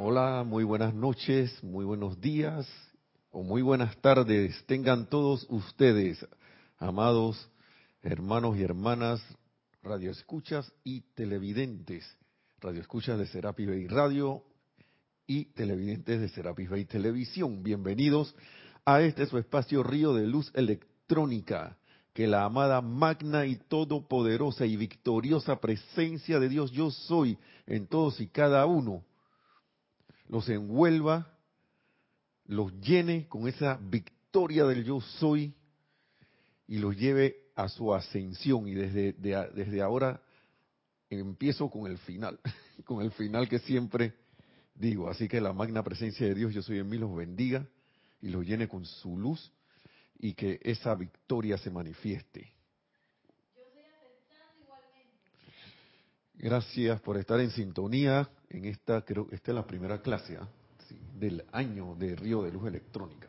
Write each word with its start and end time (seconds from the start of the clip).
Hola, 0.00 0.44
muy 0.46 0.62
buenas 0.62 0.94
noches, 0.94 1.60
muy 1.60 1.84
buenos 1.84 2.20
días 2.20 2.68
o 3.32 3.42
muy 3.42 3.62
buenas 3.62 3.96
tardes. 3.96 4.64
Tengan 4.66 5.10
todos 5.10 5.44
ustedes, 5.50 6.24
amados 6.78 7.50
hermanos 8.00 8.56
y 8.56 8.62
hermanas, 8.62 9.20
radioescuchas 9.82 10.72
y 10.84 11.00
televidentes, 11.16 12.06
radioescuchas 12.60 13.18
de 13.18 13.26
Serapis 13.26 13.66
Bay 13.66 13.88
Radio 13.88 14.44
y 15.26 15.46
televidentes 15.46 16.20
de 16.20 16.28
Serapis 16.28 16.70
Bay 16.70 16.84
Televisión. 16.84 17.64
Bienvenidos 17.64 18.36
a 18.84 19.00
este 19.00 19.26
su 19.26 19.36
espacio 19.36 19.82
Río 19.82 20.14
de 20.14 20.28
Luz 20.28 20.52
Electrónica, 20.54 21.76
que 22.14 22.28
la 22.28 22.44
amada 22.44 22.80
magna 22.82 23.46
y 23.46 23.56
todopoderosa 23.56 24.64
y 24.64 24.76
victoriosa 24.76 25.60
presencia 25.60 26.38
de 26.38 26.48
Dios 26.48 26.70
yo 26.70 26.92
soy 26.92 27.36
en 27.66 27.88
todos 27.88 28.20
y 28.20 28.28
cada 28.28 28.64
uno 28.64 29.02
los 30.28 30.48
envuelva, 30.48 31.38
los 32.44 32.72
llene 32.80 33.26
con 33.28 33.48
esa 33.48 33.78
victoria 33.80 34.64
del 34.64 34.84
yo 34.84 35.00
soy 35.00 35.54
y 36.66 36.78
los 36.78 36.96
lleve 36.96 37.50
a 37.54 37.68
su 37.68 37.94
ascensión. 37.94 38.68
Y 38.68 38.74
desde, 38.74 39.12
desde 39.12 39.82
ahora 39.82 40.22
empiezo 41.10 41.70
con 41.70 41.90
el 41.90 41.98
final, 41.98 42.38
con 42.84 43.02
el 43.02 43.10
final 43.12 43.48
que 43.48 43.58
siempre 43.58 44.14
digo. 44.74 45.08
Así 45.08 45.28
que 45.28 45.40
la 45.40 45.52
magna 45.52 45.82
presencia 45.82 46.26
de 46.26 46.34
Dios, 46.34 46.54
yo 46.54 46.62
soy 46.62 46.78
en 46.78 46.88
mí, 46.88 46.98
los 46.98 47.14
bendiga 47.14 47.66
y 48.20 48.28
los 48.28 48.44
llene 48.46 48.68
con 48.68 48.84
su 48.84 49.18
luz 49.18 49.52
y 50.18 50.34
que 50.34 50.60
esa 50.62 50.94
victoria 50.94 51.56
se 51.58 51.70
manifieste. 51.70 52.52
Gracias 56.34 57.00
por 57.00 57.16
estar 57.16 57.40
en 57.40 57.50
sintonía 57.50 58.30
en 58.50 58.64
esta, 58.64 59.02
creo, 59.02 59.28
esta 59.30 59.50
es 59.50 59.54
la 59.54 59.66
primera 59.66 60.00
clase 60.00 60.38
¿ah? 60.40 60.48
del 61.18 61.44
año 61.52 61.94
de 61.96 62.16
Río 62.16 62.42
de 62.42 62.52
Luz 62.52 62.66
Electrónica, 62.66 63.28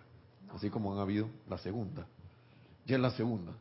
así 0.54 0.70
como 0.70 0.94
han 0.94 1.00
habido 1.00 1.30
la 1.50 1.58
segunda. 1.58 2.08
Ya 2.86 2.96
es 2.96 3.02
la 3.02 3.12
segunda. 3.12 3.54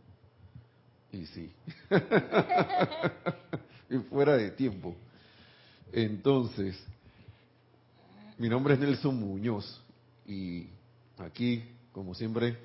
Y 1.13 1.27
sí. 1.27 1.53
fuera 4.11 4.37
de 4.37 4.51
tiempo. 4.51 4.95
Entonces, 5.93 6.79
mi 8.37 8.49
nombre 8.49 8.75
es 8.75 8.81
Nelson 8.81 9.19
Muñoz 9.19 9.83
y 10.27 10.67
aquí, 11.17 11.65
como 11.93 12.15
siempre, 12.15 12.59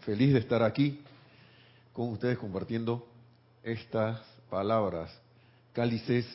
feliz 0.00 0.32
de 0.32 0.40
estar 0.40 0.62
aquí 0.62 1.00
con 1.92 2.10
ustedes 2.10 2.38
compartiendo 2.38 3.06
estas 3.62 4.20
palabras, 4.50 5.10
cálices 5.72 6.26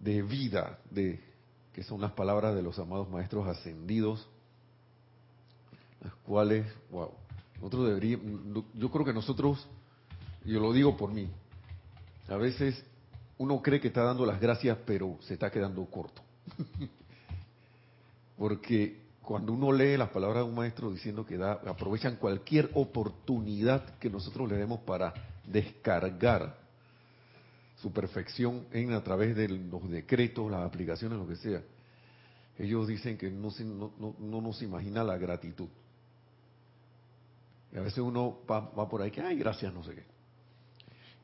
de 0.00 0.22
vida, 0.22 0.78
de 0.90 1.20
que 1.72 1.82
son 1.82 2.00
las 2.00 2.12
palabras 2.12 2.54
de 2.54 2.62
los 2.62 2.78
amados 2.78 3.08
maestros 3.08 3.46
ascendidos, 3.46 4.28
las 6.02 6.14
cuales, 6.24 6.66
wow, 6.90 7.10
nosotros 7.56 7.88
deberíamos, 7.88 8.64
yo 8.74 8.90
creo 8.90 9.04
que 9.04 9.12
nosotros, 9.12 9.66
yo 10.44 10.60
lo 10.60 10.72
digo 10.72 10.96
por 10.96 11.12
mí, 11.12 11.28
a 12.28 12.36
veces 12.36 12.84
uno 13.38 13.62
cree 13.62 13.80
que 13.80 13.88
está 13.88 14.02
dando 14.02 14.26
las 14.26 14.40
gracias, 14.40 14.78
pero 14.84 15.16
se 15.20 15.34
está 15.34 15.50
quedando 15.50 15.84
corto. 15.86 16.22
Porque 18.38 19.00
cuando 19.22 19.52
uno 19.52 19.72
lee 19.72 19.96
las 19.96 20.10
palabras 20.10 20.44
de 20.44 20.48
un 20.48 20.54
maestro 20.54 20.90
diciendo 20.90 21.26
que 21.26 21.36
da, 21.36 21.52
aprovechan 21.66 22.16
cualquier 22.16 22.70
oportunidad 22.74 23.98
que 23.98 24.10
nosotros 24.10 24.48
le 24.48 24.56
demos 24.56 24.80
para 24.80 25.12
descargar 25.44 26.56
su 27.80 27.92
perfección 27.92 28.66
en 28.72 28.92
a 28.92 29.02
través 29.02 29.36
de 29.36 29.48
los 29.48 29.88
decretos, 29.88 30.50
las 30.50 30.64
aplicaciones, 30.64 31.18
lo 31.18 31.26
que 31.26 31.36
sea. 31.36 31.62
Ellos 32.58 32.88
dicen 32.88 33.16
que 33.16 33.30
no, 33.30 33.50
no, 33.60 34.16
no, 34.18 34.40
nos 34.40 34.60
imagina 34.62 35.04
la 35.04 35.16
gratitud. 35.16 35.68
Y 37.72 37.76
a 37.76 37.82
veces 37.82 37.98
uno 37.98 38.38
va, 38.50 38.88
por 38.88 39.02
ahí 39.02 39.10
que, 39.10 39.20
ay, 39.20 39.36
gracias, 39.38 39.72
no 39.72 39.84
sé 39.84 39.94
qué. 39.94 40.04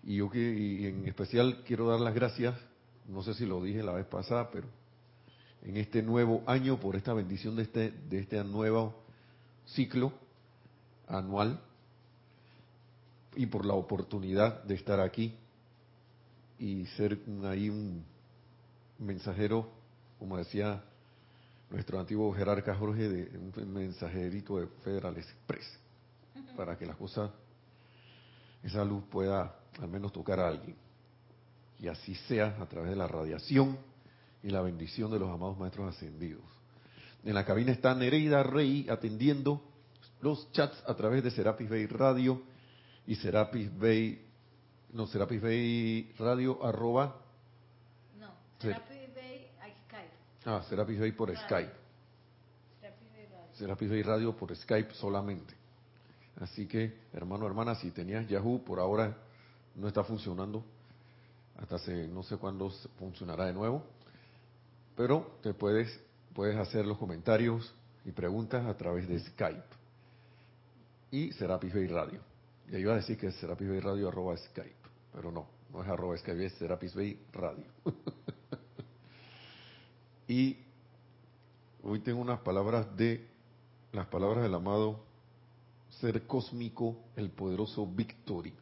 Y 0.05 0.17
yo 0.17 0.31
que, 0.31 0.39
y 0.39 0.87
en 0.87 1.09
especial 1.09 1.65
quiero 1.67 1.89
dar 1.89 1.99
las 1.99 2.15
gracias, 2.15 2.55
no 3.09 3.23
sé 3.23 3.35
si 3.35 3.47
lo 3.47 3.63
dije 3.63 3.83
la 3.83 3.93
vez 3.93 4.07
pasada, 4.07 4.51
pero 4.51 4.69
en 5.63 5.77
este 5.77 6.03
nuevo 6.03 6.43
año 6.47 6.79
por 6.79 6.95
esta 6.95 7.15
bendición 7.15 7.57
de 7.57 7.63
este, 7.63 7.91
de 7.91 8.21
este 8.21 8.45
nuevo 8.45 8.95
ciclo 9.67 10.13
anual 11.09 11.61
y 13.35 13.47
por 13.47 13.67
la 13.67 13.75
oportunidad 13.75 14.63
de 14.65 14.75
estar 14.75 15.01
aquí 15.01 15.35
y 16.59 16.87
ser 16.97 17.19
ahí 17.45 17.69
un 17.69 18.05
mensajero, 18.99 19.71
como 20.19 20.37
decía 20.37 20.83
nuestro 21.71 21.99
antiguo 21.99 22.33
jerarca 22.33 22.75
Jorge, 22.75 23.09
de 23.09 23.39
un 23.39 23.73
mensajerito 23.73 24.59
de 24.59 24.67
Federal 24.83 25.17
Express, 25.17 25.79
para 26.57 26.79
que 26.79 26.87
la 26.87 26.95
cosa, 26.95 27.33
esa 28.63 28.85
luz 28.85 29.05
pueda 29.11 29.55
al 29.81 29.89
menos 29.89 30.13
tocar 30.13 30.41
a 30.41 30.49
alguien. 30.49 30.77
Y 31.81 31.89
así 31.89 32.15
sea 32.15 32.57
a 32.61 32.67
través 32.67 32.91
de 32.91 32.97
la 32.97 33.09
radiación 33.09 33.77
y 34.43 34.51
la 34.51 34.61
bendición 34.61 35.11
de 35.11 35.19
los 35.19 35.31
amados 35.31 35.59
maestros 35.59 35.95
ascendidos. 35.95 36.45
En 37.25 37.35
la 37.35 37.45
cabina 37.45 37.73
está 37.73 37.95
Nereida 37.95 38.43
Rey 38.43 38.87
atendiendo 38.89 39.63
los 40.21 40.51
chats 40.53 40.83
a 40.87 40.95
través 40.95 41.25
de 41.25 41.31
Serapis 41.31 41.69
Bay 41.69 41.87
Radio 41.87 42.43
y 43.07 43.17
Serapis 43.17 43.77
Bay 43.79 44.25
no, 44.95 45.09
Serapis 45.09 45.43
Bay 45.43 46.15
Radio 46.19 46.65
arroba. 46.65 47.17
No, 48.17 48.31
Serapis 48.61 49.13
Bay 49.13 49.51
Skype. 49.87 50.47
Ah, 50.47 50.63
Serapis 50.69 51.01
Bay 51.01 51.13
por 51.13 51.37
Skype. 51.37 51.73
Serapis 53.55 53.91
Bay 53.91 54.03
Radio 54.03 54.37
por 54.37 54.55
Skype 54.55 54.95
solamente. 54.95 55.53
Así 56.41 56.67
que, 56.67 56.97
hermano, 57.13 57.45
hermana, 57.47 57.75
si 57.75 57.91
tenías 57.91 58.29
Yahoo, 58.29 58.65
por 58.65 58.79
ahora 58.79 59.17
no 59.75 59.89
está 59.89 60.05
funcionando. 60.05 60.65
Hasta 61.57 61.79
se, 61.81 62.07
no 62.07 62.23
sé 62.23 62.37
cuándo 62.37 62.71
funcionará 62.97 63.47
de 63.47 63.53
nuevo. 63.53 63.83
Pero 64.97 65.39
te 65.43 65.55
puedes, 65.55 66.01
puedes 66.33 66.57
hacer 66.57 66.87
los 66.87 66.99
comentarios 66.99 67.75
y 68.05 68.13
preguntas 68.13 68.65
a 68.65 68.77
través 68.77 69.09
de 69.09 69.19
Skype. 69.19 69.75
Y 71.11 71.33
Serapis 71.33 71.75
Bay 71.75 71.89
Radio. 71.89 72.21
Ya 72.71 72.79
iba 72.79 72.93
a 72.93 72.97
decir 72.97 73.19
que 73.19 73.27
es 73.27 73.35
Serapis 73.37 73.69
Bay 73.69 73.81
Radio 73.81 74.09
arroba 74.09 74.37
Skype 74.37 74.84
pero 75.15 75.31
no, 75.31 75.47
no 75.73 75.83
es 75.83 75.89
arroba 75.89 76.19
Skype, 76.19 76.45
es 76.45 76.53
Serapis 76.55 76.95
Bay 76.95 77.19
Radio. 77.33 77.65
y 80.29 80.59
hoy 81.85 82.01
tengo 82.01 82.21
unas 82.21 82.41
palabras 82.41 82.97
de, 82.97 83.29
las 83.93 84.07
palabras 84.09 84.43
del 84.43 84.55
amado 84.55 85.05
ser 86.01 86.27
cósmico, 86.27 86.97
el 87.15 87.31
poderoso 87.31 87.87
Victory. 87.87 88.53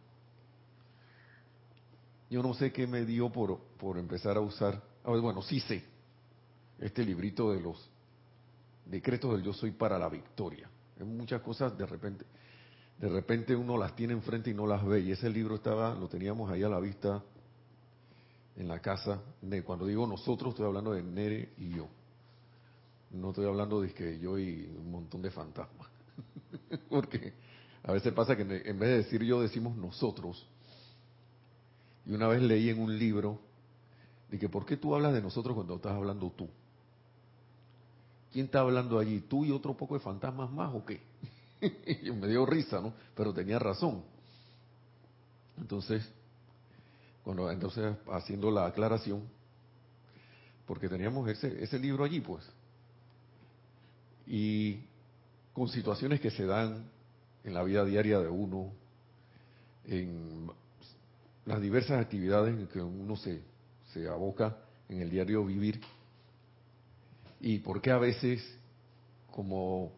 Yo 2.29 2.43
no 2.43 2.53
sé 2.55 2.71
qué 2.71 2.87
me 2.87 3.07
dio 3.07 3.31
por, 3.31 3.59
por 3.79 3.97
empezar 3.97 4.37
a 4.37 4.41
usar, 4.41 4.83
bueno, 5.05 5.41
sí 5.43 5.61
sé, 5.61 5.83
este 6.79 7.05
librito 7.05 7.53
de 7.53 7.61
los 7.61 7.89
decretos 8.85 9.33
del 9.33 9.43
yo 9.43 9.55
soy 9.55 9.71
para 9.71 9.99
la 9.99 10.11
victoria. 10.11 10.69
En 10.99 11.17
muchas 11.17 11.41
cosas 11.41 11.77
de 11.79 11.87
repente 11.87 12.27
de 12.99 13.09
repente 13.09 13.57
uno 13.57 13.77
las 13.77 13.97
tiene 13.97 14.13
enfrente 14.13 14.51
y 14.51 14.55
no 14.55 14.67
las 14.67 14.85
ve. 14.85 15.01
Y 15.01 15.13
ese 15.13 15.29
libro 15.29 15.57
estaba, 15.57 15.95
lo 15.95 16.09
teníamos 16.09 16.51
ahí 16.51 16.63
a 16.63 16.69
la 16.69 16.79
vista 16.81 17.23
en 18.57 18.69
la 18.69 18.81
casa. 18.81 19.21
De, 19.41 19.63
cuando 19.63 19.87
digo 19.87 20.07
nosotros, 20.07 20.51
estoy 20.51 20.67
hablando 20.67 20.93
de 20.93 21.03
Nere 21.03 21.53
y 21.59 21.71
yo. 21.71 21.89
No 23.11 23.31
estoy 23.31 23.47
hablando 23.47 23.81
de 23.81 23.93
que 23.93 24.19
yo 24.19 24.39
y 24.39 24.73
un 24.79 24.91
montón 24.91 25.21
de 25.23 25.31
fantasmas. 25.31 25.89
Porque 26.89 27.33
a 27.83 27.93
veces 27.93 28.13
pasa 28.13 28.37
que 28.37 28.43
en 28.43 28.79
vez 28.79 28.89
de 28.89 28.97
decir 28.99 29.23
yo, 29.23 29.41
decimos 29.41 29.77
nosotros. 29.77 30.47
Y 32.07 32.13
una 32.13 32.29
vez 32.29 32.43
leí 32.43 32.71
en 32.71 32.81
un 32.81 32.99
libro 32.99 33.41
de 34.31 34.39
que 34.39 34.49
¿por 34.49 34.65
qué 34.65 34.77
tú 34.77 34.95
hablas 34.95 35.13
de 35.13 35.21
nosotros 35.21 35.55
cuando 35.55 35.77
estás 35.77 35.93
hablando 35.93 36.31
tú? 36.31 36.49
¿Quién 38.33 38.47
está 38.47 38.61
hablando 38.61 38.99
allí? 38.99 39.21
¿Tú 39.21 39.45
y 39.45 39.51
otro 39.51 39.77
poco 39.77 39.95
de 39.95 40.01
fantasmas 40.01 40.51
más 40.51 40.75
o 40.75 40.85
qué? 40.85 41.01
y 42.03 42.11
me 42.11 42.27
dio 42.27 42.45
risa, 42.45 42.81
¿no? 42.81 42.93
Pero 43.15 43.33
tenía 43.33 43.59
razón. 43.59 44.03
Entonces, 45.59 46.09
cuando 47.23 47.51
entonces 47.51 47.97
haciendo 48.11 48.51
la 48.51 48.67
aclaración, 48.67 49.23
porque 50.67 50.89
teníamos 50.89 51.29
ese, 51.29 51.63
ese 51.63 51.79
libro 51.79 52.05
allí, 52.05 52.21
pues, 52.21 52.45
y 54.27 54.81
con 55.53 55.69
situaciones 55.69 56.21
que 56.21 56.31
se 56.31 56.47
dan 56.47 56.85
en 57.45 57.55
la 57.55 57.63
vida 57.63 57.85
diaria 57.85 58.19
de 58.19 58.29
uno, 58.29 58.73
en 59.87 60.51
las 61.45 61.61
diversas 61.61 62.01
actividades 62.01 62.57
en 62.57 62.67
que 62.69 62.81
uno 62.81 63.17
se, 63.17 63.43
se 63.93 64.09
aboca 64.09 64.57
en 64.89 65.01
el 65.03 65.11
diario 65.11 65.45
vivir, 65.45 65.81
y 67.41 67.59
por 67.59 67.81
qué 67.81 67.91
a 67.91 67.99
veces, 67.99 68.43
como 69.31 69.93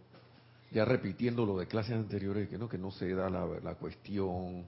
ya 0.75 0.85
repitiendo 0.85 1.47
lo 1.47 1.57
de 1.59 1.67
clases 1.67 1.93
anteriores, 1.93 2.49
que 2.49 2.59
no, 2.59 2.69
que 2.69 2.77
no 2.77 2.91
se 2.91 3.15
da 3.15 3.31
la, 3.31 3.47
la 3.63 3.75
cuestión, 3.77 4.65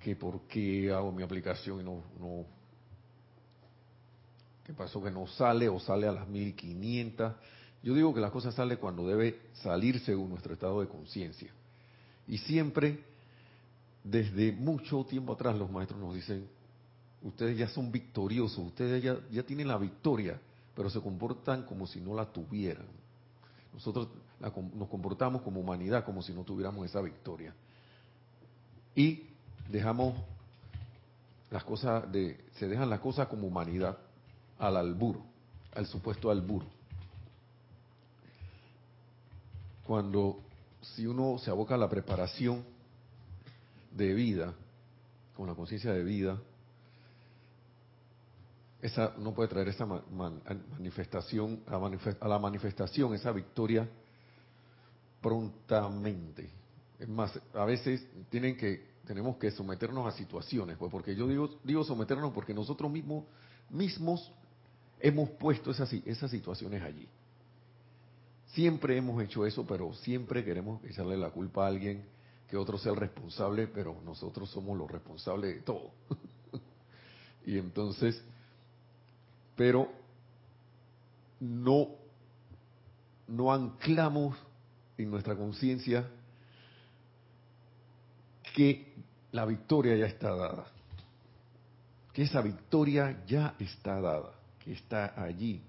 que 0.00 0.16
por 0.16 0.42
qué 0.42 0.92
hago 0.92 1.12
mi 1.12 1.22
aplicación 1.22 1.80
y 1.80 1.84
no, 1.84 2.02
no 2.18 2.44
¿Qué 4.70 4.76
pasó 4.76 5.02
que 5.02 5.10
no 5.10 5.26
sale 5.26 5.68
o 5.68 5.80
sale 5.80 6.06
a 6.06 6.12
las 6.12 6.28
1500? 6.28 7.32
Yo 7.82 7.92
digo 7.92 8.14
que 8.14 8.20
la 8.20 8.30
cosa 8.30 8.52
sale 8.52 8.76
cuando 8.76 9.04
debe 9.04 9.40
salir 9.54 9.98
según 9.98 10.30
nuestro 10.30 10.54
estado 10.54 10.80
de 10.80 10.86
conciencia. 10.86 11.50
Y 12.28 12.38
siempre, 12.38 13.00
desde 14.04 14.52
mucho 14.52 15.04
tiempo 15.04 15.32
atrás, 15.32 15.56
los 15.56 15.72
maestros 15.72 15.98
nos 15.98 16.14
dicen, 16.14 16.46
ustedes 17.22 17.58
ya 17.58 17.66
son 17.66 17.90
victoriosos, 17.90 18.58
ustedes 18.58 19.02
ya, 19.02 19.18
ya 19.32 19.42
tienen 19.42 19.66
la 19.66 19.76
victoria, 19.76 20.40
pero 20.76 20.88
se 20.88 21.00
comportan 21.00 21.64
como 21.64 21.88
si 21.88 22.00
no 22.00 22.14
la 22.14 22.26
tuvieran. 22.26 22.86
Nosotros 23.74 24.06
nos 24.40 24.88
comportamos 24.88 25.42
como 25.42 25.60
humanidad 25.60 26.04
como 26.04 26.22
si 26.22 26.32
no 26.32 26.44
tuviéramos 26.44 26.86
esa 26.86 27.00
victoria. 27.00 27.54
Y 28.94 29.24
dejamos 29.68 30.14
las 31.50 31.64
cosas 31.64 32.10
de, 32.10 32.40
se 32.54 32.68
dejan 32.68 32.88
las 32.88 33.00
cosas 33.00 33.28
como 33.28 33.46
humanidad 33.46 33.98
al 34.58 34.76
albur, 34.76 35.18
al 35.74 35.86
supuesto 35.86 36.30
albur. 36.30 36.64
Cuando 39.86 40.40
si 40.80 41.06
uno 41.06 41.38
se 41.38 41.50
aboca 41.50 41.74
a 41.74 41.78
la 41.78 41.88
preparación 41.88 42.64
de 43.92 44.14
vida, 44.14 44.54
con 45.36 45.48
la 45.48 45.54
conciencia 45.54 45.92
de 45.92 46.02
vida, 46.02 46.38
esa 48.82 49.12
no 49.18 49.34
puede 49.34 49.48
traer 49.48 49.68
esa 49.68 49.86
manifestación 49.86 51.62
a, 51.66 52.28
la 52.28 52.38
manifestación 52.38 53.14
esa 53.14 53.32
victoria 53.32 53.88
prontamente. 55.20 56.50
Es 56.98 57.08
más, 57.08 57.38
a 57.54 57.64
veces 57.64 58.06
tienen 58.28 58.56
que 58.56 58.90
tenemos 59.06 59.36
que 59.38 59.50
someternos 59.50 60.06
a 60.06 60.16
situaciones, 60.16 60.76
pues 60.76 60.90
porque 60.90 61.16
yo 61.16 61.26
digo 61.26 61.58
digo 61.64 61.82
someternos 61.84 62.32
porque 62.32 62.54
nosotros 62.54 62.90
mismos 62.90 63.24
mismos 63.68 64.32
hemos 65.00 65.30
puesto 65.30 65.70
esas 65.70 65.92
esas 65.92 66.30
situaciones 66.30 66.82
allí. 66.82 67.08
Siempre 68.52 68.96
hemos 68.96 69.22
hecho 69.22 69.46
eso, 69.46 69.64
pero 69.66 69.92
siempre 69.94 70.44
queremos 70.44 70.82
echarle 70.84 71.16
la 71.16 71.30
culpa 71.30 71.64
a 71.64 71.68
alguien, 71.68 72.04
que 72.48 72.56
otro 72.56 72.78
sea 72.78 72.92
el 72.92 72.98
responsable, 72.98 73.68
pero 73.68 74.00
nosotros 74.04 74.50
somos 74.50 74.76
los 74.76 74.90
responsables 74.90 75.54
de 75.54 75.62
todo. 75.62 75.92
y 77.46 77.58
entonces, 77.58 78.20
pero 79.54 79.88
no, 81.38 81.90
no 83.28 83.52
anclamos 83.52 84.36
en 85.02 85.10
nuestra 85.10 85.36
conciencia 85.36 86.08
que 88.54 88.94
la 89.32 89.44
victoria 89.46 89.96
ya 89.96 90.06
está 90.06 90.34
dada, 90.34 90.66
que 92.12 92.22
esa 92.22 92.40
victoria 92.40 93.22
ya 93.26 93.54
está 93.58 94.00
dada, 94.00 94.32
que 94.64 94.72
está 94.72 95.20
allí, 95.22 95.62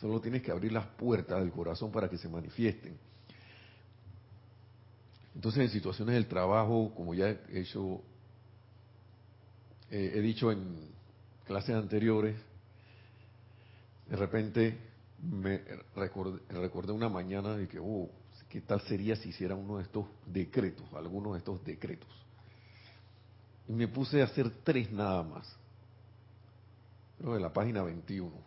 Solo 0.00 0.20
tienes 0.20 0.42
que 0.42 0.50
abrir 0.50 0.72
las 0.72 0.86
puertas 0.86 1.40
del 1.40 1.50
corazón 1.50 1.90
para 1.90 2.08
que 2.08 2.18
se 2.18 2.28
manifiesten. 2.28 2.98
Entonces, 5.34 5.62
en 5.64 5.70
situaciones 5.70 6.14
del 6.14 6.26
trabajo, 6.26 6.92
como 6.94 7.14
ya 7.14 7.28
he 7.28 7.60
hecho, 7.60 8.02
eh, 9.90 10.12
he 10.14 10.20
dicho 10.20 10.52
en 10.52 10.90
clases 11.46 11.76
anteriores, 11.76 12.36
de 14.08 14.16
repente 14.16 14.78
me 15.22 15.62
recordé, 15.94 16.92
una 16.92 17.08
mañana 17.08 17.56
de 17.56 17.66
que, 17.66 17.78
oh, 17.78 18.10
¿qué 18.48 18.60
tal 18.60 18.80
sería 18.82 19.16
si 19.16 19.30
hiciera 19.30 19.54
uno 19.54 19.78
de 19.78 19.84
estos 19.84 20.06
decretos, 20.26 20.86
algunos 20.94 21.32
de 21.32 21.38
estos 21.38 21.64
decretos? 21.64 22.08
Y 23.68 23.72
me 23.72 23.88
puse 23.88 24.20
a 24.22 24.24
hacer 24.24 24.50
tres 24.62 24.90
nada 24.92 25.22
más. 25.22 25.46
Creo 27.18 27.34
de 27.34 27.40
la 27.40 27.52
página 27.52 27.82
21 27.82 28.46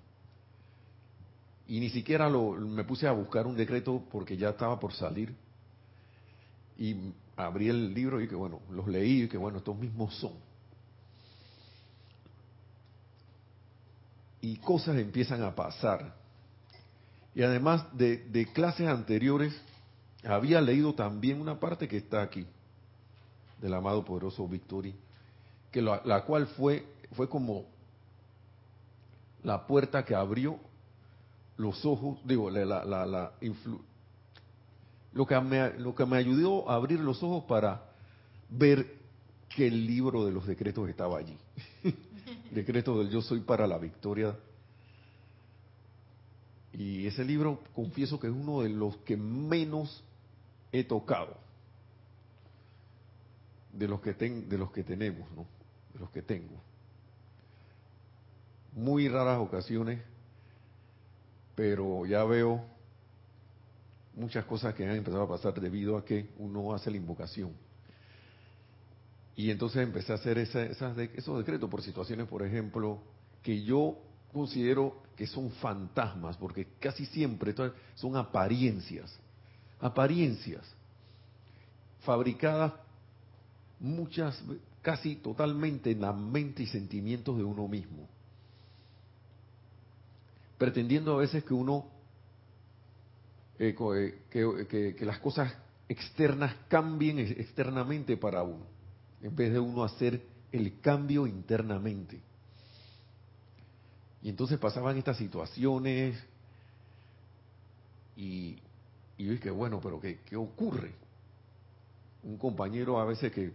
y 1.70 1.80
ni 1.80 1.90
siquiera 1.92 2.28
lo, 2.28 2.54
me 2.54 2.84
puse 2.84 3.08
a 3.08 3.12
buscar 3.12 3.46
un 3.46 3.56
decreto 3.56 4.04
porque 4.12 4.36
ya 4.36 4.50
estaba 4.50 4.80
por 4.80 4.92
salir. 4.92 5.36
Y 6.80 7.14
abrí 7.38 7.70
el 7.70 7.94
libro 7.94 8.20
y 8.20 8.28
que 8.28 8.34
bueno, 8.34 8.60
los 8.72 8.88
leí 8.88 9.24
y 9.24 9.28
que 9.28 9.38
bueno, 9.38 9.60
estos 9.60 9.78
mismos 9.78 10.16
son. 10.16 10.34
Y 14.42 14.58
cosas 14.58 14.98
empiezan 14.98 15.44
a 15.44 15.54
pasar. 15.54 16.16
Y 17.36 17.44
además 17.44 17.86
de, 17.96 18.18
de 18.18 18.52
clases 18.52 18.88
anteriores, 18.88 19.54
había 20.24 20.62
leído 20.62 20.94
también 20.94 21.40
una 21.40 21.60
parte 21.60 21.88
que 21.88 21.98
está 21.98 22.22
aquí, 22.22 22.46
del 23.62 23.74
amado 23.74 24.04
poderoso 24.04 24.48
Victory, 24.48 24.96
que 25.72 25.82
la, 25.82 26.24
cual 26.26 26.48
fue, 26.48 26.86
fue 27.14 27.30
como 27.30 27.66
la 29.44 29.66
puerta 29.66 30.04
que 30.04 30.16
abrió 30.16 30.60
los 31.58 31.86
ojos, 31.86 32.20
digo, 32.26 32.50
la, 32.50 32.66
la, 32.66 33.06
la 33.06 33.32
lo, 35.14 35.26
que 35.26 35.40
me, 35.40 35.74
lo 35.78 35.96
que 35.96 36.06
me 36.06 36.18
ayudó 36.18 36.70
a 36.70 36.76
abrir 36.76 37.00
los 37.00 37.22
ojos 37.24 37.44
para 37.46 37.84
ver 38.50 38.98
que 39.56 39.68
el 39.68 39.86
libro 39.86 40.26
de 40.26 40.32
los 40.32 40.46
decretos 40.46 40.88
estaba 40.90 41.20
allí. 41.20 41.38
Decreto 42.52 42.98
del 43.00 43.10
yo 43.10 43.22
soy 43.22 43.42
para 43.42 43.68
la 43.68 43.78
victoria. 43.78 44.36
Y 46.74 47.08
ese 47.08 47.26
libro, 47.26 47.60
confieso 47.74 48.20
que 48.20 48.28
es 48.28 48.34
uno 48.34 48.62
de 48.62 48.70
los 48.70 48.96
que 48.98 49.18
menos 49.18 50.04
he 50.72 50.84
tocado. 50.84 51.38
De 53.74 53.88
los 53.88 54.02
que, 54.02 54.14
de 54.14 54.58
los 54.58 54.72
que 54.72 54.84
tenemos, 54.84 55.30
¿no? 55.32 55.46
De 55.94 56.00
los 56.00 56.10
que 56.10 56.22
tengo. 56.22 56.60
Muy 58.74 59.08
raras 59.08 59.40
ocasiones 59.40 60.00
pero 61.60 62.06
ya 62.06 62.24
veo 62.24 62.64
muchas 64.16 64.46
cosas 64.46 64.74
que 64.74 64.86
han 64.86 64.96
empezado 64.96 65.24
a 65.24 65.28
pasar 65.28 65.60
debido 65.60 65.98
a 65.98 66.06
que 66.06 66.30
uno 66.38 66.74
hace 66.74 66.90
la 66.90 66.96
invocación. 66.96 67.52
Y 69.36 69.52
entonces 69.52 69.84
empecé 69.84 70.14
a 70.14 70.16
hacer 70.16 70.38
esas, 70.38 70.70
esos 70.98 71.38
decretos 71.38 71.70
por 71.70 71.82
situaciones, 71.82 72.30
por 72.30 72.44
ejemplo, 72.44 73.02
que 73.44 73.62
yo 73.62 73.98
considero 74.32 75.04
que 75.18 75.28
son 75.28 75.52
fantasmas, 75.52 76.38
porque 76.38 76.66
casi 76.80 77.06
siempre 77.08 77.54
son 77.96 78.16
apariencias, 78.16 79.20
apariencias, 79.80 80.66
fabricadas 82.02 82.74
muchas, 83.80 84.42
casi 84.82 85.16
totalmente 85.16 85.92
en 85.92 86.02
la 86.02 86.14
mente 86.14 86.64
y 86.64 86.68
sentimientos 86.68 87.38
de 87.38 87.44
uno 87.44 87.68
mismo 87.68 88.08
pretendiendo 90.60 91.14
a 91.14 91.18
veces 91.18 91.44
que 91.46 91.54
uno, 91.54 91.86
eh, 93.58 93.74
eh, 94.34 94.96
que, 95.00 95.06
las 95.06 95.18
cosas 95.20 95.52
externas 95.88 96.54
cambien 96.68 97.18
externamente 97.18 98.18
para 98.18 98.44
uno, 98.44 98.66
en 99.24 99.36
vez 99.36 99.54
de 99.54 99.60
uno 99.60 99.84
hacer 99.86 100.22
el 100.52 100.80
cambio 100.82 101.26
internamente. 101.26 102.20
Y 104.22 104.30
entonces 104.30 104.60
pasaban 104.60 104.98
estas 104.98 105.18
situaciones 105.18 106.22
y, 108.18 108.58
y 109.20 109.26
yo 109.26 109.34
dije, 109.34 109.52
bueno, 109.52 109.82
pero 109.82 110.00
¿qué, 110.00 110.20
¿qué 110.26 110.38
ocurre? 110.38 110.94
Un 112.24 112.38
compañero 112.38 113.00
a 113.00 113.06
veces 113.06 113.34
que 113.34 113.52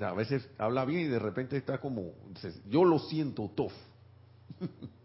a 0.00 0.12
veces 0.12 0.48
habla 0.58 0.84
bien 0.84 1.00
y 1.00 1.08
de 1.08 1.18
repente 1.18 1.56
está 1.56 1.78
como, 1.78 2.12
yo 2.70 2.84
lo 2.84 2.98
siento 2.98 3.50
tof. 3.54 3.72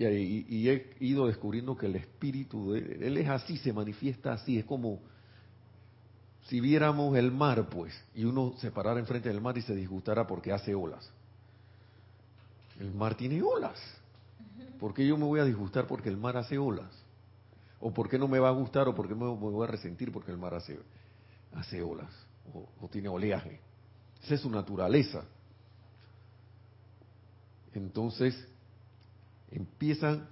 Y, 0.00 0.68
he 0.68 0.94
ido 1.00 1.26
descubriendo 1.26 1.76
que 1.76 1.86
el 1.86 1.96
espíritu 1.96 2.70
de 2.70 2.78
él 3.04 3.16
es 3.16 3.28
así, 3.28 3.56
se 3.56 3.72
manifiesta 3.72 4.32
así, 4.32 4.56
es 4.56 4.64
como 4.64 5.00
si 6.46 6.60
viéramos 6.60 7.16
el 7.16 7.32
mar, 7.32 7.68
pues, 7.68 7.92
y 8.14 8.24
uno 8.24 8.54
se 8.58 8.70
parara 8.70 9.00
enfrente 9.00 9.28
del 9.28 9.40
mar 9.40 9.58
y 9.58 9.62
se 9.62 9.74
disgustara 9.74 10.24
porque 10.24 10.52
hace 10.52 10.72
olas. 10.72 11.10
El 12.78 12.94
mar 12.94 13.16
tiene 13.16 13.42
olas. 13.42 13.76
¿Por 14.78 14.94
qué 14.94 15.04
yo 15.04 15.18
me 15.18 15.24
voy 15.24 15.40
a 15.40 15.44
disgustar 15.44 15.88
porque 15.88 16.10
el 16.10 16.16
mar 16.16 16.36
hace 16.36 16.58
olas? 16.58 16.97
¿O 17.80 17.92
por 17.92 18.08
qué 18.08 18.18
no 18.18 18.26
me 18.26 18.38
va 18.38 18.48
a 18.48 18.52
gustar 18.52 18.88
o 18.88 18.94
por 18.94 19.06
qué 19.08 19.14
me 19.14 19.26
voy 19.26 19.64
a 19.64 19.70
resentir 19.70 20.10
porque 20.12 20.32
el 20.32 20.38
mar 20.38 20.54
hace, 20.54 21.82
olas 21.82 22.12
o, 22.52 22.88
tiene 22.88 23.08
oleaje? 23.08 23.60
Esa 24.22 24.34
es 24.34 24.40
su 24.40 24.50
naturaleza. 24.50 25.24
Entonces, 27.72 28.34
empiezan 29.50 30.28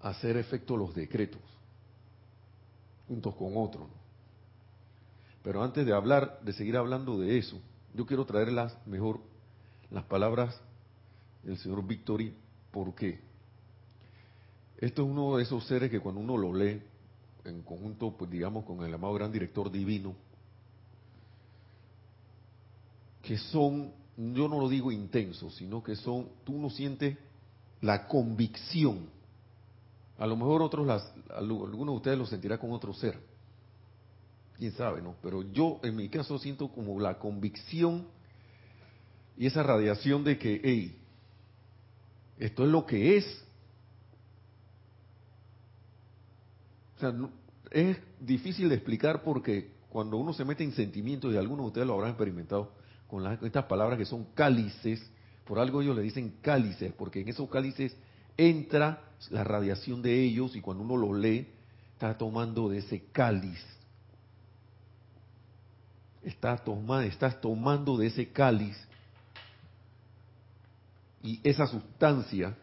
a 0.00 0.08
hacer 0.08 0.36
efecto 0.36 0.76
los 0.76 0.94
decretos, 0.94 1.42
juntos 3.06 3.34
con 3.36 3.52
otros. 3.56 3.88
Pero 5.42 5.62
antes 5.62 5.86
de 5.86 5.92
hablar, 5.92 6.40
de 6.42 6.52
seguir 6.52 6.76
hablando 6.76 7.18
de 7.20 7.38
eso, 7.38 7.60
yo 7.94 8.04
quiero 8.06 8.24
traerlas 8.24 8.76
mejor 8.86 9.20
las 9.90 10.04
palabras 10.04 10.60
del 11.44 11.58
señor 11.58 11.86
Victory, 11.86 12.34
porque 12.72 13.20
esto 14.78 15.02
es 15.02 15.08
uno 15.08 15.36
de 15.36 15.42
esos 15.42 15.66
seres 15.66 15.90
que 15.90 16.00
cuando 16.00 16.20
uno 16.20 16.36
lo 16.36 16.54
lee 16.54 16.82
en 17.44 17.62
conjunto, 17.62 18.16
pues 18.16 18.30
digamos, 18.30 18.64
con 18.64 18.84
el 18.84 18.92
amado 18.94 19.14
gran 19.14 19.30
director 19.30 19.70
divino, 19.70 20.14
que 23.22 23.38
son 23.38 23.92
yo 24.16 24.48
no 24.48 24.60
lo 24.60 24.68
digo 24.68 24.92
intenso, 24.92 25.50
sino 25.50 25.82
que 25.82 25.96
son, 25.96 26.28
tú 26.44 26.58
no 26.58 26.70
sientes 26.70 27.16
la 27.80 28.06
convicción. 28.06 29.08
A 30.18 30.26
lo 30.26 30.36
mejor 30.36 30.62
otros, 30.62 30.86
las, 30.86 31.12
algunos 31.34 31.86
de 31.86 31.96
ustedes 31.96 32.18
lo 32.18 32.26
sentirá 32.26 32.58
con 32.58 32.72
otro 32.72 32.94
ser. 32.94 33.18
Quién 34.56 34.72
sabe, 34.72 35.02
¿no? 35.02 35.16
Pero 35.20 35.42
yo, 35.42 35.80
en 35.82 35.96
mi 35.96 36.08
caso, 36.08 36.38
siento 36.38 36.68
como 36.68 37.00
la 37.00 37.18
convicción 37.18 38.06
y 39.36 39.46
esa 39.46 39.64
radiación 39.64 40.22
de 40.22 40.38
que, 40.38 40.60
hey, 40.62 40.96
esto 42.38 42.64
es 42.64 42.70
lo 42.70 42.86
que 42.86 43.16
es. 43.16 43.43
O 46.96 47.00
sea, 47.00 47.14
es 47.70 47.98
difícil 48.20 48.68
de 48.68 48.76
explicar 48.76 49.22
porque 49.22 49.72
cuando 49.88 50.16
uno 50.16 50.32
se 50.32 50.44
mete 50.44 50.64
en 50.64 50.72
sentimientos, 50.72 51.32
y 51.32 51.36
algunos 51.36 51.64
de 51.64 51.68
ustedes 51.68 51.86
lo 51.86 51.94
habrán 51.94 52.10
experimentado, 52.10 52.72
con 53.06 53.26
estas 53.44 53.64
palabras 53.66 53.98
que 53.98 54.04
son 54.04 54.24
cálices, 54.34 55.00
por 55.44 55.58
algo 55.58 55.82
ellos 55.82 55.96
le 55.96 56.02
dicen 56.02 56.36
cálices, 56.40 56.92
porque 56.92 57.20
en 57.20 57.28
esos 57.28 57.48
cálices 57.48 57.96
entra 58.36 59.02
la 59.30 59.44
radiación 59.44 60.02
de 60.02 60.22
ellos 60.22 60.56
y 60.56 60.60
cuando 60.60 60.82
uno 60.82 60.96
lo 60.96 61.14
lee, 61.14 61.48
está 61.92 62.16
tomando 62.16 62.68
de 62.68 62.78
ese 62.78 63.04
cáliz. 63.12 63.64
Está 66.22 66.62
estás 67.04 67.40
tomando 67.40 67.98
de 67.98 68.06
ese 68.06 68.30
cáliz 68.30 68.76
y 71.22 71.40
esa 71.42 71.66
sustancia 71.66 72.54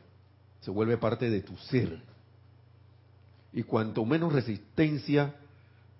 se 0.62 0.70
vuelve 0.70 0.98
parte 0.98 1.30
de 1.30 1.42
tu 1.42 1.58
ser. 1.58 2.02
Y 3.54 3.64
cuanto 3.64 4.06
menos 4.06 4.34
resistencia 4.34 5.36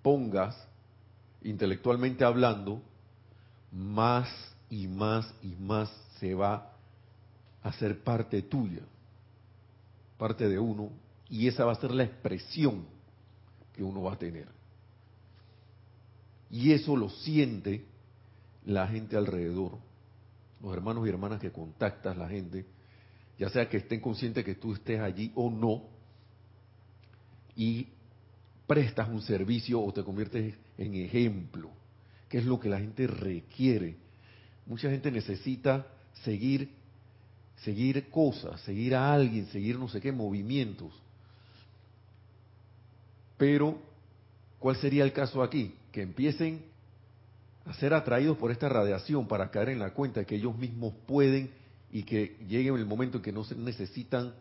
pongas, 0.02 0.56
intelectualmente 1.44 2.24
hablando, 2.24 2.82
más 3.72 4.30
y 4.70 4.88
más 4.88 5.34
y 5.42 5.56
más 5.56 5.90
se 6.20 6.34
va 6.34 6.72
a 7.64 7.70
hacer 7.70 8.04
parte 8.04 8.42
tuya, 8.44 8.82
parte 10.18 10.48
de 10.48 10.60
uno, 10.60 10.90
y 11.30 11.48
esa 11.48 11.66
va 11.66 11.74
a 11.74 11.82
ser 11.82 11.92
la 11.92 12.04
expresión 12.04 12.86
que 13.74 13.84
uno 13.84 14.04
va 14.04 14.14
a 14.14 14.20
tener. 14.20 14.48
Y 16.50 16.74
eso 16.74 16.96
lo 16.96 17.10
siente 17.10 17.86
la 18.66 18.88
gente 18.88 19.16
alrededor, 19.16 19.78
los 20.62 20.74
hermanos 20.74 21.06
y 21.06 21.10
hermanas 21.10 21.40
que 21.40 21.52
contactas, 21.52 22.18
la 22.18 22.28
gente, 22.28 22.66
ya 23.40 23.50
sea 23.50 23.70
que 23.70 23.78
estén 23.78 24.02
conscientes 24.02 24.46
que 24.46 24.56
tú 24.56 24.74
estés 24.74 25.00
allí 25.00 25.32
o 25.36 25.50
no, 25.50 25.84
y 27.56 27.88
prestas 28.68 29.10
un 29.10 29.22
servicio 29.22 29.82
o 29.82 29.92
te 29.92 30.04
conviertes 30.04 30.56
en 30.78 30.94
ejemplo, 30.96 31.70
que 32.30 32.38
es 32.38 32.46
lo 32.46 32.60
que 32.60 32.70
la 32.70 32.80
gente 32.80 33.08
requiere. 33.08 33.96
Mucha 34.66 34.90
gente 34.90 35.12
necesita 35.12 35.86
seguir 36.24 36.70
seguir 37.64 38.10
cosas, 38.10 38.60
seguir 38.62 38.96
a 38.96 39.14
alguien, 39.14 39.46
seguir 39.48 39.78
no 39.78 39.88
sé 39.88 40.02
qué 40.02 40.12
movimientos. 40.12 40.92
Pero 43.38 43.80
¿cuál 44.60 44.76
sería 44.78 45.04
el 45.04 45.14
caso 45.14 45.44
aquí? 45.44 45.76
Que 45.92 46.02
empiecen 46.02 46.64
a 47.66 47.74
ser 47.74 47.94
atraídos 47.94 48.38
por 48.38 48.52
esta 48.52 48.70
radiación 48.70 49.28
para 49.28 49.52
caer 49.52 49.70
en 49.70 49.80
la 49.80 49.94
cuenta 49.94 50.26
que 50.26 50.36
ellos 50.36 50.58
mismos 50.58 50.94
pueden 51.06 51.52
y 51.92 52.04
que 52.04 52.38
llegue 52.48 52.70
el 52.70 52.86
momento 52.86 53.18
en 53.18 53.24
que 53.24 53.32
no 53.32 53.44
se 53.44 53.56
necesitan 53.56 54.34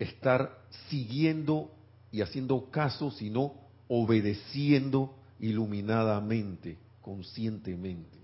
estar 0.00 0.58
siguiendo 0.88 1.70
y 2.10 2.22
haciendo 2.22 2.70
caso, 2.70 3.10
sino 3.10 3.54
obedeciendo 3.86 5.14
iluminadamente, 5.38 6.78
conscientemente. 7.02 8.18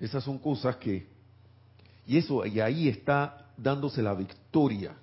Esas 0.00 0.24
son 0.24 0.38
cosas 0.38 0.76
que, 0.76 1.06
y 2.06 2.18
eso, 2.18 2.44
y 2.44 2.60
ahí 2.60 2.88
está 2.88 3.52
dándose 3.56 4.02
la 4.02 4.14
victoria 4.14 4.96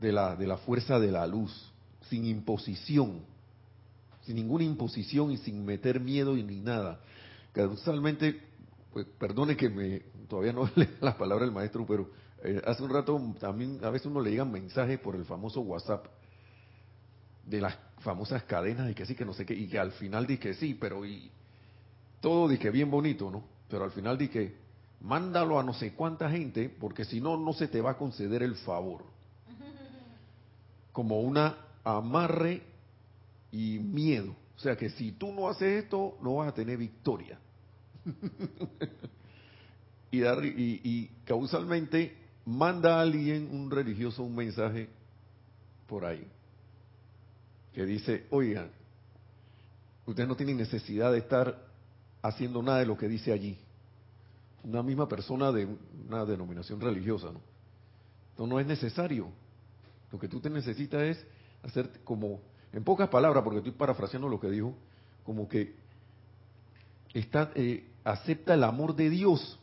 de 0.00 0.12
la, 0.12 0.34
de 0.34 0.46
la 0.46 0.56
fuerza 0.56 0.98
de 0.98 1.12
la 1.12 1.26
luz, 1.26 1.72
sin 2.10 2.24
imposición, 2.24 3.20
sin 4.22 4.34
ninguna 4.34 4.64
imposición 4.64 5.30
y 5.30 5.36
sin 5.36 5.64
meter 5.64 6.00
miedo 6.00 6.36
y 6.36 6.42
ni 6.42 6.60
nada. 6.60 7.00
Casualmente, 7.52 8.40
pues, 8.92 9.06
perdone 9.18 9.56
que 9.56 9.68
me, 9.68 10.02
todavía 10.28 10.52
no 10.52 10.68
leo 10.76 10.88
las 11.00 11.14
palabras 11.16 11.46
del 11.48 11.54
maestro, 11.54 11.84
pero 11.86 12.10
eh, 12.42 12.62
hace 12.64 12.82
un 12.82 12.90
rato 12.90 13.20
también 13.40 13.80
a 13.82 13.90
veces 13.90 14.06
uno 14.06 14.20
le 14.20 14.30
llegan 14.30 14.52
mensajes 14.52 14.98
por 15.00 15.16
el 15.16 15.24
famoso 15.24 15.60
WhatsApp 15.60 16.06
de 17.44 17.60
las 17.60 17.76
famosas 18.00 18.44
cadenas 18.44 18.90
y 18.90 18.94
que 18.94 19.06
sí, 19.06 19.14
que 19.14 19.24
no 19.24 19.32
sé 19.32 19.44
qué, 19.44 19.54
y 19.54 19.66
que 19.66 19.78
al 19.78 19.92
final 19.92 20.26
dije 20.26 20.54
sí, 20.54 20.74
pero 20.74 21.04
y 21.04 21.30
todo 22.20 22.48
dije 22.48 22.70
bien 22.70 22.90
bonito, 22.90 23.30
¿no? 23.30 23.44
Pero 23.68 23.84
al 23.84 23.90
final 23.90 24.16
dije, 24.16 24.56
mándalo 25.00 25.58
a 25.58 25.62
no 25.62 25.72
sé 25.74 25.94
cuánta 25.94 26.30
gente, 26.30 26.68
porque 26.68 27.04
si 27.04 27.20
no, 27.20 27.36
no 27.36 27.52
se 27.52 27.68
te 27.68 27.80
va 27.80 27.92
a 27.92 27.96
conceder 27.96 28.42
el 28.42 28.54
favor. 28.56 29.04
Como 30.92 31.20
una 31.20 31.56
amarre 31.84 32.62
y 33.50 33.78
miedo. 33.78 34.34
O 34.56 34.60
sea 34.60 34.76
que 34.76 34.90
si 34.90 35.12
tú 35.12 35.32
no 35.32 35.48
haces 35.48 35.84
esto, 35.84 36.18
no 36.20 36.36
vas 36.36 36.48
a 36.48 36.54
tener 36.54 36.76
victoria. 36.76 37.38
y, 40.10 40.20
dar, 40.20 40.44
y, 40.44 40.80
y 40.82 41.10
causalmente 41.24 42.16
manda 42.44 42.98
a 42.98 43.02
alguien, 43.02 43.48
un 43.52 43.70
religioso, 43.70 44.22
un 44.22 44.34
mensaje 44.34 44.88
por 45.86 46.04
ahí, 46.04 46.26
que 47.74 47.84
dice, 47.84 48.26
oigan, 48.30 48.70
ustedes 50.06 50.28
no 50.28 50.36
tienen 50.36 50.56
necesidad 50.56 51.12
de 51.12 51.18
estar 51.18 51.58
haciendo 52.22 52.62
nada 52.62 52.78
de 52.78 52.86
lo 52.86 52.96
que 52.96 53.08
dice 53.08 53.32
allí. 53.32 53.58
Una 54.64 54.82
misma 54.82 55.08
persona 55.08 55.52
de 55.52 55.68
una 56.08 56.24
denominación 56.24 56.80
religiosa, 56.80 57.26
¿no? 57.26 57.40
Entonces 58.30 58.52
no 58.52 58.60
es 58.60 58.66
necesario. 58.66 59.28
Lo 60.10 60.18
que 60.18 60.28
tú 60.28 60.40
te 60.40 60.50
necesitas 60.50 61.02
es 61.02 61.26
hacer 61.62 61.90
como, 62.04 62.40
en 62.72 62.82
pocas 62.84 63.08
palabras, 63.08 63.44
porque 63.44 63.58
estoy 63.58 63.72
parafraseando 63.72 64.28
lo 64.28 64.40
que 64.40 64.50
dijo, 64.50 64.74
como 65.24 65.48
que 65.48 65.74
está, 67.12 67.50
eh, 67.54 67.84
acepta 68.04 68.54
el 68.54 68.64
amor 68.64 68.96
de 68.96 69.10
Dios 69.10 69.58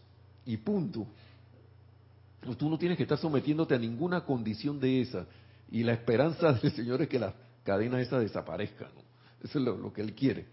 y 0.46 0.58
punto. 0.58 1.08
Tú 2.58 2.70
no 2.70 2.78
tienes 2.78 2.98
que 2.98 3.04
estar 3.04 3.18
sometiéndote 3.18 3.74
a 3.74 3.80
ninguna 3.80 4.24
condición 4.24 4.80
de 4.80 5.02
esa. 5.02 5.26
Y 5.72 5.84
la 5.84 5.94
esperanza 5.94 6.54
del 6.62 6.72
Señor 6.72 7.02
es 7.02 7.10
que 7.10 7.20
la 7.20 7.34
cadena 7.64 8.00
esa 8.00 8.20
desaparezca. 8.20 8.88
Eso 9.44 9.60
es 9.60 9.66
lo, 9.66 9.92
que 9.92 10.02
Él 10.02 10.14
quiere. 10.14 10.46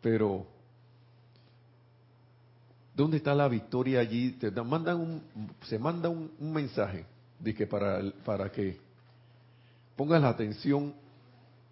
Pero, 0.00 0.46
¿dónde 2.94 3.18
está 3.18 3.34
la 3.34 3.48
victoria 3.48 4.00
allí? 4.00 4.32
Te 4.32 4.50
mandan 4.50 5.00
un, 5.00 5.22
se 5.62 5.78
manda 5.78 6.08
un, 6.08 6.30
mensaje 6.40 7.06
de 7.38 7.54
que 7.54 7.66
para, 7.66 8.02
para 8.24 8.50
que 8.50 8.78
pongas 9.96 10.20
la 10.20 10.30
atención 10.30 10.94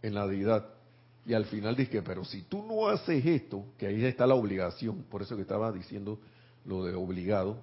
en 0.03 0.15
la 0.15 0.27
deidad. 0.27 0.67
Y 1.27 1.35
al 1.35 1.45
final 1.45 1.77
dice, 1.77 2.03
pero 2.03 2.25
si 2.25 2.43
tú 2.43 2.65
no 2.67 2.89
haces 2.89 3.25
esto, 3.25 3.65
que 3.77 3.87
ahí 3.87 4.05
está 4.05 4.27
la 4.27 4.35
obligación, 4.35 5.05
por 5.11 5.23
eso 5.23 5.37
que 5.37 5.43
estaba 5.43 5.71
diciendo 5.71 6.19
lo 6.65 6.85
de 6.85 6.95
obligado, 6.95 7.59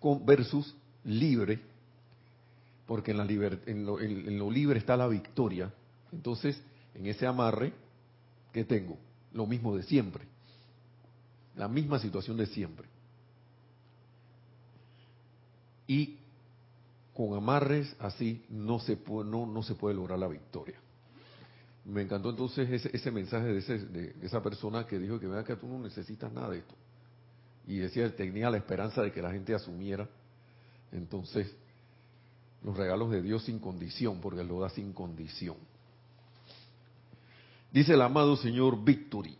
con, 0.00 0.24
versus 0.24 0.74
libre, 1.04 1.60
porque 2.86 3.12
en, 3.12 3.16
la 3.16 3.24
en, 3.24 3.86
lo, 3.86 4.00
en, 4.00 4.38
lo, 4.38 4.50
libre 4.50 4.78
está 4.78 4.96
la 4.96 5.08
victoria. 5.08 5.72
Entonces, 6.12 6.60
en 6.94 7.06
ese 7.06 7.26
amarre, 7.26 7.72
¿qué 8.52 8.64
tengo? 8.64 8.98
Lo 9.32 9.46
mismo 9.46 9.76
de 9.76 9.82
siempre. 9.84 10.24
La 11.56 11.68
misma 11.68 11.98
situación 11.98 12.36
de 12.36 12.46
siempre. 12.46 12.88
Y 15.86 16.18
con 17.14 17.34
amarres 17.34 17.94
así 17.98 18.44
no 18.48 18.80
se 18.80 18.96
puede, 18.96 19.30
no, 19.30 19.46
no 19.46 19.62
se 19.62 19.74
puede 19.74 19.94
lograr 19.94 20.18
la 20.18 20.28
victoria. 20.28 20.78
Me 21.84 22.02
encantó 22.02 22.30
entonces 22.30 22.70
ese, 22.70 22.90
ese 22.96 23.10
mensaje 23.10 23.46
de, 23.46 23.58
ese, 23.58 23.78
de, 23.78 24.14
esa 24.22 24.42
persona 24.42 24.86
que 24.86 24.98
dijo 24.98 25.18
que 25.18 25.26
vea 25.26 25.44
que 25.44 25.56
tú 25.56 25.66
no 25.66 25.78
necesitas 25.80 26.32
nada 26.32 26.50
de 26.50 26.58
esto. 26.58 26.74
Y 27.66 27.78
decía, 27.78 28.14
tenía 28.14 28.50
la 28.50 28.56
esperanza 28.56 29.02
de 29.02 29.12
que 29.12 29.22
la 29.22 29.30
gente 29.30 29.54
asumiera 29.54 30.08
entonces, 30.92 31.50
los 32.62 32.76
regalos 32.76 33.10
de 33.10 33.22
Dios 33.22 33.44
sin 33.44 33.58
condición, 33.58 34.20
porque 34.20 34.44
lo 34.44 34.60
da 34.60 34.68
sin 34.68 34.92
condición. 34.92 35.56
Dice 37.72 37.94
el 37.94 38.02
amado 38.02 38.36
Señor 38.36 38.84
Victory, 38.84 39.36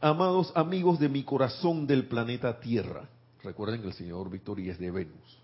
amados 0.00 0.52
amigos 0.56 0.98
de 0.98 1.08
mi 1.08 1.22
corazón 1.22 1.86
del 1.86 2.06
planeta 2.06 2.58
Tierra, 2.58 3.08
recuerden 3.44 3.80
que 3.80 3.88
el 3.88 3.94
Señor 3.94 4.28
Victory 4.28 4.68
es 4.68 4.78
de 4.78 4.90
Venus, 4.90 5.38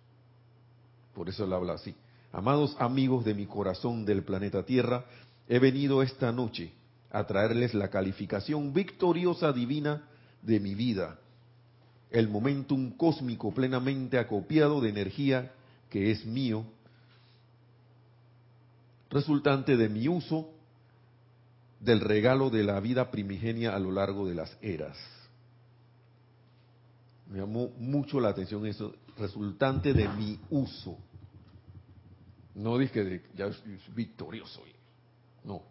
por 1.14 1.28
eso 1.28 1.44
él 1.44 1.52
habla 1.52 1.74
así, 1.74 1.94
amados 2.32 2.76
amigos 2.80 3.24
de 3.24 3.34
mi 3.34 3.46
corazón 3.46 4.04
del 4.04 4.24
planeta 4.24 4.64
Tierra, 4.64 5.04
he 5.48 5.60
venido 5.60 6.02
esta 6.02 6.32
noche 6.32 6.72
a 7.12 7.24
traerles 7.24 7.72
la 7.72 7.88
calificación 7.88 8.72
victoriosa 8.72 9.52
divina 9.52 10.08
de 10.42 10.58
mi 10.58 10.74
vida 10.74 11.20
el 12.18 12.28
momentum 12.28 12.92
cósmico 12.92 13.52
plenamente 13.52 14.18
acopiado 14.18 14.80
de 14.80 14.88
energía 14.88 15.52
que 15.90 16.10
es 16.10 16.24
mío, 16.24 16.64
resultante 19.10 19.76
de 19.76 19.90
mi 19.90 20.08
uso 20.08 20.50
del 21.78 22.00
regalo 22.00 22.48
de 22.48 22.64
la 22.64 22.80
vida 22.80 23.10
primigenia 23.10 23.76
a 23.76 23.78
lo 23.78 23.92
largo 23.92 24.26
de 24.26 24.34
las 24.34 24.56
eras. 24.62 24.96
Me 27.28 27.38
llamó 27.38 27.68
mucho 27.78 28.18
la 28.18 28.30
atención 28.30 28.66
eso, 28.66 28.94
resultante 29.18 29.92
de 29.92 30.08
mi 30.08 30.40
uso. 30.48 30.96
No 32.54 32.78
dije 32.78 33.04
de 33.04 33.22
ya 33.36 33.52
soy 33.52 33.78
victorioso, 33.94 34.62
no. 35.44 35.62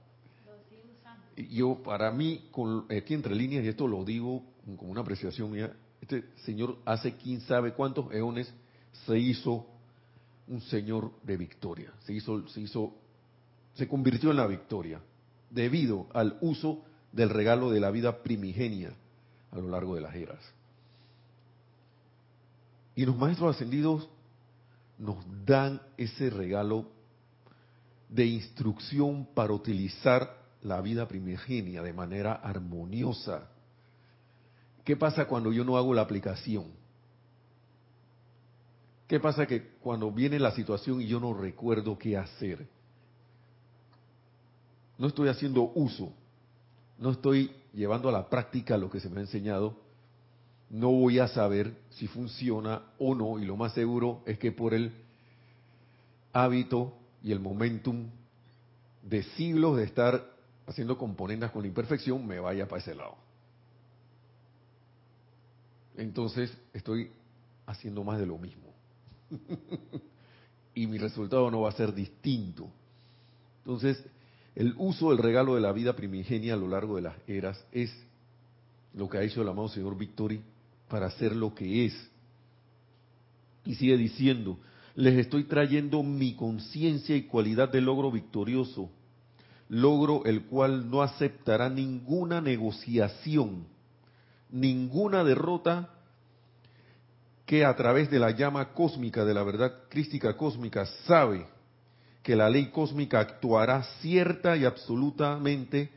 Yo, 1.50 1.82
para 1.84 2.12
mí, 2.12 2.48
con, 2.52 2.86
aquí 2.96 3.16
entre 3.16 3.34
líneas, 3.34 3.66
y 3.66 3.70
esto 3.70 3.88
lo 3.88 4.06
digo 4.06 4.44
como 4.78 4.92
una 4.92 5.02
apreciación 5.02 5.52
mía, 5.52 5.76
este 6.06 6.24
señor 6.44 6.78
hace 6.86 7.16
quién 7.16 7.42
sabe 7.42 7.74
cuántos 7.74 8.14
eones 8.14 8.52
se 9.08 9.18
hizo 9.18 9.66
un 10.48 10.62
señor 10.62 11.12
de 11.24 11.36
victoria, 11.36 11.92
se 12.06 12.14
hizo, 12.14 12.48
se 12.50 12.62
hizo, 12.62 12.94
se 13.74 13.88
convirtió 13.88 14.30
en 14.30 14.38
la 14.38 14.46
victoria 14.46 15.02
debido 15.50 16.08
al 16.14 16.38
uso 16.42 16.84
del 17.12 17.32
regalo 17.32 17.72
de 17.72 17.80
la 17.80 17.90
vida 17.90 18.22
primigenia 18.22 18.94
a 19.52 19.58
lo 19.58 19.70
largo 19.70 19.96
de 19.96 20.02
las 20.02 20.14
eras. 20.14 20.40
Y 22.96 23.06
los 23.06 23.18
maestros 23.18 23.56
ascendidos 23.56 24.08
nos 25.00 25.18
dan 25.44 25.82
ese 25.98 26.30
regalo 26.30 26.88
de 28.10 28.28
instrucción 28.28 29.28
para 29.34 29.54
utilizar 29.54 30.38
la 30.62 30.82
vida 30.82 31.08
primigenia 31.08 31.82
de 31.82 31.94
manera 31.94 32.34
armoniosa. 32.34 33.50
¿Qué 34.86 34.96
pasa 34.96 35.26
cuando 35.26 35.52
yo 35.52 35.66
no 35.66 35.78
hago 35.78 35.96
la 35.96 36.04
aplicación? 36.04 36.66
¿Qué 39.08 39.20
pasa 39.20 39.48
que 39.48 39.72
cuando 39.82 40.12
viene 40.12 40.40
la 40.40 40.52
situación 40.52 41.02
y 41.02 41.08
yo 41.08 41.20
no 41.20 41.34
recuerdo 41.34 41.98
qué 41.98 42.16
hacer? 42.16 42.68
No 45.00 45.08
estoy 45.08 45.28
haciendo 45.28 45.72
uso, 45.74 46.14
no 47.00 47.12
estoy 47.12 47.52
llevando 47.74 48.10
a 48.10 48.12
la 48.12 48.30
práctica 48.30 48.78
lo 48.78 48.90
que 48.90 49.00
se 49.00 49.10
me 49.10 49.18
ha 49.18 49.24
enseñado, 49.24 49.76
no 50.70 50.92
voy 50.92 51.20
a 51.20 51.28
saber 51.28 51.76
si 51.90 52.08
funciona 52.08 52.84
o 53.00 53.16
no, 53.16 53.40
y 53.40 53.46
lo 53.46 53.58
más 53.58 53.74
seguro 53.74 54.22
es 54.26 54.38
que 54.38 54.52
por 54.52 54.74
el 54.74 54.94
hábito 56.32 56.94
y 57.24 57.32
el 57.32 57.40
momentum 57.40 58.08
de 59.02 59.24
siglos 59.24 59.78
de 59.78 59.84
estar 59.84 60.26
haciendo 60.68 60.98
componendas 60.98 61.52
con 61.52 61.66
imperfección, 61.66 62.26
me 62.26 62.40
vaya 62.40 62.68
para 62.68 62.82
ese 62.82 62.96
lado. 62.96 63.25
Entonces 65.98 66.56
estoy 66.74 67.12
haciendo 67.66 68.04
más 68.04 68.20
de 68.20 68.26
lo 68.26 68.38
mismo. 68.38 68.74
y 70.76 70.88
mi 70.88 70.98
resultado 70.98 71.50
no 71.50 71.62
va 71.62 71.70
a 71.70 71.74
ser 71.74 71.94
distinto. 71.94 72.70
Entonces, 73.60 74.04
el 74.56 74.76
uso 74.78 75.10
del 75.10 75.18
regalo 75.20 75.56
de 75.56 75.62
la 75.62 75.72
vida 75.72 75.96
primigenia 75.96 76.54
a 76.54 76.58
lo 76.58 76.68
largo 76.68 76.96
de 76.96 77.02
las 77.02 77.16
eras 77.28 77.64
es 77.72 77.92
lo 78.94 79.10
que 79.10 79.18
ha 79.18 79.24
hecho 79.24 79.42
el 79.42 79.50
amado 79.50 79.70
Señor 79.70 79.98
Victory 79.98 80.42
para 80.88 81.08
hacer 81.08 81.36
lo 81.36 81.54
que 81.54 81.86
es. 81.86 82.10
Y 83.66 83.76
sigue 83.76 83.98
diciendo, 83.98 84.60
les 84.96 85.16
estoy 85.18 85.46
trayendo 85.46 86.04
mi 86.04 86.36
conciencia 86.36 87.16
y 87.16 87.24
cualidad 87.24 87.70
de 87.70 87.82
logro 87.82 88.12
victorioso, 88.12 88.90
logro 89.68 90.24
el 90.26 90.46
cual 90.46 90.90
no 90.90 91.02
aceptará 91.02 91.70
ninguna 91.70 92.40
negociación, 92.40 93.66
ninguna 94.50 95.24
derrota 95.24 95.90
que 97.46 97.64
a 97.64 97.76
través 97.76 98.10
de 98.10 98.20
la 98.20 98.32
llama 98.32 98.74
cósmica, 98.74 99.24
de 99.24 99.34
la 99.34 99.44
verdad 99.44 99.84
crística 99.90 100.36
cósmica, 100.36 100.86
sabe 101.06 101.46
que 102.24 102.36
la 102.36 102.50
ley 102.50 102.72
cósmica 102.72 103.20
actuará 103.20 103.84
cierta 104.02 104.58
y 104.58 104.66
absolutamente 104.66 105.92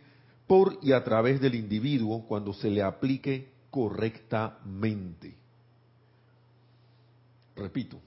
por 0.47 0.79
y 0.83 0.93
a 0.93 1.03
través 1.03 1.41
del 1.41 1.55
individuo 1.55 2.25
cuando 2.27 2.53
se 2.53 2.71
le 2.71 2.83
aplique 2.83 3.49
correctamente. 3.71 5.35
Repito, 7.57 7.99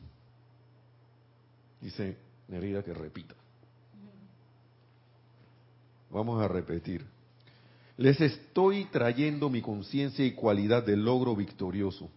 dice 1.81 2.17
Nerida 2.47 2.83
que 2.83 2.93
repita. 2.93 3.35
Vamos 6.11 6.41
a 6.43 6.47
repetir. 6.47 7.05
Les 8.01 8.19
estoy 8.19 8.85
trayendo 8.85 9.49
mi 9.49 9.61
conciencia 9.61 10.25
y 10.25 10.31
cualidad 10.31 10.83
de 10.83 10.97
logro 10.97 11.35
victorioso 11.35 12.09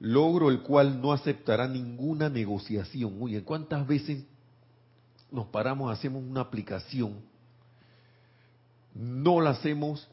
logro 0.00 0.50
el 0.50 0.60
cual 0.60 1.00
no 1.00 1.12
aceptará 1.12 1.66
ninguna 1.66 2.28
negociación. 2.28 3.16
Oye, 3.22 3.42
¿cuántas 3.42 3.86
veces 3.86 4.22
nos 5.30 5.46
paramos, 5.46 5.90
hacemos 5.90 6.22
una 6.22 6.42
aplicación, 6.42 7.22
no 8.94 9.40
la 9.40 9.50
hacemos 9.50 10.06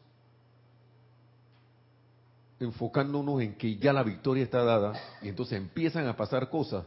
enfocándonos 2.59 3.41
en 3.41 3.55
que 3.55 3.75
ya 3.75 3.91
la 3.91 4.03
victoria 4.03 4.43
está 4.43 4.63
dada 4.63 4.93
y 5.21 5.27
entonces 5.27 5.57
empiezan 5.57 6.07
a 6.07 6.15
pasar 6.15 6.49
cosas 6.49 6.85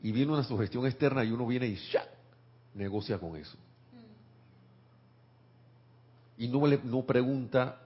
y 0.00 0.12
viene 0.12 0.32
una 0.32 0.44
sugestión 0.44 0.86
externa 0.86 1.24
y 1.24 1.32
uno 1.32 1.46
viene 1.46 1.66
y 1.66 1.76
¡ya! 1.92 2.06
negocia 2.74 3.18
con 3.18 3.36
eso. 3.36 3.56
Y 6.36 6.48
no, 6.48 6.66
le, 6.66 6.80
no 6.82 7.02
pregunta 7.02 7.80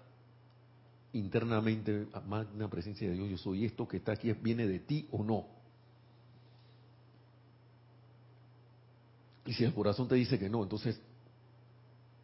internamente, 1.12 2.06
magna 2.26 2.68
presencia 2.68 3.08
de 3.08 3.14
Dios, 3.14 3.30
yo 3.30 3.38
soy 3.38 3.64
esto 3.64 3.86
que 3.86 3.98
está 3.98 4.12
aquí, 4.12 4.32
viene 4.32 4.66
de 4.66 4.78
ti 4.80 5.08
o 5.10 5.22
no. 5.22 5.46
Y 9.46 9.54
si 9.54 9.64
el 9.64 9.72
corazón 9.72 10.08
te 10.08 10.14
dice 10.14 10.38
que 10.38 10.50
no, 10.50 10.62
entonces, 10.62 11.00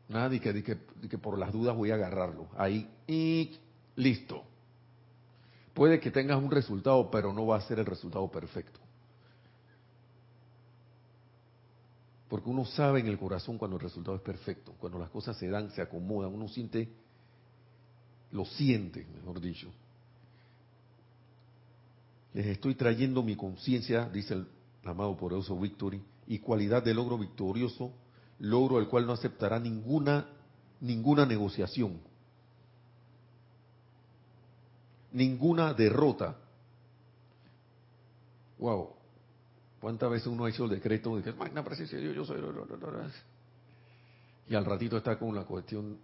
nada 0.09 0.29
de 0.29 0.41
que, 0.41 0.63
que, 1.09 1.19
por 1.19 1.39
las 1.39 1.53
dudas 1.53 1.75
voy 1.75 1.91
a 1.91 1.95
agarrarlo. 1.95 2.49
Ahí, 2.57 2.91
y 3.07 3.57
listo. 3.97 4.45
Puede 5.73 5.99
que 6.01 6.11
tengas 6.11 6.43
un 6.43 6.51
resultado, 6.51 7.11
pero 7.11 7.33
no 7.33 7.47
va 7.47 7.57
a 7.57 7.63
ser 7.63 7.79
el 7.79 7.87
resultado 7.87 8.31
perfecto. 8.31 8.84
Porque 12.35 12.51
uno 12.51 12.65
sabe 12.65 12.99
en 12.99 13.07
el 13.07 13.17
corazón 13.17 13.59
cuando 13.59 13.77
el 13.77 13.83
resultado 13.85 14.17
es 14.17 14.23
perfecto, 14.23 14.75
cuando 14.81 14.99
las 14.99 15.09
cosas 15.09 15.37
se 15.37 15.49
dan, 15.49 15.71
se 15.71 15.81
acomodan, 15.81 16.35
uno 16.35 16.49
siente 16.49 16.89
lo 18.33 18.45
siente, 18.45 19.07
mejor 19.15 19.41
dicho. 19.41 19.73
Les 22.33 22.47
estoy 22.47 22.75
trayendo 22.75 23.23
mi 23.23 23.37
conciencia, 23.37 24.09
dice 24.09 24.35
el 24.35 24.49
amado 24.83 25.17
poderoso 25.17 25.57
Victory, 25.57 26.03
y 26.27 26.41
cualidad 26.41 26.83
de 26.83 26.93
logro 26.93 27.19
victorioso, 27.19 27.93
logro 28.41 28.81
el 28.81 28.89
cual 28.89 29.07
no 29.07 29.13
aceptará 29.13 29.61
ninguna 29.61 30.27
ninguna 30.81 31.25
negociación, 31.27 32.01
ninguna 35.13 35.73
derrota. 35.73 36.37
Wow, 38.59 38.94
¿cuántas 39.85 40.11
veces 40.11 40.29
uno 40.29 40.47
ha 40.47 40.49
hecho 40.49 40.65
el 40.65 40.71
decreto 40.71 41.15
de 41.15 41.23
que 41.23 41.35
magna 41.35 41.63
Dios, 41.63 42.17
yo 42.17 42.25
soy, 42.25 42.41
y 44.49 44.55
al 44.55 44.65
ratito 44.65 44.97
está 44.97 45.19
con 45.19 45.35
la 45.35 45.45
cuestión 45.45 45.99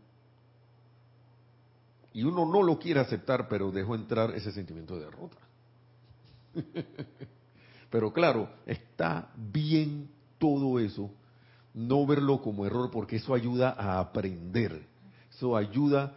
y 2.13 2.23
uno 2.23 2.45
no 2.45 2.63
lo 2.63 2.79
quiere 2.79 3.01
aceptar, 3.01 3.49
pero 3.49 3.73
dejó 3.73 3.95
entrar 3.95 4.35
ese 4.35 4.53
sentimiento 4.53 4.99
de 4.99 5.05
derrota. 5.07 5.39
pero 7.91 8.13
claro, 8.13 8.51
está 8.67 9.31
bien 9.35 10.11
todo 10.37 10.79
eso, 10.79 11.11
no 11.73 12.05
verlo 12.05 12.43
como 12.43 12.67
error, 12.67 12.91
porque 12.91 13.17
eso 13.17 13.33
ayuda 13.33 13.71
a 13.79 13.99
aprender. 13.99 14.83
Eso 15.35 15.57
ayuda, 15.57 16.17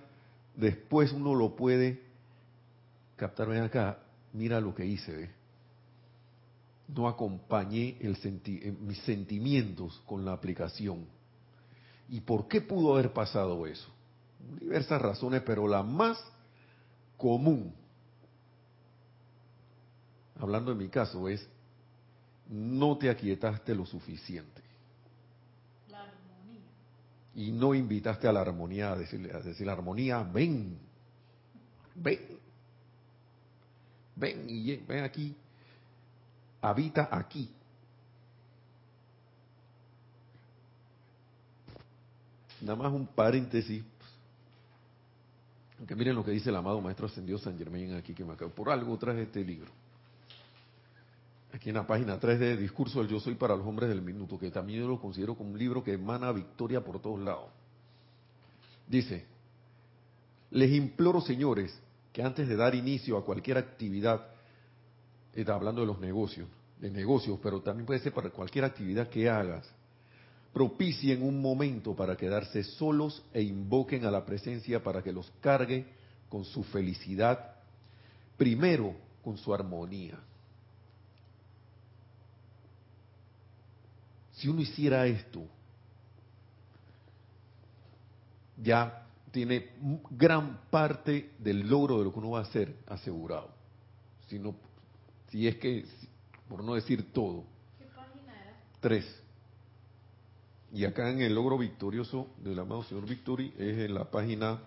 después 0.53 1.13
uno 1.13 1.33
lo 1.33 1.55
puede 1.55 2.01
captar. 3.15 3.47
Ven 3.47 3.63
acá, 3.63 3.99
mira 4.33 4.59
lo 4.59 4.75
que 4.75 4.85
hice, 4.85 5.15
¿ve? 5.15 5.42
No 6.87 7.07
acompañé 7.07 7.97
el 8.01 8.17
eh, 8.23 8.75
mis 8.79 8.99
sentimientos 8.99 10.01
con 10.05 10.25
la 10.25 10.33
aplicación. 10.33 11.05
¿Y 12.09 12.21
por 12.21 12.47
qué 12.47 12.61
pudo 12.61 12.93
haber 12.93 13.13
pasado 13.13 13.65
eso? 13.65 13.89
diversas 14.59 15.01
razones, 15.01 15.41
pero 15.45 15.67
la 15.67 15.83
más 15.83 16.17
común, 17.17 17.73
hablando 20.39 20.71
en 20.71 20.77
mi 20.77 20.89
caso, 20.89 21.27
es 21.29 21.47
no 22.49 22.97
te 22.97 23.09
aquietaste 23.09 23.73
lo 23.73 23.85
suficiente. 23.85 24.61
La 25.89 26.01
armonía. 26.01 26.61
Y 27.35 27.51
no 27.51 27.73
invitaste 27.73 28.27
a 28.27 28.33
la 28.33 28.41
armonía, 28.41 28.91
a 28.91 28.97
decirle, 28.97 29.31
a 29.33 29.39
decir 29.39 29.65
la 29.65 29.73
armonía, 29.73 30.21
ven, 30.23 30.77
ven, 31.95 32.19
ven 34.15 34.45
y 34.49 34.75
ven 34.75 35.03
aquí, 35.03 35.35
habita 36.63 37.09
aquí. 37.11 37.51
Nada 42.61 42.77
más 42.77 42.93
un 42.93 43.05
paréntesis 43.05 43.83
que 45.85 45.95
miren 45.95 46.15
lo 46.15 46.23
que 46.23 46.31
dice 46.31 46.49
el 46.49 46.55
amado 46.55 46.79
Maestro 46.79 47.07
Ascendido 47.07 47.37
San 47.37 47.57
Germain 47.57 47.93
aquí 47.95 48.13
que 48.13 48.23
me 48.23 48.33
acabo. 48.33 48.51
Por 48.51 48.69
algo 48.69 48.97
traje 48.97 49.23
este 49.23 49.43
libro. 49.43 49.69
aquí 51.51 51.69
en 51.69 51.75
la 51.75 51.85
página 51.85 52.17
3 52.17 52.39
de 52.39 52.57
Discurso 52.57 52.99
del 52.99 53.09
Yo 53.09 53.19
Soy 53.19 53.35
para 53.35 53.55
los 53.55 53.67
Hombres 53.67 53.89
del 53.89 54.01
Minuto, 54.01 54.39
que 54.39 54.49
también 54.49 54.79
yo 54.79 54.87
lo 54.87 54.99
considero 54.99 55.35
como 55.35 55.51
un 55.51 55.59
libro 55.59 55.83
que 55.83 55.93
emana 55.93 56.31
victoria 56.31 56.81
por 56.81 57.01
todos 57.01 57.19
lados. 57.19 57.49
Dice, 58.87 59.25
les 60.51 60.71
imploro, 60.71 61.19
señores, 61.19 61.77
que 62.13 62.23
antes 62.23 62.47
de 62.47 62.55
dar 62.55 62.73
inicio 62.73 63.17
a 63.17 63.25
cualquier 63.25 63.57
actividad, 63.57 64.32
está 65.41 65.55
hablando 65.55 65.81
de 65.81 65.87
los 65.87 65.99
negocios, 65.99 66.47
de 66.79 66.91
negocios, 66.91 67.39
pero 67.41 67.61
también 67.61 67.85
puede 67.85 67.99
ser 67.99 68.13
para 68.13 68.29
cualquier 68.29 68.65
actividad 68.65 69.09
que 69.09 69.29
hagas, 69.29 69.67
propicien 70.53 71.23
un 71.23 71.41
momento 71.41 71.95
para 71.95 72.15
quedarse 72.15 72.63
solos 72.63 73.23
e 73.33 73.41
invoquen 73.41 74.05
a 74.05 74.11
la 74.11 74.23
presencia 74.23 74.83
para 74.83 75.01
que 75.01 75.11
los 75.11 75.31
cargue 75.41 75.85
con 76.29 76.45
su 76.45 76.63
felicidad, 76.63 77.55
primero 78.37 78.95
con 79.23 79.37
su 79.37 79.53
armonía. 79.53 80.19
Si 84.33 84.47
uno 84.47 84.61
hiciera 84.61 85.07
esto, 85.07 85.45
ya 88.61 89.07
tiene 89.31 89.69
gran 90.11 90.59
parte 90.69 91.31
del 91.39 91.67
logro 91.67 91.97
de 91.97 92.05
lo 92.05 92.13
que 92.13 92.19
uno 92.19 92.31
va 92.31 92.39
a 92.39 92.43
hacer 92.43 92.75
asegurado. 92.87 93.49
Si, 94.27 94.37
no, 94.37 94.55
si 95.33 95.47
es 95.47 95.55
que, 95.55 95.83
por 96.47 96.63
no 96.63 96.75
decir 96.75 97.11
todo. 97.11 97.43
¿Qué 97.79 97.85
página 97.85 98.39
era? 98.39 98.55
Tres. 98.79 99.23
Y 100.71 100.85
acá 100.85 101.09
en 101.09 101.21
el 101.21 101.33
logro 101.33 101.57
victorioso 101.57 102.27
del 102.37 102.59
amado 102.59 102.83
señor 102.83 103.07
Victory 103.07 103.51
es 103.57 103.79
en 103.79 103.95
la 103.95 104.11
página 104.11 104.59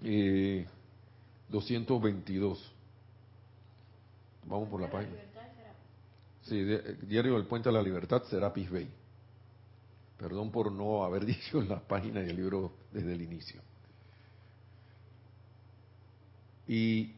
eh, 0.00 0.64
222. 1.48 2.72
Vamos 4.44 4.68
por 4.68 4.80
la 4.80 4.90
página. 4.92 5.16
Sí, 6.42 6.62
Diario 7.02 7.34
del 7.34 7.46
Puente 7.46 7.68
a 7.68 7.72
la 7.72 7.82
Libertad, 7.82 8.22
Serapis 8.30 8.70
Bay. 8.70 8.88
Perdón 10.18 10.52
por 10.52 10.70
no 10.70 11.02
haber 11.02 11.26
dicho 11.26 11.60
en 11.60 11.68
la 11.68 11.80
página 11.80 12.20
del 12.20 12.36
libro 12.36 12.70
desde 12.92 13.12
el 13.12 13.22
inicio. 13.22 13.60
Y, 16.68 17.15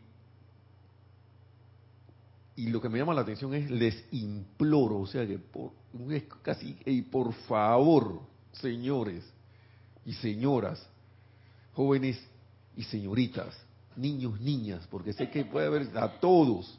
y 2.59 2.67
lo 2.71 2.81
que 2.81 2.89
me 2.89 2.99
llama 2.99 3.15
la 3.15 3.21
atención 3.21 3.55
es, 3.55 3.71
les 3.71 4.05
imploro, 4.11 4.99
o 4.99 5.07
sea 5.07 5.25
que 5.25 5.39
por, 5.39 5.71
es 6.11 6.25
casi, 6.43 6.77
y 6.85 7.03
por 7.03 7.33
favor, 7.33 8.21
señores 8.51 9.23
y 10.05 10.13
señoras, 10.15 10.85
jóvenes 11.75 12.21
y 12.77 12.83
señoritas, 12.83 13.57
niños, 13.95 14.41
niñas, 14.41 14.85
porque 14.91 15.13
sé 15.13 15.31
que 15.31 15.45
puede 15.45 15.69
haber 15.69 15.97
a 15.97 16.19
todos, 16.19 16.77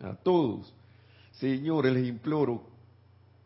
a 0.00 0.14
todos, 0.14 0.72
señores, 1.32 1.92
les 1.92 2.08
imploro 2.08 2.62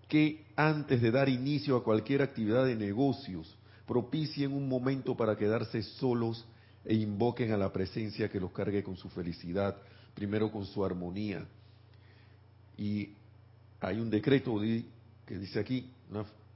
que 0.06 0.46
antes 0.54 1.02
de 1.02 1.10
dar 1.10 1.28
inicio 1.28 1.76
a 1.76 1.82
cualquier 1.82 2.22
actividad 2.22 2.64
de 2.64 2.76
negocios, 2.76 3.56
propicien 3.88 4.52
un 4.52 4.68
momento 4.68 5.16
para 5.16 5.36
quedarse 5.36 5.82
solos 5.82 6.46
e 6.84 6.94
invoquen 6.94 7.50
a 7.50 7.56
la 7.56 7.72
presencia 7.72 8.30
que 8.30 8.38
los 8.38 8.52
cargue 8.52 8.84
con 8.84 8.96
su 8.96 9.08
felicidad, 9.08 9.76
primero 10.16 10.50
con 10.50 10.66
su 10.66 10.84
armonía. 10.84 11.46
Y 12.76 13.10
hay 13.80 14.00
un 14.00 14.10
decreto 14.10 14.58
que 15.24 15.38
dice 15.38 15.60
aquí, 15.60 15.88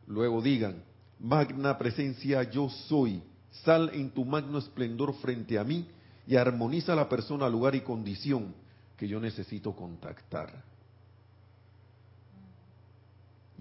luego 0.09 0.43
digan, 0.43 0.83
magna 1.21 1.79
presencia 1.79 2.43
yo 2.43 2.69
soy, 2.69 3.23
sal 3.65 3.93
en 3.95 4.11
tu 4.11 4.25
magno 4.25 4.59
esplendor 4.59 5.15
frente 5.21 5.57
a 5.61 5.63
mí 5.63 5.87
y 6.27 6.35
armoniza 6.35 6.97
la 6.97 7.09
persona, 7.09 7.49
lugar 7.49 7.77
y 7.77 7.83
condición 7.83 8.53
que 8.97 9.07
yo 9.07 9.21
necesito 9.21 9.77
contactar 9.77 10.71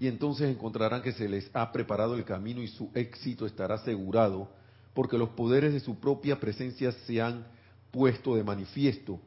y 0.00 0.08
entonces 0.08 0.48
encontrarán 0.48 1.02
que 1.02 1.12
se 1.12 1.28
les 1.28 1.50
ha 1.52 1.70
preparado 1.70 2.14
el 2.14 2.24
camino 2.24 2.62
y 2.62 2.68
su 2.68 2.90
éxito 2.94 3.44
estará 3.44 3.74
asegurado, 3.74 4.48
porque 4.94 5.18
los 5.18 5.28
poderes 5.28 5.74
de 5.74 5.80
su 5.80 6.00
propia 6.00 6.40
presencia 6.40 6.90
se 7.06 7.20
han 7.20 7.46
puesto 7.90 8.34
de 8.34 8.42
manifiesto, 8.42 9.20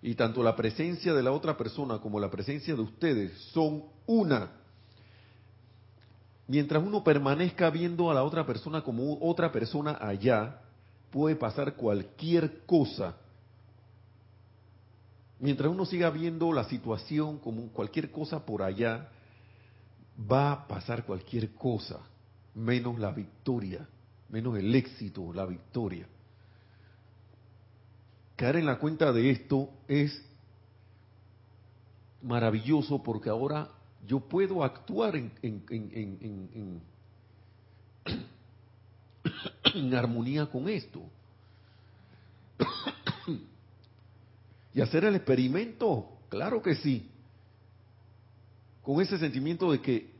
y 0.00 0.14
tanto 0.14 0.42
la 0.42 0.54
presencia 0.54 1.12
de 1.12 1.22
la 1.22 1.32
otra 1.32 1.56
persona 1.56 1.98
como 1.98 2.20
la 2.20 2.30
presencia 2.30 2.74
de 2.74 2.80
ustedes 2.82 3.32
son 3.52 3.84
una. 4.06 4.52
Mientras 6.46 6.82
uno 6.82 7.02
permanezca 7.02 7.68
viendo 7.70 8.10
a 8.10 8.14
la 8.14 8.22
otra 8.22 8.46
persona 8.46 8.82
como 8.82 9.18
otra 9.20 9.52
persona 9.52 9.98
allá, 10.00 10.60
puede 11.10 11.36
pasar 11.36 11.74
cualquier 11.74 12.64
cosa. 12.64 13.16
Mientras 15.40 15.70
uno 15.70 15.84
siga 15.84 16.10
viendo 16.10 16.52
la 16.52 16.64
situación 16.64 17.38
como 17.38 17.68
cualquier 17.68 18.10
cosa 18.10 18.44
por 18.44 18.62
allá, 18.62 19.08
va 20.18 20.52
a 20.52 20.66
pasar 20.66 21.04
cualquier 21.04 21.54
cosa, 21.54 22.00
menos 22.54 22.98
la 22.98 23.12
victoria, 23.12 23.86
menos 24.28 24.58
el 24.58 24.74
éxito, 24.74 25.32
la 25.32 25.46
victoria. 25.46 26.06
Caer 28.38 28.56
en 28.56 28.66
la 28.66 28.78
cuenta 28.78 29.12
de 29.12 29.30
esto 29.30 29.68
es 29.88 30.24
maravilloso 32.22 33.02
porque 33.02 33.28
ahora 33.28 33.68
yo 34.06 34.20
puedo 34.20 34.64
actuar 34.64 35.16
en, 35.16 35.32
en, 35.42 36.80
en 39.74 39.94
armonía 39.94 40.46
con 40.46 40.68
esto. 40.68 41.02
y 44.72 44.80
hacer 44.80 45.04
el 45.04 45.16
experimento, 45.16 46.08
claro 46.30 46.62
que 46.62 46.76
sí 46.76 47.10
con 48.88 49.02
ese 49.02 49.18
sentimiento 49.18 49.70
de 49.70 49.82
que 49.82 50.10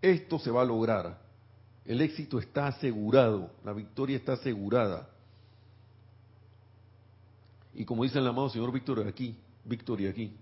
esto 0.00 0.38
se 0.38 0.52
va 0.52 0.62
a 0.62 0.64
lograr, 0.64 1.20
el 1.84 2.00
éxito 2.00 2.38
está 2.38 2.68
asegurado, 2.68 3.50
la 3.64 3.72
victoria 3.72 4.16
está 4.16 4.34
asegurada. 4.34 5.10
Y 7.78 7.84
como 7.84 8.02
dice 8.02 8.18
el 8.18 8.26
amado 8.26 8.50
señor 8.50 8.72
Víctor 8.72 9.06
aquí, 9.06 9.36
Víctor 9.64 10.00
aquí, 10.08 10.32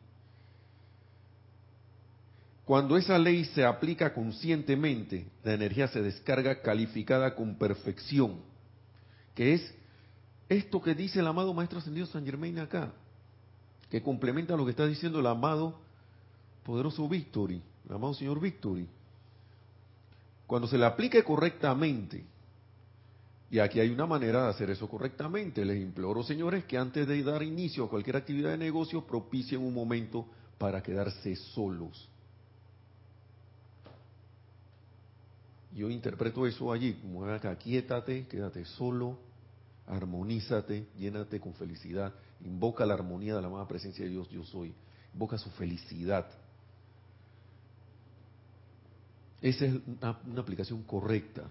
cuando 2.64 2.96
esa 2.96 3.18
ley 3.18 3.44
se 3.44 3.62
aplica 3.62 4.14
conscientemente, 4.14 5.28
la 5.44 5.52
energía 5.52 5.86
se 5.86 6.00
descarga 6.00 6.62
calificada 6.62 7.34
con 7.34 7.56
perfección, 7.56 8.40
que 9.34 9.52
es 9.52 9.74
esto 10.48 10.80
que 10.80 10.94
dice 10.94 11.20
el 11.20 11.26
amado 11.26 11.52
Maestro 11.52 11.78
Ascendido 11.78 12.06
San 12.06 12.24
Germain 12.24 12.58
acá, 12.58 12.94
que 13.90 14.02
complementa 14.02 14.56
lo 14.56 14.64
que 14.64 14.70
está 14.70 14.86
diciendo 14.86 15.20
el 15.20 15.26
amado 15.26 15.78
poderoso 16.64 17.06
Victory, 17.06 17.60
el 17.86 17.94
amado 17.94 18.14
señor 18.14 18.40
Victory, 18.40 18.88
cuando 20.46 20.66
se 20.68 20.78
le 20.78 20.86
aplique 20.86 21.22
correctamente, 21.22 22.24
y 23.50 23.58
aquí 23.60 23.78
hay 23.78 23.90
una 23.90 24.06
manera 24.06 24.44
de 24.44 24.50
hacer 24.50 24.70
eso 24.70 24.88
correctamente, 24.88 25.64
les 25.64 25.80
imploro, 25.80 26.22
señores, 26.22 26.64
que 26.64 26.76
antes 26.76 27.06
de 27.06 27.22
dar 27.22 27.42
inicio 27.42 27.84
a 27.84 27.88
cualquier 27.88 28.16
actividad 28.16 28.50
de 28.50 28.58
negocio, 28.58 29.06
propicien 29.06 29.60
un 29.60 29.72
momento 29.72 30.26
para 30.58 30.82
quedarse 30.82 31.36
solos. 31.36 32.08
Yo 35.72 35.90
interpreto 35.90 36.46
eso 36.46 36.72
allí, 36.72 36.94
como 36.94 37.24
acá, 37.26 37.56
quiétate, 37.56 38.26
quédate 38.26 38.64
solo, 38.64 39.18
armonízate, 39.86 40.88
llénate 40.98 41.38
con 41.38 41.54
felicidad, 41.54 42.14
invoca 42.40 42.84
la 42.84 42.94
armonía 42.94 43.36
de 43.36 43.42
la 43.42 43.48
amada 43.48 43.68
presencia 43.68 44.04
de 44.04 44.10
Dios, 44.10 44.28
yo 44.30 44.42
soy, 44.42 44.74
invoca 45.12 45.38
su 45.38 45.50
felicidad, 45.50 46.26
esa 49.40 49.66
es 49.66 49.74
una, 49.86 50.40
aplicación 50.40 50.82
correcta 50.82 51.44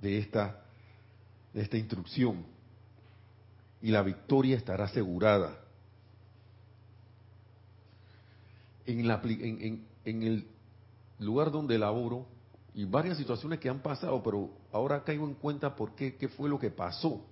de 0.00 0.18
esta, 0.18 0.62
de 1.52 1.62
esta 1.62 1.76
instrucción. 1.76 2.44
Y 3.82 3.90
la 3.90 4.02
victoria 4.02 4.56
estará 4.56 4.84
asegurada. 4.84 5.58
En, 8.86 9.06
la, 9.06 9.20
en, 9.24 9.86
en, 10.04 10.22
el 10.22 10.46
lugar 11.18 11.50
donde 11.50 11.78
laboro, 11.78 12.26
y 12.74 12.84
varias 12.84 13.18
situaciones 13.18 13.58
que 13.58 13.68
han 13.68 13.80
pasado, 13.80 14.22
pero 14.22 14.50
ahora 14.72 15.04
caigo 15.04 15.26
en 15.26 15.34
cuenta 15.34 15.74
por 15.74 15.94
qué, 15.94 16.16
qué 16.16 16.28
fue 16.28 16.48
lo 16.48 16.58
que 16.58 16.70
pasó. 16.70 17.24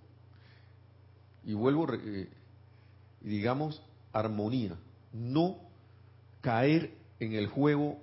Y 1.44 1.54
vuelvo, 1.54 1.86
eh, 1.92 2.28
digamos, 3.20 3.82
armonía. 4.12 4.76
No 5.12 5.56
caer 6.40 6.94
en 7.18 7.32
el 7.32 7.46
juego 7.48 7.98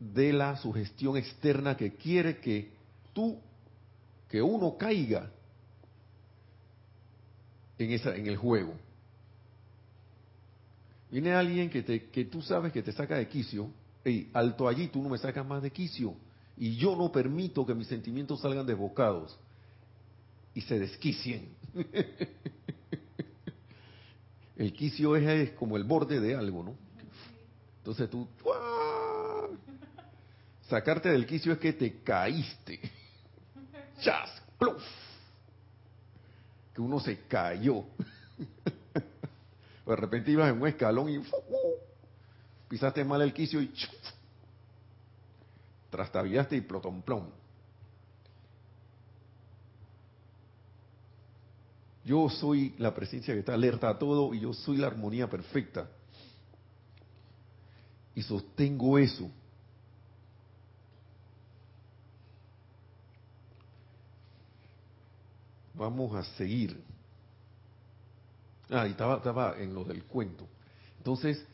de 0.00 0.32
la 0.32 0.56
sugestión 0.56 1.16
externa 1.16 1.76
que 1.76 1.94
quiere 1.94 2.38
que 2.38 2.73
tú, 3.14 3.40
que 4.28 4.42
uno 4.42 4.76
caiga 4.76 5.30
en, 7.78 7.90
esa, 7.92 8.14
en 8.14 8.26
el 8.26 8.36
juego. 8.36 8.74
Viene 11.10 11.32
alguien 11.32 11.70
que, 11.70 11.82
te, 11.82 12.10
que 12.10 12.24
tú 12.24 12.42
sabes 12.42 12.72
que 12.72 12.82
te 12.82 12.92
saca 12.92 13.16
de 13.16 13.28
quicio, 13.28 13.70
hey, 14.04 14.28
alto 14.34 14.68
allí, 14.68 14.88
tú 14.88 15.02
no 15.02 15.08
me 15.08 15.18
sacas 15.18 15.46
más 15.46 15.62
de 15.62 15.70
quicio, 15.70 16.14
y 16.56 16.76
yo 16.76 16.94
no 16.96 17.10
permito 17.10 17.64
que 17.64 17.74
mis 17.74 17.86
sentimientos 17.86 18.40
salgan 18.40 18.66
desbocados 18.66 19.38
y 20.54 20.60
se 20.60 20.78
desquicien. 20.78 21.48
El 24.56 24.72
quicio 24.72 25.16
es, 25.16 25.26
es 25.26 25.50
como 25.56 25.76
el 25.76 25.82
borde 25.82 26.20
de 26.20 26.36
algo, 26.36 26.62
¿no? 26.62 26.76
Entonces 27.78 28.08
tú, 28.08 28.28
sacarte 30.68 31.08
del 31.10 31.26
quicio 31.26 31.52
es 31.52 31.58
que 31.58 31.72
te 31.72 32.02
caíste. 32.02 32.80
¡Chas! 34.00 34.30
¡Pluf! 34.58 34.82
Que 36.74 36.80
uno 36.80 37.00
se 37.00 37.20
cayó. 37.26 37.84
de 39.86 39.96
repente 39.96 40.30
ibas 40.30 40.50
en 40.50 40.60
un 40.60 40.68
escalón 40.68 41.08
y 41.10 41.22
pisaste 42.68 43.04
mal 43.04 43.22
el 43.22 43.32
quicio 43.32 43.60
y 43.60 43.72
¡chuf! 43.72 43.94
trastabillaste 45.90 46.56
y 46.56 46.60
plotomplón. 46.60 47.28
Yo 52.04 52.28
soy 52.28 52.74
la 52.78 52.92
presencia 52.92 53.32
que 53.32 53.40
está 53.40 53.54
alerta 53.54 53.88
a 53.88 53.98
todo 53.98 54.34
y 54.34 54.40
yo 54.40 54.52
soy 54.52 54.76
la 54.76 54.88
armonía 54.88 55.30
perfecta. 55.30 55.88
Y 58.14 58.22
sostengo 58.22 58.98
eso. 58.98 59.30
Vamos 65.84 66.14
a 66.14 66.24
seguir. 66.38 66.82
Ah, 68.70 68.86
y 68.88 68.92
estaba, 68.92 69.16
estaba 69.16 69.54
en 69.58 69.74
lo 69.74 69.84
del 69.84 70.04
cuento. 70.04 70.46
Entonces, 70.96 71.44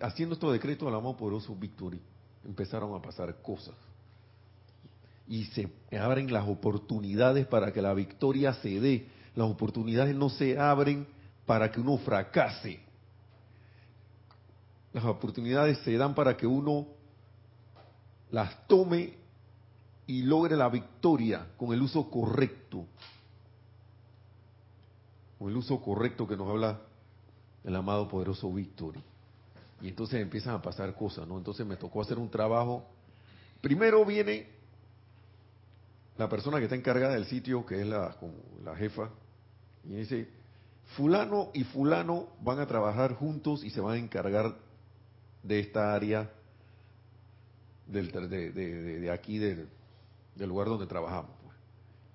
haciendo 0.00 0.34
estos 0.34 0.52
decretos 0.52 0.88
al 0.88 0.96
amor 0.96 1.16
poderoso 1.16 1.54
Victory, 1.54 2.00
empezaron 2.44 2.96
a 2.96 3.00
pasar 3.00 3.40
cosas. 3.40 3.76
Y 5.28 5.44
se 5.44 5.70
abren 5.96 6.32
las 6.32 6.48
oportunidades 6.48 7.46
para 7.46 7.72
que 7.72 7.80
la 7.80 7.94
victoria 7.94 8.54
se 8.54 8.80
dé. 8.80 9.06
Las 9.36 9.48
oportunidades 9.48 10.16
no 10.16 10.30
se 10.30 10.58
abren 10.58 11.06
para 11.46 11.70
que 11.70 11.80
uno 11.80 11.96
fracase. 11.98 12.80
Las 14.92 15.04
oportunidades 15.04 15.78
se 15.84 15.96
dan 15.96 16.12
para 16.12 16.36
que 16.36 16.46
uno 16.48 16.88
las 18.32 18.66
tome 18.66 19.14
y 20.08 20.22
logre 20.22 20.56
la 20.56 20.68
victoria 20.68 21.46
con 21.56 21.72
el 21.72 21.82
uso 21.82 22.10
correcto. 22.10 22.84
Con 25.38 25.50
el 25.50 25.56
uso 25.56 25.80
correcto 25.80 26.26
que 26.26 26.36
nos 26.36 26.48
habla 26.48 26.80
el 27.64 27.76
amado 27.76 28.08
poderoso 28.08 28.52
Victory. 28.52 29.02
Y 29.80 29.88
entonces 29.88 30.20
empiezan 30.20 30.54
a 30.54 30.62
pasar 30.62 30.94
cosas, 30.94 31.28
¿no? 31.28 31.38
Entonces 31.38 31.64
me 31.66 31.76
tocó 31.76 32.02
hacer 32.02 32.18
un 32.18 32.30
trabajo. 32.30 32.84
Primero 33.60 34.04
viene 34.04 34.48
la 36.16 36.28
persona 36.28 36.58
que 36.58 36.64
está 36.64 36.74
encargada 36.74 37.14
del 37.14 37.26
sitio, 37.26 37.64
que 37.64 37.80
es 37.80 37.86
la, 37.86 38.16
la 38.64 38.74
jefa, 38.74 39.10
y 39.84 39.94
dice, 39.94 40.28
fulano 40.96 41.50
y 41.54 41.64
fulano 41.64 42.28
van 42.42 42.58
a 42.58 42.66
trabajar 42.66 43.14
juntos 43.14 43.62
y 43.62 43.70
se 43.70 43.80
van 43.80 43.94
a 43.94 43.98
encargar 43.98 44.56
de 45.42 45.60
esta 45.60 45.94
área 45.94 46.30
del, 47.86 48.10
de, 48.10 48.50
de, 48.50 49.10
aquí, 49.10 49.38
del, 49.38 49.68
del, 50.34 50.48
lugar 50.48 50.68
donde 50.68 50.86
trabajamos. 50.86 51.30
Pues. 51.42 51.56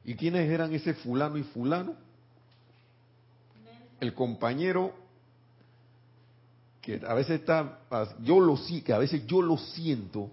¿Y 0.06 0.16
quiénes 0.16 0.50
eran 0.50 0.74
ese 0.74 0.94
fulano 0.94 1.38
y 1.38 1.44
fulano? 1.44 1.96
El 4.04 4.14
compañero 4.14 4.92
que 6.82 7.02
a 7.08 7.14
veces 7.14 7.40
está, 7.40 7.80
yo 8.22 8.42
lo 8.42 8.58
sí, 8.58 8.82
que 8.82 8.92
a 8.92 8.98
veces 8.98 9.26
yo 9.26 9.42
lo 9.42 9.56
siento, 9.56 10.30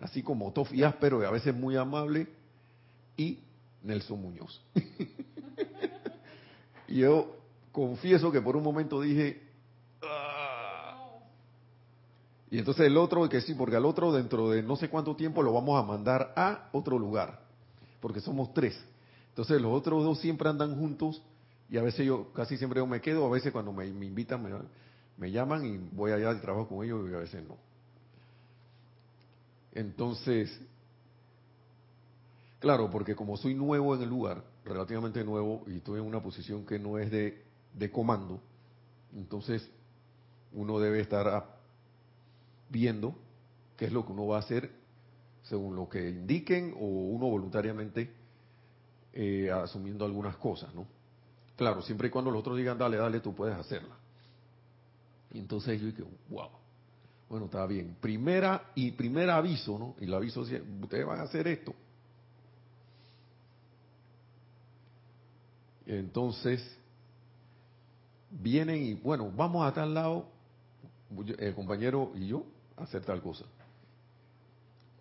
así 0.00 0.22
como 0.22 0.50
tof 0.52 0.72
y 0.72 0.82
áspero, 0.82 1.20
y 1.20 1.26
a 1.26 1.30
veces 1.30 1.54
muy 1.54 1.76
amable, 1.76 2.26
y 3.18 3.38
Nelson 3.82 4.22
Muñoz. 4.22 4.62
y 6.88 6.94
yo 7.00 7.36
confieso 7.70 8.32
que 8.32 8.40
por 8.40 8.56
un 8.56 8.62
momento 8.62 9.02
dije, 9.02 9.42
ah". 10.02 11.18
y 12.50 12.60
entonces 12.60 12.86
el 12.86 12.96
otro, 12.96 13.28
que 13.28 13.42
sí, 13.42 13.52
porque 13.52 13.76
al 13.76 13.84
otro 13.84 14.10
dentro 14.10 14.48
de 14.48 14.62
no 14.62 14.76
sé 14.76 14.88
cuánto 14.88 15.14
tiempo 15.16 15.42
lo 15.42 15.52
vamos 15.52 15.78
a 15.78 15.86
mandar 15.86 16.32
a 16.34 16.70
otro 16.72 16.98
lugar, 16.98 17.40
porque 18.00 18.20
somos 18.20 18.54
tres. 18.54 18.82
Entonces 19.28 19.60
los 19.60 19.74
otros 19.74 20.02
dos 20.02 20.18
siempre 20.18 20.48
andan 20.48 20.74
juntos 20.78 21.20
y 21.70 21.78
a 21.78 21.82
veces 21.82 22.04
yo 22.04 22.32
casi 22.32 22.56
siempre 22.56 22.80
yo 22.80 22.86
me 22.86 23.00
quedo, 23.00 23.26
a 23.26 23.30
veces 23.30 23.52
cuando 23.52 23.72
me, 23.72 23.86
me 23.92 24.06
invitan 24.06 24.42
me, 24.42 24.50
me 25.16 25.30
llaman 25.30 25.64
y 25.64 25.78
voy 25.92 26.10
allá 26.10 26.30
al 26.30 26.40
trabajo 26.40 26.68
con 26.68 26.84
ellos 26.84 27.08
y 27.08 27.14
a 27.14 27.18
veces 27.18 27.44
no. 27.46 27.56
Entonces, 29.72 30.60
claro, 32.58 32.90
porque 32.90 33.14
como 33.14 33.36
soy 33.36 33.54
nuevo 33.54 33.94
en 33.94 34.02
el 34.02 34.08
lugar, 34.08 34.42
relativamente 34.64 35.24
nuevo, 35.24 35.62
y 35.68 35.76
estoy 35.76 36.00
en 36.00 36.06
una 36.06 36.20
posición 36.20 36.66
que 36.66 36.78
no 36.78 36.98
es 36.98 37.10
de, 37.10 37.44
de 37.74 37.90
comando, 37.90 38.40
entonces 39.14 39.70
uno 40.52 40.80
debe 40.80 41.00
estar 41.00 41.56
viendo 42.68 43.14
qué 43.76 43.84
es 43.84 43.92
lo 43.92 44.04
que 44.04 44.12
uno 44.12 44.26
va 44.26 44.36
a 44.36 44.40
hacer 44.40 44.70
según 45.42 45.76
lo 45.76 45.88
que 45.88 46.10
indiquen 46.10 46.74
o 46.76 46.84
uno 46.84 47.26
voluntariamente 47.26 48.10
eh, 49.12 49.50
asumiendo 49.50 50.04
algunas 50.04 50.36
cosas, 50.36 50.74
¿no? 50.74 50.86
Claro, 51.60 51.82
siempre 51.82 52.08
y 52.08 52.10
cuando 52.10 52.30
los 52.30 52.40
otros 52.40 52.56
digan, 52.56 52.78
dale, 52.78 52.96
dale, 52.96 53.20
tú 53.20 53.34
puedes 53.34 53.54
hacerla. 53.54 53.94
Y 55.30 55.40
entonces 55.40 55.78
yo 55.78 55.88
dije, 55.88 56.02
wow. 56.30 56.48
Bueno, 57.28 57.44
está 57.44 57.66
bien. 57.66 57.98
Primera 58.00 58.70
y 58.74 58.92
primer 58.92 59.28
aviso, 59.28 59.78
¿no? 59.78 59.94
Y 60.00 60.04
el 60.04 60.14
aviso 60.14 60.42
decía, 60.42 60.62
ustedes 60.80 61.04
van 61.04 61.20
a 61.20 61.24
hacer 61.24 61.46
esto. 61.48 61.74
Entonces, 65.84 66.66
vienen 68.30 68.82
y, 68.82 68.94
bueno, 68.94 69.30
vamos 69.30 69.66
a 69.66 69.74
tal 69.74 69.92
lado, 69.92 70.28
el 71.36 71.54
compañero 71.54 72.12
y 72.14 72.28
yo, 72.28 72.42
a 72.78 72.84
hacer 72.84 73.04
tal 73.04 73.20
cosa. 73.20 73.44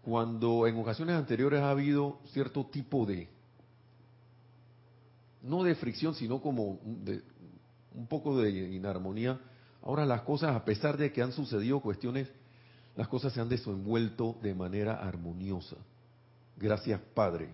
Cuando 0.01 0.67
en 0.67 0.77
ocasiones 0.77 1.15
anteriores 1.15 1.61
ha 1.61 1.69
habido 1.69 2.19
cierto 2.33 2.65
tipo 2.65 3.05
de, 3.05 3.29
no 5.41 5.63
de 5.63 5.75
fricción, 5.75 6.15
sino 6.15 6.41
como 6.41 6.79
de, 6.83 7.21
un 7.93 8.07
poco 8.07 8.37
de 8.41 8.49
inarmonía 8.51 9.39
Ahora 9.81 10.05
las 10.05 10.21
cosas, 10.21 10.55
a 10.55 10.65
pesar 10.65 10.97
de 10.97 11.11
que 11.11 11.21
han 11.21 11.31
sucedido 11.31 11.79
cuestiones, 11.79 12.29
las 12.95 13.07
cosas 13.07 13.33
se 13.33 13.39
han 13.39 13.49
desenvuelto 13.49 14.37
de 14.41 14.53
manera 14.53 14.95
armoniosa. 14.95 15.77
Gracias, 16.57 16.99
Padre. 17.13 17.49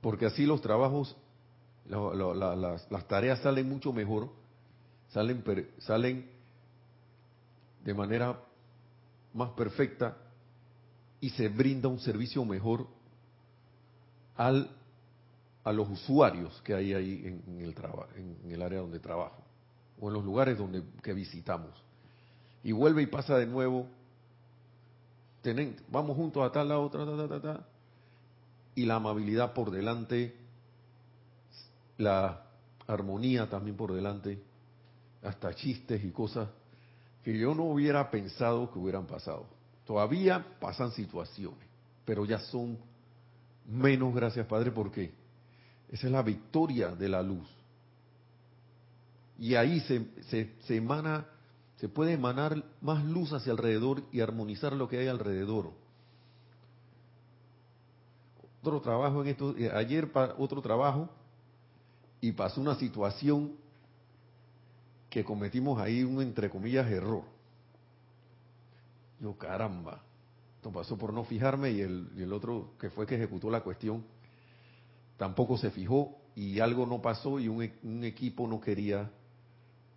Porque 0.00 0.26
así 0.26 0.44
los 0.44 0.60
trabajos, 0.60 1.16
las, 1.86 3.08
tareas 3.08 3.40
salen 3.40 3.68
mucho 3.68 3.92
mejor, 3.92 4.30
salen, 5.10 5.42
salen 5.78 6.30
de 7.84 7.94
manera 7.94 8.38
más 9.32 9.50
perfecta 9.50 10.18
y 11.20 11.30
se 11.30 11.48
brinda 11.48 11.88
un 11.88 12.00
servicio 12.00 12.44
mejor 12.44 12.86
al, 14.36 14.68
a 15.64 15.72
los 15.72 15.88
usuarios 15.88 16.60
que 16.62 16.74
hay 16.74 16.92
ahí 16.94 17.22
en, 17.46 17.60
el, 17.60 18.52
el 18.52 18.62
área 18.62 18.80
donde 18.80 18.98
trabajo 18.98 19.42
o 20.02 20.08
en 20.08 20.14
los 20.14 20.24
lugares 20.24 20.58
donde 20.58 20.82
que 21.00 21.12
visitamos. 21.12 21.70
Y 22.64 22.72
vuelve 22.72 23.02
y 23.02 23.06
pasa 23.06 23.38
de 23.38 23.46
nuevo. 23.46 23.86
vamos 25.88 26.16
juntos 26.16 26.42
a 26.44 26.50
tal 26.50 26.68
lado, 26.68 26.90
ta, 26.90 27.06
ta, 27.06 27.28
ta, 27.28 27.40
ta, 27.40 27.66
y 28.74 28.84
la 28.84 28.96
amabilidad 28.96 29.52
por 29.52 29.70
delante, 29.70 30.34
la 31.98 32.42
armonía 32.88 33.48
también 33.48 33.76
por 33.76 33.92
delante, 33.92 34.42
hasta 35.22 35.54
chistes 35.54 36.04
y 36.04 36.10
cosas 36.10 36.48
que 37.22 37.38
yo 37.38 37.54
no 37.54 37.64
hubiera 37.64 38.10
pensado 38.10 38.72
que 38.72 38.80
hubieran 38.80 39.06
pasado. 39.06 39.46
Todavía 39.86 40.44
pasan 40.60 40.90
situaciones, 40.90 41.68
pero 42.04 42.24
ya 42.24 42.40
son 42.40 42.76
menos, 43.68 44.12
gracias 44.12 44.46
Padre, 44.46 44.72
porque 44.72 45.12
esa 45.92 46.06
es 46.06 46.12
la 46.12 46.22
victoria 46.22 46.88
de 46.88 47.08
la 47.08 47.22
luz 47.22 47.48
y 49.42 49.56
ahí 49.56 49.80
se, 49.80 50.06
se, 50.60 50.76
emana, 50.76 51.26
se 51.78 51.88
puede 51.88 52.12
emanar 52.12 52.62
más 52.80 53.04
luz 53.04 53.32
hacia 53.32 53.50
alrededor 53.50 54.04
y 54.12 54.20
armonizar 54.20 54.72
lo 54.72 54.88
que 54.88 54.98
hay 54.98 55.08
alrededor. 55.08 55.72
Otro 58.60 58.80
trabajo 58.80 59.22
en 59.22 59.30
esto, 59.30 59.56
eh, 59.58 59.68
ayer 59.74 60.08
otro 60.38 60.62
trabajo 60.62 61.08
y 62.20 62.30
pasó 62.30 62.60
una 62.60 62.76
situación 62.76 63.56
que 65.10 65.24
cometimos 65.24 65.80
ahí 65.80 66.04
un 66.04 66.22
entre 66.22 66.48
comillas 66.48 66.88
error. 66.88 67.24
Yo, 69.18 69.36
caramba, 69.36 70.02
esto 70.54 70.70
pasó 70.70 70.96
por 70.96 71.12
no 71.12 71.24
fijarme 71.24 71.72
y 71.72 71.80
el, 71.80 72.12
y 72.16 72.22
el 72.22 72.32
otro 72.32 72.74
que 72.78 72.90
fue 72.90 73.08
que 73.08 73.16
ejecutó 73.16 73.50
la 73.50 73.62
cuestión 73.62 74.04
tampoco 75.16 75.56
se 75.56 75.70
fijó 75.70 76.18
y 76.34 76.60
algo 76.60 76.86
no 76.86 77.00
pasó 77.02 77.38
y 77.38 77.48
un, 77.48 77.70
un 77.82 78.04
equipo 78.04 78.46
no 78.46 78.60
quería 78.60 79.10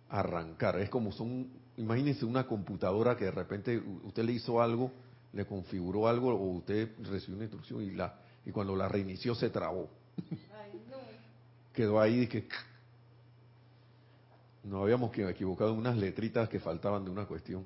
arrancar. 0.08 0.78
Es 0.80 0.90
como 0.90 1.12
son, 1.12 1.48
imagínense 1.76 2.24
una 2.24 2.46
computadora 2.46 3.16
que 3.16 3.26
de 3.26 3.30
repente 3.30 3.78
usted 4.04 4.24
le 4.24 4.32
hizo 4.32 4.60
algo, 4.60 4.90
le 5.32 5.46
configuró 5.46 6.08
algo 6.08 6.30
o 6.30 6.56
usted 6.56 6.90
recibió 7.10 7.36
una 7.36 7.44
instrucción 7.44 7.82
y 7.82 7.90
la 7.90 8.26
y 8.46 8.52
cuando 8.52 8.76
la 8.76 8.88
reinició 8.88 9.34
se 9.34 9.50
trabó. 9.50 9.90
Quedó 11.74 12.00
ahí 12.00 12.22
y 12.22 12.26
que 12.28 12.48
nos 14.64 14.82
habíamos 14.82 15.12
equivocado 15.18 15.72
en 15.72 15.78
unas 15.78 15.96
letritas 15.96 16.48
que 16.48 16.60
faltaban 16.60 17.04
de 17.04 17.10
una 17.10 17.26
cuestión. 17.26 17.64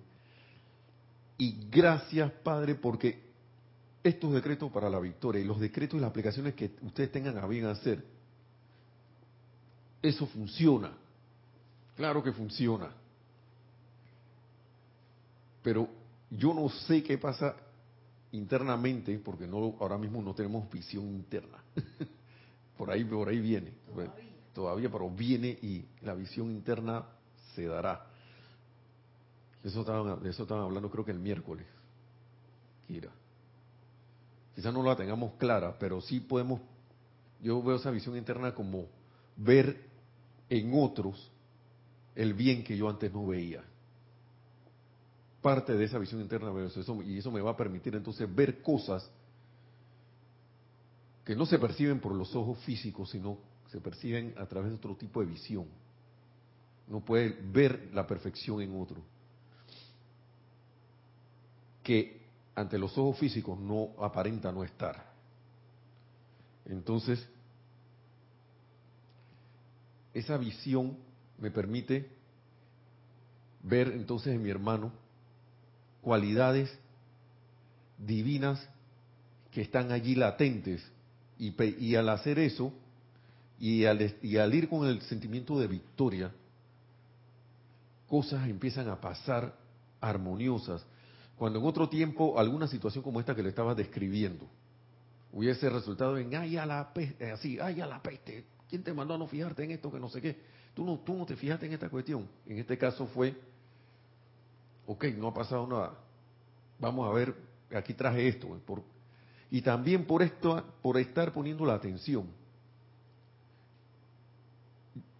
Y 1.37 1.69
gracias, 1.71 2.33
Padre, 2.43 2.75
porque 2.75 3.30
estos 4.03 4.33
decretos 4.33 4.71
para 4.73 4.89
la 4.89 4.99
victoria 4.99 5.43
y 5.43 5.45
los 5.45 5.61
decretos 5.61 5.99
y 5.99 6.01
las 6.01 6.11
aplicaciones 6.11 6.55
que 6.55 6.73
ustedes 6.83 7.13
tengan 7.13 7.39
a 7.39 7.47
bien 7.47 7.67
hacer, 7.67 8.03
eso 10.03 10.27
funciona. 10.27 10.93
Claro 11.97 12.23
que 12.23 12.33
funciona. 12.33 12.91
Pero 15.63 15.89
yo 16.31 16.55
no 16.55 16.69
sé 16.71 17.03
qué 17.03 17.19
pasa 17.19 17.55
internamente, 18.33 19.19
porque 19.19 19.47
no 19.47 19.77
ahora 19.81 19.99
mismo 19.99 20.23
no 20.23 20.35
tenemos 20.35 20.71
visión 20.71 21.05
interna. 21.07 21.59
por 22.79 22.91
ahí, 22.91 23.05
por 23.05 23.29
ahí 23.29 23.41
viene. 23.41 23.73
Todavía. 23.87 24.31
Todavía, 24.55 24.91
pero 24.91 25.11
viene 25.11 25.49
y 25.49 25.85
la 26.03 26.15
visión 26.15 26.51
interna 26.51 27.05
se 27.55 27.67
dará. 27.67 28.07
Eso 29.63 29.81
estaban, 29.81 30.23
de 30.23 30.31
eso 30.31 30.43
estaban 30.43 30.65
hablando 30.65 30.91
creo 30.91 31.05
que 31.05 31.13
el 31.13 31.19
miércoles. 31.19 31.67
Kira. 32.87 33.11
Quizás 34.61 34.75
no 34.75 34.83
la 34.83 34.95
tengamos 34.95 35.33
clara, 35.39 35.75
pero 35.79 36.03
sí 36.03 36.21
podemos, 36.21 36.61
yo 37.41 37.63
veo 37.63 37.77
esa 37.77 37.91
visión 37.91 38.15
interna 38.15 38.55
como 38.55 38.89
ver 39.35 39.89
en 40.51 40.71
otros 40.75 41.33
el 42.15 42.35
bien 42.35 42.63
que 42.63 42.77
yo 42.77 42.91
antes 42.91 43.11
no 43.11 43.27
veía. 43.27 43.65
Parte 45.41 45.73
de 45.73 45.83
esa 45.83 45.99
visión 45.99 46.21
interna 46.21 46.53
y 47.07 47.17
eso 47.17 47.31
me 47.31 47.41
va 47.41 47.53
a 47.53 47.57
permitir 47.57 47.97
entonces 47.97 48.29
ver 48.35 48.61
cosas 48.61 49.11
que 51.25 51.35
no 51.35 51.47
se 51.47 51.59
perciben 51.59 51.99
por 51.99 52.15
los 52.15 52.37
ojos 52.37 52.59
físicos, 52.59 53.09
sino 53.09 53.39
se 53.69 53.81
perciben 53.81 54.35
a 54.37 54.45
través 54.45 54.73
de 54.73 54.77
otro 54.77 54.95
tipo 54.95 55.21
de 55.21 55.27
visión. 55.27 55.65
No 56.87 57.01
puede 57.01 57.31
ver 57.51 57.89
la 57.95 58.07
perfección 58.07 58.61
en 58.61 58.79
otro. 58.79 59.01
Que 61.83 62.20
ante 62.55 62.79
los 62.79 62.97
ojos 62.99 63.19
físicos 63.19 63.59
no 63.59 63.91
aparenta 63.99 64.53
no 64.53 64.65
estar. 64.65 65.05
Entonces, 66.67 67.27
esa 70.13 70.37
visión 70.37 70.97
me 71.39 71.51
permite 71.51 72.11
ver 73.63 73.89
entonces 73.89 74.35
en 74.35 74.43
mi 74.43 74.51
hermano 74.51 74.93
cualidades 76.01 76.71
divinas 77.99 78.67
que 79.51 79.63
están 79.63 79.93
allí 79.93 80.15
latentes 80.15 80.83
y, 81.39 81.55
y 81.85 81.95
al 81.97 82.09
hacer 82.09 82.39
eso 82.39 82.73
y 83.59 83.85
al, 83.85 84.17
y 84.23 84.39
al 84.39 84.55
ir 84.55 84.69
con 84.69 84.89
el 84.89 85.03
sentimiento 85.03 85.59
de 85.59 85.67
victoria, 85.67 86.33
cosas 88.09 88.49
empiezan 88.49 88.89
a 88.89 89.01
pasar 89.01 89.55
armoniosas. 90.01 90.85
Cuando 91.41 91.59
en 91.59 91.65
otro 91.65 91.89
tiempo 91.89 92.39
alguna 92.39 92.67
situación 92.67 93.03
como 93.03 93.19
esta 93.19 93.35
que 93.35 93.43
le 93.43 93.49
estaba 93.49 93.75
describiendo 93.75 94.47
hubiese 95.33 95.71
resultado 95.71 96.19
en 96.19 96.35
ay 96.35 96.59
a 96.59 96.67
la 96.67 96.93
peste, 96.93 97.31
así, 97.31 97.59
ay 97.59 97.81
a 97.81 97.87
la 97.87 98.03
peste, 98.03 98.45
¿quién 98.69 98.83
te 98.83 98.93
mandó 98.93 99.15
a 99.15 99.19
no 99.19 99.27
fijarte 99.27 99.65
en 99.65 99.71
esto 99.71 99.91
que 99.91 99.99
no 99.99 100.11
sé 100.11 100.21
qué? 100.21 100.37
Tú 100.75 100.85
no, 100.85 100.99
tú 100.99 101.15
no 101.15 101.25
te 101.25 101.37
fijaste 101.37 101.65
en 101.65 101.73
esta 101.73 101.89
cuestión. 101.89 102.29
En 102.45 102.59
este 102.59 102.77
caso 102.77 103.07
fue, 103.07 103.35
ok, 104.87 105.03
no 105.17 105.29
ha 105.29 105.33
pasado 105.33 105.67
nada. 105.67 105.95
Vamos 106.79 107.09
a 107.09 107.15
ver, 107.15 107.35
aquí 107.75 107.95
traje 107.95 108.29
esto. 108.29 108.47
Por, 108.67 108.83
y 109.51 109.63
también 109.63 110.05
por 110.05 110.21
esto, 110.21 110.63
por 110.83 110.99
estar 110.99 111.33
poniendo 111.33 111.65
la 111.65 111.73
atención 111.73 112.27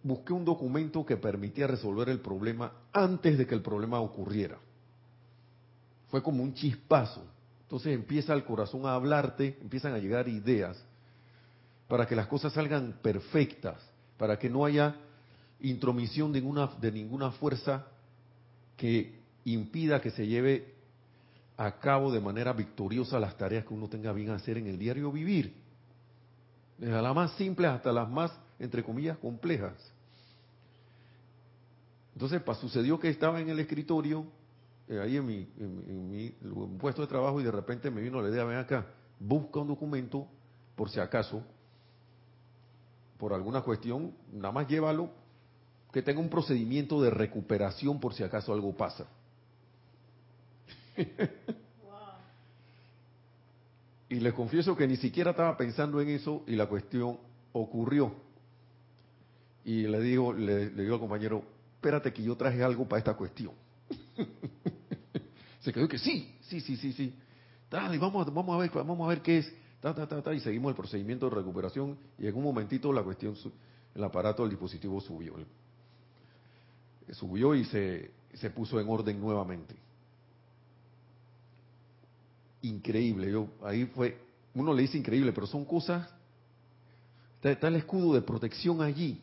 busqué 0.03 0.33
un 0.33 0.45
documento 0.45 1.03
que 1.03 1.17
permitía 1.17 1.65
resolver 1.65 2.09
el 2.09 2.19
problema 2.19 2.71
antes 2.93 3.39
de 3.39 3.47
que 3.47 3.55
el 3.55 3.63
problema 3.63 3.99
ocurriera. 3.99 4.59
Fue 6.11 6.21
como 6.21 6.43
un 6.43 6.53
chispazo. 6.53 7.23
Entonces 7.63 7.95
empieza 7.95 8.33
el 8.33 8.43
corazón 8.43 8.85
a 8.85 8.93
hablarte, 8.93 9.57
empiezan 9.61 9.93
a 9.93 9.97
llegar 9.97 10.27
ideas 10.27 10.77
para 11.87 12.05
que 12.05 12.15
las 12.15 12.27
cosas 12.27 12.53
salgan 12.53 12.99
perfectas, 13.01 13.77
para 14.17 14.37
que 14.37 14.49
no 14.49 14.65
haya 14.65 14.95
intromisión 15.61 16.33
de 16.33 16.41
ninguna, 16.41 16.69
de 16.79 16.91
ninguna 16.91 17.31
fuerza 17.31 17.87
que 18.75 19.19
impida 19.45 20.01
que 20.01 20.11
se 20.11 20.27
lleve 20.27 20.73
a 21.57 21.79
cabo 21.79 22.11
de 22.11 22.19
manera 22.19 22.53
victoriosa 22.53 23.19
las 23.19 23.37
tareas 23.37 23.65
que 23.65 23.73
uno 23.73 23.87
tenga 23.87 24.11
bien 24.11 24.31
hacer 24.31 24.57
en 24.57 24.67
el 24.67 24.77
diario 24.77 25.11
vivir. 25.11 25.53
Desde 26.77 27.01
las 27.01 27.15
más 27.15 27.31
simples 27.33 27.69
hasta 27.69 27.91
las 27.91 28.09
más, 28.09 28.31
entre 28.59 28.83
comillas, 28.83 29.17
complejas. 29.17 29.75
Entonces 32.13 32.41
sucedió 32.59 32.99
que 32.99 33.09
estaba 33.09 33.39
en 33.39 33.49
el 33.49 33.59
escritorio, 33.59 34.25
ahí 34.99 35.17
en 35.17 35.25
mi, 35.25 36.31
puesto 36.79 37.01
de 37.01 37.07
trabajo, 37.07 37.39
y 37.39 37.43
de 37.43 37.51
repente 37.51 37.89
me 37.89 38.01
vino 38.01 38.21
la 38.21 38.29
idea, 38.29 38.43
ven 38.43 38.57
acá, 38.57 38.85
busca 39.19 39.59
un 39.59 39.67
documento, 39.67 40.27
por 40.75 40.89
si 40.89 40.99
acaso, 40.99 41.43
por 43.17 43.33
alguna 43.33 43.61
cuestión, 43.61 44.13
nada 44.33 44.51
más 44.51 44.67
llévalo, 44.67 45.09
que 45.91 46.01
tenga 46.01 46.19
un 46.19 46.29
procedimiento 46.29 47.01
de 47.01 47.09
recuperación 47.09 47.99
por 47.99 48.13
si 48.13 48.23
acaso 48.23 48.53
algo 48.53 48.75
pasa. 48.75 49.05
y 54.09 54.15
les 54.15 54.33
confieso 54.33 54.75
que 54.75 54.87
ni 54.87 54.97
siquiera 54.97 55.31
estaba 55.31 55.55
pensando 55.55 56.01
en 56.01 56.09
eso 56.09 56.43
y 56.47 56.55
la 56.55 56.67
cuestión 56.67 57.17
ocurrió. 57.53 58.13
Y 59.63 59.83
le 59.83 60.01
digo, 60.01 60.33
le 60.33 60.69
digo 60.69 60.95
al 60.95 60.99
compañero, 60.99 61.43
espérate 61.75 62.11
que 62.11 62.23
yo 62.23 62.35
traje 62.35 62.63
algo 62.63 62.87
para 62.87 62.99
esta 62.99 63.13
cuestión. 63.13 63.53
Se 65.61 65.71
quedó 65.71 65.87
que 65.87 65.97
sí, 65.97 66.35
sí, 66.41 66.59
sí, 66.59 66.75
sí, 66.75 66.93
sí. 66.93 67.13
Dale, 67.69 67.97
vamos, 67.97 68.31
vamos 68.33 68.55
a 68.55 68.59
ver, 68.59 68.71
vamos 68.71 69.05
a 69.05 69.09
ver 69.09 69.21
qué 69.21 69.39
es. 69.39 69.53
y 70.35 70.39
seguimos 70.39 70.69
el 70.71 70.75
procedimiento 70.75 71.29
de 71.29 71.35
recuperación 71.35 71.97
y 72.17 72.27
en 72.27 72.35
un 72.35 72.43
momentito 72.43 72.91
la 72.91 73.03
cuestión, 73.03 73.35
el 73.95 74.03
aparato 74.03 74.43
del 74.43 74.51
dispositivo 74.51 74.99
subió. 74.99 75.35
Subió 77.11 77.55
y 77.55 77.65
se, 77.65 78.11
se 78.33 78.49
puso 78.49 78.79
en 78.79 78.89
orden 78.89 79.19
nuevamente. 79.19 79.75
Increíble, 82.63 83.31
yo 83.31 83.47
ahí 83.63 83.85
fue, 83.85 84.17
uno 84.53 84.73
le 84.73 84.83
dice 84.83 84.97
increíble, 84.97 85.31
pero 85.31 85.47
son 85.47 85.65
cosas, 85.65 86.07
está 87.41 87.67
el 87.67 87.75
escudo 87.75 88.13
de 88.13 88.21
protección 88.21 88.81
allí. 88.81 89.21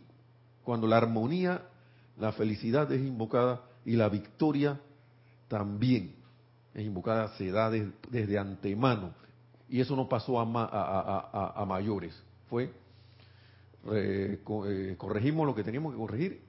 Cuando 0.65 0.87
la 0.87 0.99
armonía 0.99 1.63
la 2.19 2.33
felicidad 2.33 2.91
es 2.93 3.01
invocada 3.01 3.63
y 3.85 3.93
la 3.93 4.09
victoria 4.09 4.81
también 5.47 6.18
es 6.75 6.85
invocada, 6.85 7.37
se 7.37 7.51
da 7.51 7.71
desde 7.71 8.39
antemano. 8.39 9.13
Y 9.69 9.81
eso 9.81 9.97
no 9.97 10.09
pasó 10.09 10.41
a, 10.41 11.65
mayores. 11.67 12.15
Fue, 12.49 12.73
eh, 13.93 14.41
eh, 14.67 14.95
corregimos 14.97 15.47
lo 15.47 15.55
que 15.55 15.65
teníamos 15.65 15.93
que 15.93 15.99
corregir. 15.99 16.43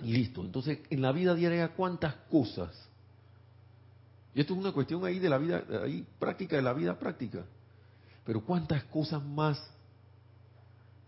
Listo. 0.00 0.40
Entonces, 0.42 0.80
en 0.90 1.02
la 1.02 1.12
vida 1.12 1.34
diaria, 1.34 1.74
¿cuántas 1.74 2.14
cosas? 2.30 2.88
Y 4.34 4.40
esto 4.40 4.54
es 4.54 4.60
una 4.60 4.72
cuestión 4.72 5.04
ahí 5.04 5.18
de 5.18 5.28
la 5.28 5.38
vida, 5.38 5.62
ahí 5.82 6.06
práctica, 6.18 6.56
de 6.56 6.62
la 6.62 6.72
vida 6.72 6.98
práctica. 6.98 7.44
Pero 8.24 8.40
¿cuántas 8.44 8.84
cosas 8.84 9.22
más 9.22 9.62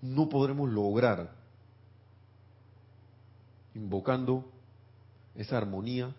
no 0.03 0.29
podremos 0.29 0.71
lograr 0.71 1.33
invocando 3.75 4.45
esa 5.35 5.57
armonía, 5.57 6.15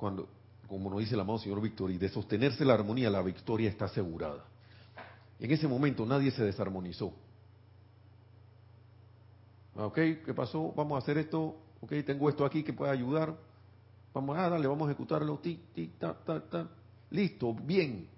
cuando, 0.00 0.26
como 0.66 0.88
nos 0.88 1.00
dice 1.00 1.14
el 1.14 1.20
amado 1.20 1.38
Señor 1.38 1.60
y 1.90 1.98
de 1.98 2.08
sostenerse 2.08 2.64
la 2.64 2.72
armonía, 2.72 3.10
la 3.10 3.20
victoria 3.20 3.68
está 3.68 3.84
asegurada. 3.84 4.46
En 5.38 5.50
ese 5.50 5.68
momento 5.68 6.06
nadie 6.06 6.30
se 6.30 6.42
desarmonizó. 6.42 7.12
Ah, 9.76 9.86
ok, 9.86 9.94
¿qué 10.24 10.34
pasó? 10.34 10.72
Vamos 10.74 10.96
a 10.96 10.98
hacer 10.98 11.18
esto. 11.18 11.54
Ok, 11.82 11.92
tengo 12.06 12.30
esto 12.30 12.46
aquí 12.46 12.62
que 12.62 12.72
puede 12.72 12.90
ayudar. 12.90 13.36
Vamos 14.14 14.38
a 14.38 14.48
darle, 14.48 14.66
vamos 14.66 14.88
a 14.88 14.92
ejecutarlo. 14.92 15.38
Listo, 17.10 17.54
bien. 17.54 18.08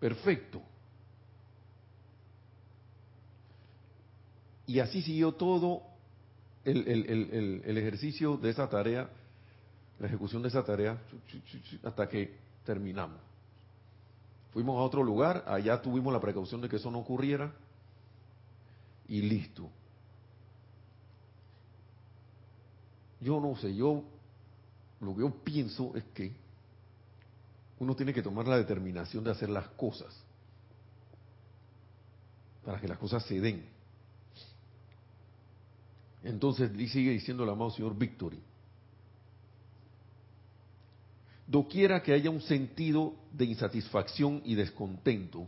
Perfecto. 0.00 0.60
Y 4.66 4.80
así 4.80 5.02
siguió 5.02 5.32
todo 5.32 5.82
el, 6.64 7.78
ejercicio 7.78 8.36
de 8.36 8.50
esa 8.50 8.68
tarea, 8.68 9.08
la 9.98 10.06
ejecución 10.06 10.42
de 10.42 10.48
esa 10.48 10.64
tarea, 10.64 10.98
hasta 11.82 12.08
que 12.08 12.36
terminamos. 12.64 13.20
Fuimos 14.52 14.76
a 14.76 14.82
otro 14.82 15.02
lugar, 15.02 15.44
allá 15.46 15.80
tuvimos 15.80 16.12
la 16.12 16.20
precaución 16.20 16.60
de 16.60 16.68
que 16.68 16.76
eso 16.76 16.90
no 16.90 16.98
ocurriera 16.98 17.52
y 19.08 19.20
listo. 19.22 19.68
Yo 23.20 23.40
no 23.40 23.56
sé, 23.56 23.74
yo 23.74 24.04
lo 25.00 25.14
que 25.14 25.20
yo 25.20 25.30
pienso 25.42 25.92
es 25.96 26.04
que 26.14 26.32
uno 27.78 27.96
tiene 27.96 28.12
que 28.12 28.22
tomar 28.22 28.46
la 28.46 28.56
determinación 28.56 29.24
de 29.24 29.30
hacer 29.30 29.50
las 29.50 29.68
cosas 29.70 30.14
para 32.64 32.80
que 32.80 32.88
las 32.88 32.98
cosas 32.98 33.24
se 33.24 33.40
den. 33.40 33.66
Entonces 36.22 36.70
sigue 36.90 37.10
diciendo 37.10 37.44
el 37.44 37.50
amado 37.50 37.70
señor 37.70 37.96
Victory. 37.96 38.40
Doquiera 41.54 42.02
que 42.02 42.12
haya 42.12 42.30
un 42.30 42.40
sentido 42.40 43.14
de 43.32 43.44
insatisfacción 43.44 44.42
y 44.44 44.56
descontento, 44.56 45.46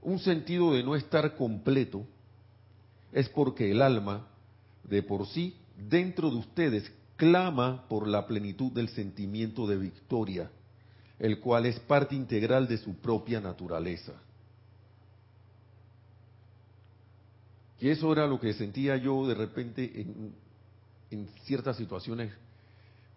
un 0.00 0.18
sentido 0.18 0.72
de 0.72 0.82
no 0.82 0.96
estar 0.96 1.36
completo, 1.36 2.06
es 3.12 3.28
porque 3.28 3.70
el 3.70 3.82
alma, 3.82 4.26
de 4.84 5.02
por 5.02 5.26
sí, 5.26 5.54
dentro 5.76 6.30
de 6.30 6.36
ustedes, 6.36 6.90
clama 7.16 7.86
por 7.90 8.08
la 8.08 8.26
plenitud 8.26 8.72
del 8.72 8.88
sentimiento 8.88 9.66
de 9.66 9.76
victoria, 9.76 10.50
el 11.18 11.40
cual 11.40 11.66
es 11.66 11.78
parte 11.80 12.14
integral 12.14 12.66
de 12.66 12.78
su 12.78 12.94
propia 12.94 13.42
naturaleza. 13.42 14.14
Y 17.80 17.90
eso 17.90 18.10
era 18.10 18.26
lo 18.26 18.40
que 18.40 18.54
sentía 18.54 18.96
yo 18.96 19.26
de 19.26 19.34
repente 19.34 20.06
en, 21.10 21.28
ciertas 21.42 21.76
situaciones. 21.76 22.32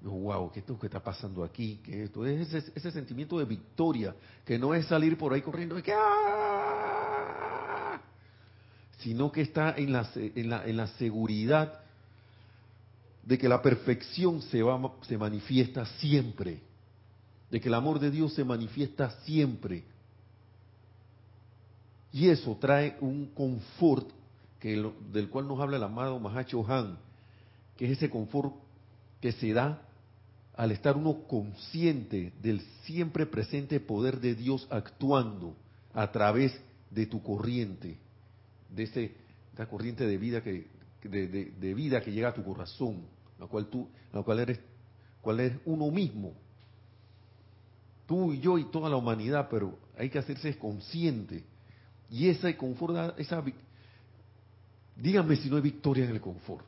Wow, 0.02 0.52
¿qué 0.52 0.60
es 0.60 0.70
lo 0.70 0.80
que 0.80 0.88
está 0.88 1.04
pasando 1.04 1.44
aquí? 1.44 1.80
¿Qué 1.84 2.04
esto? 2.04 2.26
Es 2.26 2.54
ese, 2.54 2.92
sentimiento 2.92 3.40
de 3.40 3.46
victoria, 3.46 4.16
que 4.46 4.60
no 4.60 4.74
es 4.74 4.86
salir 4.86 5.18
por 5.18 5.34
ahí 5.34 5.42
corriendo, 5.42 5.82
que, 5.82 5.94
¡ah! 5.94 8.00
sino 9.00 9.32
que 9.32 9.42
está 9.42 9.76
en 9.78 9.94
la, 9.94 10.10
en, 10.16 10.50
la, 10.50 10.66
en 10.66 10.78
la 10.78 10.88
seguridad 10.88 11.82
de 13.24 13.38
que 13.38 13.50
la 13.50 13.62
perfección 13.62 14.42
se, 14.44 14.64
va, 14.64 14.94
se 15.02 15.18
manifiesta 15.18 15.86
siempre, 15.98 16.62
de 17.52 17.60
que 17.60 17.68
el 17.68 17.74
amor 17.74 18.00
de 18.00 18.12
Dios 18.12 18.34
se 18.34 18.44
manifiesta 18.44 19.12
siempre. 19.24 19.84
Y 22.14 22.30
eso 22.30 22.58
trae 22.60 22.98
un 23.02 23.28
confort 23.28 24.10
que 24.60 24.92
del 25.12 25.30
cual 25.30 25.48
nos 25.48 25.60
habla 25.60 25.78
el 25.78 25.84
amado 25.84 26.20
Mahacho 26.20 26.66
Han, 26.68 26.98
que 27.76 27.86
es 27.86 27.98
ese 27.98 28.10
confort 28.10 28.56
que 29.22 29.32
se 29.34 29.54
da 29.54 29.87
al 30.58 30.72
estar 30.72 30.98
uno 30.98 31.24
consciente 31.28 32.34
del 32.42 32.62
siempre 32.84 33.26
presente 33.26 33.80
poder 33.80 34.20
de 34.20 34.36
Dios 34.36 34.68
actuando 34.70 35.56
a 35.94 36.12
través 36.12 36.60
de 36.90 37.06
tu 37.06 37.22
corriente, 37.22 37.98
de 38.70 38.84
ese, 38.84 39.16
esa 39.54 39.68
corriente 39.68 40.06
de 40.06 40.18
vida 40.18 40.42
que 40.44 40.68
de, 41.04 41.74
vida 41.74 42.02
que 42.02 42.12
llega 42.12 42.30
a 42.30 42.34
tu 42.34 42.44
corazón, 42.44 43.04
la 43.40 43.48
cual 43.48 43.68
tú, 43.68 43.88
la 44.12 44.24
cual 44.24 44.40
eres, 44.40 44.60
cual 45.22 45.40
eres 45.40 45.60
uno 45.66 45.90
mismo, 45.92 46.34
tú 48.06 48.34
y 48.34 48.40
yo 48.40 48.58
y 48.58 48.66
toda 48.66 48.90
la 48.90 48.98
humanidad, 48.98 49.48
pero 49.50 49.78
hay 49.98 50.10
que 50.10 50.20
hacerse 50.20 50.58
consciente. 50.58 51.44
Y 52.10 52.30
esa 52.30 52.56
confort, 52.58 53.20
esa 53.20 53.44
Díganme 54.96 55.36
si 55.36 55.50
no 55.50 55.58
hay 55.58 55.62
victoria 55.62 56.06
en 56.06 56.12
el 56.12 56.22
confort. 56.22 56.66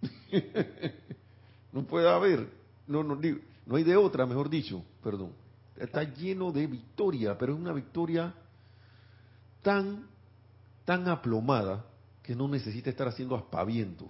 no 1.72 1.84
puede 1.84 2.08
haber, 2.08 2.48
no, 2.88 3.02
no, 3.02 3.18
no 3.66 3.76
hay 3.76 3.84
de 3.84 3.96
otra, 3.96 4.26
mejor 4.26 4.48
dicho, 4.48 4.82
perdón. 5.02 5.32
Está 5.76 6.02
lleno 6.02 6.50
de 6.50 6.66
victoria, 6.66 7.38
pero 7.38 7.54
es 7.54 7.60
una 7.60 7.72
victoria 7.72 8.34
tan, 9.62 10.06
tan 10.84 11.08
aplomada 11.08 11.84
que 12.22 12.34
no 12.34 12.48
necesita 12.48 12.90
estar 12.90 13.06
haciendo 13.06 13.36
aspavientos. 13.36 14.08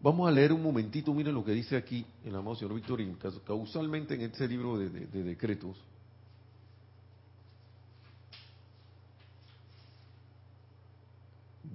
Vamos 0.00 0.28
a 0.28 0.32
leer 0.32 0.52
un 0.52 0.62
momentito, 0.62 1.14
miren 1.14 1.34
lo 1.34 1.44
que 1.44 1.52
dice 1.52 1.76
aquí 1.76 2.04
el 2.24 2.34
amado 2.34 2.56
señor 2.56 2.74
Victorín, 2.74 3.16
causalmente 3.46 4.14
en 4.14 4.22
este 4.22 4.46
libro 4.48 4.76
de 4.76 4.88
decretos. 5.22 5.76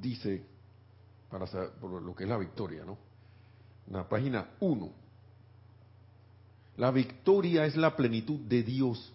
dice, 0.02 0.44
para 1.30 1.48
saber, 1.48 1.72
por 1.72 2.02
lo 2.02 2.16
que 2.16 2.24
es 2.24 2.30
la 2.30 2.38
victoria, 2.38 2.84
¿no? 2.86 2.98
La 3.92 4.08
página 4.08 4.50
1. 4.60 4.92
La 6.78 6.92
victoria 6.92 7.66
es 7.66 7.76
la 7.76 7.96
plenitud 7.96 8.40
de 8.40 8.64
Dios. 8.64 9.14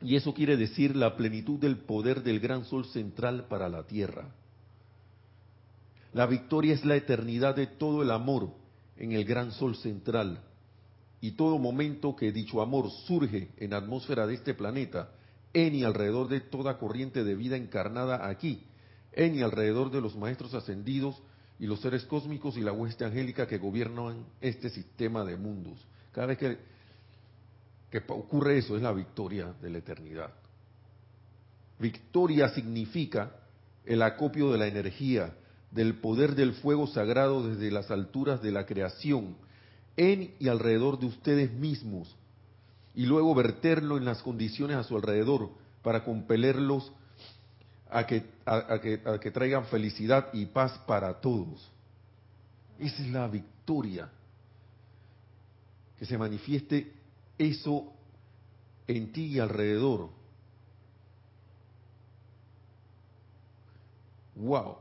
Y 0.00 0.16
eso 0.16 0.34
quiere 0.34 0.56
decir 0.56 0.94
la 0.94 1.16
plenitud 1.16 1.58
del 1.58 1.78
poder 1.78 2.22
del 2.22 2.40
gran 2.40 2.64
sol 2.64 2.84
central 2.86 3.46
para 3.48 3.68
la 3.68 3.84
tierra. 3.86 4.28
La 6.12 6.26
victoria 6.26 6.74
es 6.74 6.84
la 6.84 6.96
eternidad 6.96 7.56
de 7.56 7.66
todo 7.66 8.02
el 8.02 8.10
amor 8.10 8.50
en 8.96 9.12
el 9.12 9.24
gran 9.24 9.50
sol 9.52 9.76
central. 9.76 10.40
Y 11.20 11.32
todo 11.32 11.58
momento 11.58 12.14
que 12.14 12.32
dicho 12.32 12.62
amor 12.62 12.90
surge 13.06 13.50
en 13.56 13.70
la 13.70 13.78
atmósfera 13.78 14.26
de 14.26 14.34
este 14.34 14.54
planeta, 14.54 15.10
en 15.52 15.74
y 15.74 15.84
alrededor 15.84 16.28
de 16.28 16.40
toda 16.40 16.78
corriente 16.78 17.24
de 17.24 17.34
vida 17.34 17.56
encarnada 17.56 18.28
aquí, 18.28 18.62
en 19.12 19.34
y 19.34 19.42
alrededor 19.42 19.90
de 19.90 20.00
los 20.00 20.16
maestros 20.16 20.54
ascendidos 20.54 21.20
y 21.58 21.66
los 21.66 21.80
seres 21.80 22.04
cósmicos 22.04 22.56
y 22.56 22.60
la 22.60 22.72
hueste 22.72 23.04
angélica 23.04 23.46
que 23.46 23.58
gobiernan 23.58 24.24
este 24.40 24.70
sistema 24.70 25.24
de 25.24 25.36
mundos. 25.36 25.78
Cada 26.12 26.28
vez 26.28 26.38
que, 26.38 26.58
que 27.90 28.02
ocurre 28.08 28.58
eso 28.58 28.76
es 28.76 28.82
la 28.82 28.92
victoria 28.92 29.54
de 29.60 29.70
la 29.70 29.78
eternidad. 29.78 30.30
Victoria 31.78 32.48
significa 32.50 33.32
el 33.84 34.02
acopio 34.02 34.50
de 34.50 34.58
la 34.58 34.66
energía, 34.66 35.34
del 35.70 35.96
poder 35.96 36.34
del 36.34 36.54
fuego 36.54 36.86
sagrado 36.86 37.48
desde 37.48 37.70
las 37.70 37.90
alturas 37.90 38.40
de 38.42 38.52
la 38.52 38.64
creación, 38.64 39.36
en 39.96 40.34
y 40.38 40.48
alrededor 40.48 40.98
de 40.98 41.06
ustedes 41.06 41.52
mismos, 41.52 42.16
y 42.94 43.06
luego 43.06 43.34
verterlo 43.34 43.96
en 43.96 44.04
las 44.04 44.22
condiciones 44.22 44.76
a 44.76 44.84
su 44.84 44.96
alrededor 44.96 45.50
para 45.82 46.04
compelerlos 46.04 46.92
a 47.94 48.04
que, 48.04 48.26
a, 48.44 48.80
que, 48.80 49.00
a 49.04 49.20
que 49.20 49.30
traigan 49.30 49.66
felicidad 49.66 50.28
y 50.32 50.46
paz 50.46 50.76
para 50.84 51.20
todos. 51.20 51.70
Esa 52.76 53.02
es 53.04 53.08
la 53.10 53.28
victoria. 53.28 54.10
Que 55.96 56.04
se 56.04 56.18
manifieste 56.18 56.92
eso 57.38 57.92
en 58.88 59.12
ti 59.12 59.26
y 59.26 59.38
alrededor. 59.38 60.10
Wow. 64.34 64.78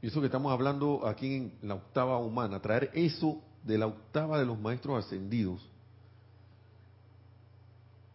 Y 0.00 0.06
eso 0.06 0.20
que 0.20 0.26
estamos 0.26 0.52
hablando 0.52 1.08
aquí 1.08 1.34
en 1.34 1.52
la 1.62 1.74
octava 1.74 2.18
humana, 2.18 2.62
traer 2.62 2.92
eso 2.94 3.42
de 3.64 3.76
la 3.76 3.88
octava 3.88 4.38
de 4.38 4.46
los 4.46 4.60
maestros 4.60 5.04
ascendidos, 5.04 5.68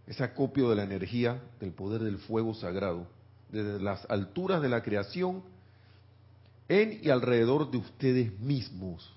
ese 0.08 0.24
acopio 0.24 0.70
de 0.70 0.78
la 0.78 0.84
energía, 0.84 1.41
del 1.60 1.74
poder 1.74 2.02
del 2.02 2.20
fuego 2.20 2.54
sagrado, 2.54 3.18
desde 3.50 3.80
las 3.80 4.10
alturas 4.10 4.62
de 4.62 4.70
la 4.70 4.84
creación 4.84 5.43
en 6.68 7.00
y 7.02 7.10
alrededor 7.10 7.70
de 7.72 7.78
ustedes 7.78 8.39
mismos. 8.39 9.12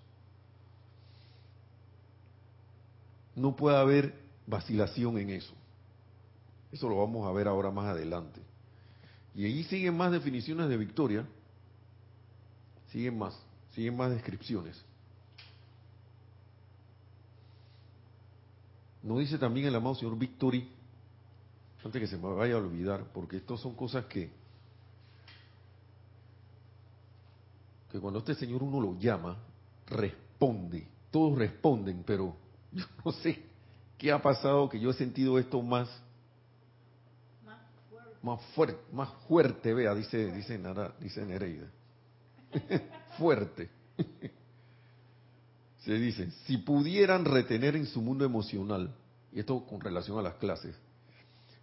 No 3.37 3.55
puede 3.55 3.77
haber 3.77 4.15
vacilación 4.47 5.19
en 5.19 5.31
eso. 5.31 5.55
Eso 6.71 6.89
lo 6.89 6.99
vamos 6.99 7.27
a 7.27 7.33
ver 7.33 7.49
ahora 7.49 7.71
más 7.71 7.87
adelante. 7.87 8.41
Y 9.35 9.45
ahí 9.45 9.65
siguen 9.65 9.97
más 9.97 10.13
definiciones 10.13 10.69
de 10.69 10.77
victoria. 10.77 11.27
Siguen 12.91 13.19
más, 13.19 13.39
siguen 13.75 13.97
más 13.97 14.11
descripciones. 14.11 14.83
Nos 19.03 19.19
dice 19.19 19.37
también 19.39 19.67
el 19.67 19.75
amado 19.75 19.95
señor 19.95 20.17
Victory 20.17 20.69
antes 21.85 22.01
que 22.01 22.07
se 22.07 22.17
me 22.17 22.33
vaya 22.33 22.55
a 22.55 22.59
olvidar, 22.59 23.05
porque 23.13 23.39
estas 23.39 23.61
son 23.61 23.75
cosas 23.75 24.05
que, 24.07 24.31
que 27.91 27.99
cuando 27.99 28.21
este 28.21 28.35
Señor 28.35 28.63
uno 28.63 28.81
lo 28.81 28.99
llama, 28.99 29.37
responde. 29.87 30.87
Todos 31.11 31.37
responden, 31.37 32.05
pero 32.07 32.37
yo 32.73 32.85
no 33.05 33.13
sé 33.13 33.43
qué 33.99 34.13
ha 34.13 34.23
pasado 34.23 34.69
que 34.69 34.81
yo 34.81 34.91
he 34.91 34.95
sentido 34.95 35.39
esto 35.39 35.61
más 35.63 35.89
más 38.23 38.41
fuerte, 38.55 38.81
más 38.93 39.09
fuerte, 39.27 39.75
vea, 39.75 39.95
dice 39.95 40.33
dice 40.33 40.57
Nara, 40.57 40.95
dice 41.01 41.27
Nereida. 41.27 41.67
fuerte. 43.19 43.69
Se 45.81 45.95
dice, 45.95 46.31
si 46.47 46.59
pudieran 46.59 47.25
retener 47.25 47.75
en 47.75 47.87
su 47.87 48.01
mundo 48.01 48.25
emocional, 48.25 48.95
y 49.33 49.41
esto 49.41 49.67
con 49.67 49.81
relación 49.81 50.17
a 50.19 50.23
las 50.23 50.35
clases, 50.35 50.77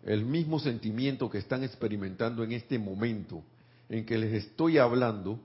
el 0.03 0.25
mismo 0.25 0.59
sentimiento 0.59 1.29
que 1.29 1.39
están 1.39 1.63
experimentando 1.63 2.43
en 2.43 2.53
este 2.53 2.79
momento 2.79 3.43
en 3.89 4.05
que 4.05 4.17
les 4.17 4.33
estoy 4.33 4.77
hablando, 4.77 5.39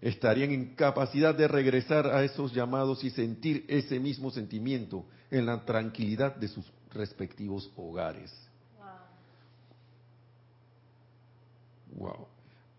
estarían 0.00 0.50
en 0.50 0.74
capacidad 0.74 1.34
de 1.34 1.48
regresar 1.48 2.06
a 2.06 2.22
esos 2.24 2.52
llamados 2.52 3.02
y 3.04 3.10
sentir 3.10 3.64
ese 3.68 3.98
mismo 4.00 4.30
sentimiento 4.30 5.04
en 5.30 5.46
la 5.46 5.64
tranquilidad 5.64 6.36
de 6.36 6.48
sus 6.48 6.66
respectivos 6.92 7.70
hogares. 7.76 8.32
Wow. 11.96 12.26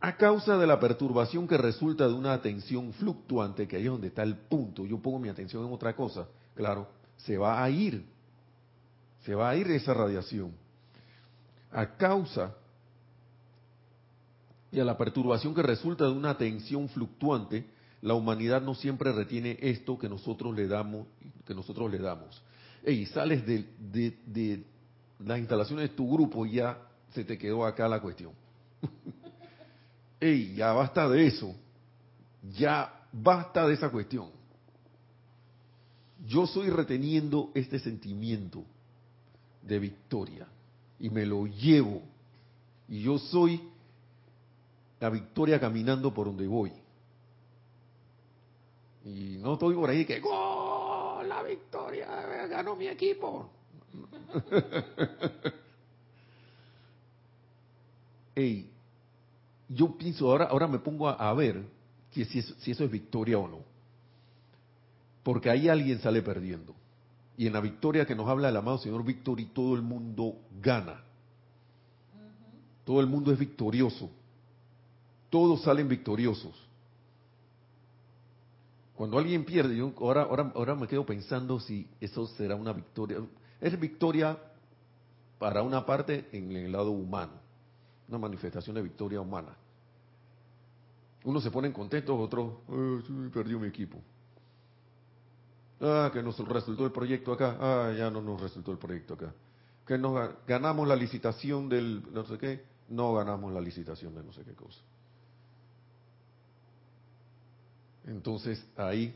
A 0.01 0.15
causa 0.15 0.57
de 0.57 0.67
la 0.67 0.79
perturbación 0.79 1.47
que 1.47 1.57
resulta 1.57 2.07
de 2.07 2.13
una 2.13 2.33
atención 2.33 2.93
fluctuante, 2.93 3.67
que 3.67 3.75
ahí 3.75 3.83
es 3.83 3.91
donde 3.91 4.07
está 4.07 4.23
el 4.23 4.35
punto, 4.35 4.85
yo 4.85 4.97
pongo 4.99 5.19
mi 5.19 5.27
atención 5.27 5.65
en 5.65 5.73
otra 5.73 5.93
cosa, 5.95 6.27
claro, 6.55 6.87
se 7.17 7.37
va 7.37 7.61
a 7.61 7.69
ir, 7.69 8.05
se 9.25 9.35
va 9.35 9.49
a 9.49 9.55
ir 9.57 9.69
esa 9.71 9.93
radiación 9.93 10.53
a 11.71 11.97
causa 11.97 12.55
y 14.71 14.79
a 14.79 14.85
la 14.85 14.97
perturbación 14.97 15.53
que 15.53 15.63
resulta 15.63 16.05
de 16.05 16.11
una 16.11 16.31
atención 16.31 16.87
fluctuante, 16.89 17.65
la 18.01 18.13
humanidad 18.13 18.61
no 18.61 18.75
siempre 18.75 19.11
retiene 19.11 19.57
esto 19.61 19.97
que 19.97 20.07
nosotros 20.07 20.55
le 20.55 20.67
damos, 20.67 21.07
que 21.45 21.55
nosotros 21.55 21.91
le 21.91 21.97
damos. 21.97 22.41
Y 22.85 23.05
sales 23.07 23.45
de, 23.45 24.63
las 25.19 25.39
instalaciones 25.39 25.89
de 25.89 25.95
tu 25.95 26.09
grupo 26.09 26.45
y 26.45 26.53
ya 26.53 26.77
se 27.13 27.23
te 27.23 27.37
quedó 27.37 27.65
acá 27.65 27.87
la 27.87 27.99
cuestión. 27.99 28.31
Ey, 30.19 30.55
ya 30.55 30.71
basta 30.71 31.09
de 31.09 31.27
eso. 31.27 31.53
Ya 32.57 33.07
basta 33.11 33.67
de 33.67 33.73
esa 33.73 33.89
cuestión. 33.89 34.29
Yo 36.25 36.43
estoy 36.43 36.69
reteniendo 36.69 37.51
este 37.53 37.79
sentimiento 37.79 38.63
de 39.63 39.79
victoria 39.79 40.47
y 40.99 41.09
me 41.09 41.25
lo 41.25 41.45
llevo. 41.45 42.03
Y 42.87 43.01
yo 43.03 43.17
soy 43.17 43.61
la 44.99 45.09
victoria 45.09 45.59
caminando 45.59 46.13
por 46.13 46.27
donde 46.27 46.47
voy. 46.47 46.71
Y 49.05 49.37
no 49.39 49.53
estoy 49.53 49.75
por 49.75 49.89
ahí 49.89 50.05
que 50.05 50.19
¡Gol! 50.19 51.27
La 51.27 51.43
victoria 51.43 52.07
ganó 52.47 52.75
mi 52.75 52.87
equipo. 52.87 53.49
Ey, 58.35 58.69
yo 59.67 59.97
pienso, 59.97 60.29
ahora, 60.29 60.45
ahora 60.45 60.67
me 60.67 60.79
pongo 60.79 61.07
a, 61.07 61.33
ver 61.33 61.63
que 62.11 62.25
si, 62.25 62.41
si 62.41 62.71
eso 62.71 62.83
es 62.83 62.91
victoria 62.91 63.37
o 63.37 63.47
no. 63.47 63.59
Porque 65.23 65.49
ahí 65.49 65.67
alguien 65.67 65.99
sale 65.99 66.21
perdiendo. 66.21 66.73
Y 67.39 67.47
en 67.47 67.53
la 67.53 67.61
victoria 67.61 68.05
que 68.05 68.15
nos 68.15 68.27
habla 68.27 68.49
el 68.49 68.57
amado 68.57 68.79
Señor 68.79 69.01
Víctor 69.05 69.39
y 69.39 69.45
todo 69.45 69.73
el 69.73 69.81
mundo 69.81 70.35
gana. 70.61 71.01
Todo 72.83 72.99
el 72.99 73.07
mundo 73.07 73.31
es 73.31 73.39
victorioso. 73.39 74.09
Todos 75.29 75.61
salen 75.61 75.87
victoriosos. 75.87 76.53
Cuando 78.93 79.17
alguien 79.17 79.45
pierde, 79.45 79.77
yo 79.77 79.93
ahora, 80.01 80.23
ahora, 80.23 80.51
ahora 80.53 80.75
me 80.75 80.85
quedo 80.85 81.05
pensando 81.05 81.61
si 81.61 81.87
eso 82.01 82.27
será 82.27 82.55
una 82.55 82.73
victoria. 82.73 83.19
Es 83.61 83.79
victoria 83.79 84.37
para 85.37 85.63
una 85.63 85.85
parte 85.85 86.27
en 86.33 86.51
el 86.51 86.73
lado 86.73 86.91
humano, 86.91 87.31
una 88.09 88.17
manifestación 88.17 88.75
de 88.75 88.81
victoria 88.81 89.21
humana. 89.21 89.55
Unos 91.23 91.41
se 91.41 91.51
ponen 91.51 91.71
contentos, 91.71 92.19
otros, 92.19 92.51
eh, 92.67 93.29
perdió 93.33 93.61
mi 93.61 93.69
equipo. 93.69 93.97
Ah, 95.81 96.09
que 96.11 96.21
nos 96.21 96.37
resultó 96.39 96.85
el 96.85 96.91
proyecto 96.91 97.31
acá. 97.33 97.57
Ah, 97.59 97.93
ya 97.97 98.09
no 98.09 98.21
nos 98.21 98.41
resultó 98.41 98.71
el 98.71 98.77
proyecto 98.77 99.13
acá. 99.13 99.33
Que 99.85 99.97
nos 99.97 100.31
ganamos 100.45 100.87
la 100.87 100.95
licitación 100.95 101.69
del 101.69 102.03
no 102.13 102.25
sé 102.25 102.37
qué. 102.37 102.63
No 102.89 103.13
ganamos 103.13 103.53
la 103.53 103.61
licitación 103.61 104.13
de 104.15 104.23
no 104.23 104.33
sé 104.33 104.43
qué 104.43 104.53
cosa. 104.53 104.79
Entonces 108.05 108.63
ahí, 108.75 109.15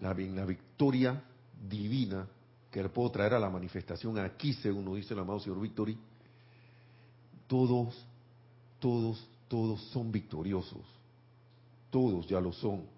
la, 0.00 0.12
la 0.12 0.44
victoria 0.44 1.22
divina 1.68 2.26
que 2.70 2.82
le 2.82 2.88
puedo 2.88 3.10
traer 3.10 3.34
a 3.34 3.38
la 3.38 3.48
manifestación 3.48 4.18
aquí, 4.18 4.52
según 4.54 4.84
nos 4.84 4.96
dice 4.96 5.14
el 5.14 5.20
amado 5.20 5.38
Señor 5.38 5.60
Victory, 5.60 5.96
todos, 7.46 7.94
todos, 8.80 9.24
todos 9.46 9.80
son 9.92 10.10
victoriosos. 10.10 10.84
Todos 11.90 12.26
ya 12.26 12.40
lo 12.40 12.52
son. 12.52 12.93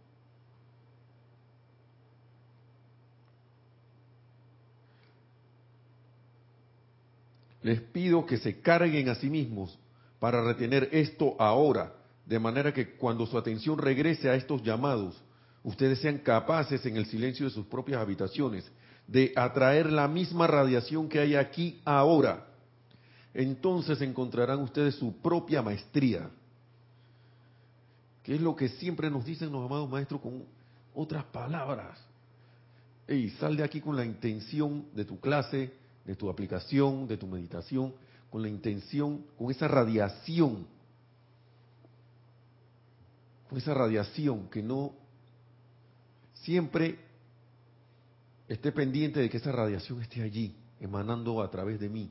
Les 7.67 7.81
pido 7.81 8.25
que 8.25 8.37
se 8.37 8.61
carguen 8.61 9.09
a 9.09 9.17
sí 9.17 9.29
mismos 9.29 9.77
para 10.21 10.41
retener 10.41 10.89
esto 10.93 11.35
ahora, 11.37 11.95
de 12.25 12.39
manera 12.39 12.73
que 12.73 12.95
cuando 12.95 13.27
su 13.27 13.37
atención 13.37 13.77
regrese 13.77 14.31
a 14.31 14.37
estos 14.37 14.63
llamados, 14.63 15.21
ustedes 15.65 15.99
sean 15.99 16.19
capaces 16.19 16.87
en 16.87 16.97
el 16.97 17.07
silencio 17.07 17.47
de 17.47 17.51
sus 17.51 17.67
propias 17.67 18.01
habitaciones 18.01 18.71
de 19.09 19.33
atraer 19.35 19.91
la 19.91 20.07
misma 20.07 20.47
radiación 20.47 21.09
que 21.09 21.19
hay 21.19 21.35
aquí 21.35 21.81
ahora. 21.85 22.47
Entonces 23.35 24.01
encontrarán 24.01 24.61
ustedes 24.61 24.95
su 24.95 25.17
propia 25.17 25.61
maestría, 25.61 26.31
que 28.23 28.37
es 28.37 28.41
lo 28.41 28.55
que 28.55 28.69
siempre 28.69 29.11
nos 29.11 29.25
dicen 29.25 29.51
los 29.51 29.67
amados 29.67 29.91
maestros 29.91 30.21
con 30.21 30.45
otras 30.95 31.25
palabras. 31.25 31.99
Y 33.09 33.31
sal 33.31 33.57
de 33.57 33.65
aquí 33.65 33.81
con 33.81 33.97
la 33.97 34.05
intención 34.05 34.87
de 34.95 35.05
tu 35.05 35.19
clase, 35.19 35.85
de 36.07 36.15
tu 36.15 36.31
aplicación, 36.31 37.09
de 37.09 37.17
tu 37.17 37.27
meditación, 37.27 37.93
con 38.31 38.43
la 38.43 38.49
intención, 38.49 39.25
con 39.37 39.51
esa 39.51 39.67
radiación, 39.67 40.67
con 43.49 43.59
esa 43.59 43.75
radiación 43.75 44.49
que 44.49 44.63
no 44.63 44.93
siempre 46.35 46.99
esté 48.49 48.71
pendiente 48.71 49.21
de 49.21 49.29
que 49.29 49.39
esa 49.39 49.51
radiación 49.51 50.01
esté 50.01 50.23
allí, 50.23 50.55
emanando 50.81 51.43
a 51.43 51.51
través 51.51 51.81
de 51.81 51.89
mí. 51.89 52.11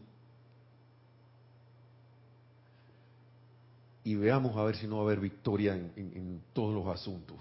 Y 4.04 4.16
veamos 4.16 4.56
a 4.58 4.64
ver 4.64 4.76
si 4.76 4.88
no 4.88 4.98
va 4.98 5.02
a 5.02 5.06
haber 5.06 5.20
victoria 5.20 5.74
en, 5.74 6.42
todos 6.54 6.74
los 6.76 6.86
asuntos. 6.94 7.38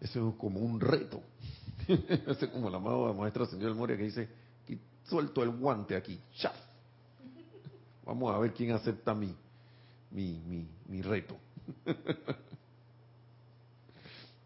Eso 0.00 0.28
es 0.28 0.34
como 0.36 0.60
un 0.60 0.80
reto. 0.80 1.22
es 1.88 2.38
como 2.50 2.68
la 2.68 2.76
amada 2.76 3.12
maestra 3.12 3.46
señora 3.46 3.74
Moria 3.74 3.96
que 3.96 4.04
dice, 4.04 4.39
suelto 5.10 5.42
el 5.42 5.50
guante 5.50 5.96
aquí. 5.96 6.18
¡Chaf! 6.36 6.56
Vamos 8.06 8.34
a 8.34 8.38
ver 8.38 8.54
quién 8.54 8.72
acepta 8.72 9.14
mi, 9.14 9.34
mi, 10.10 10.40
mi, 10.46 10.66
mi 10.86 11.02
reto. 11.02 11.36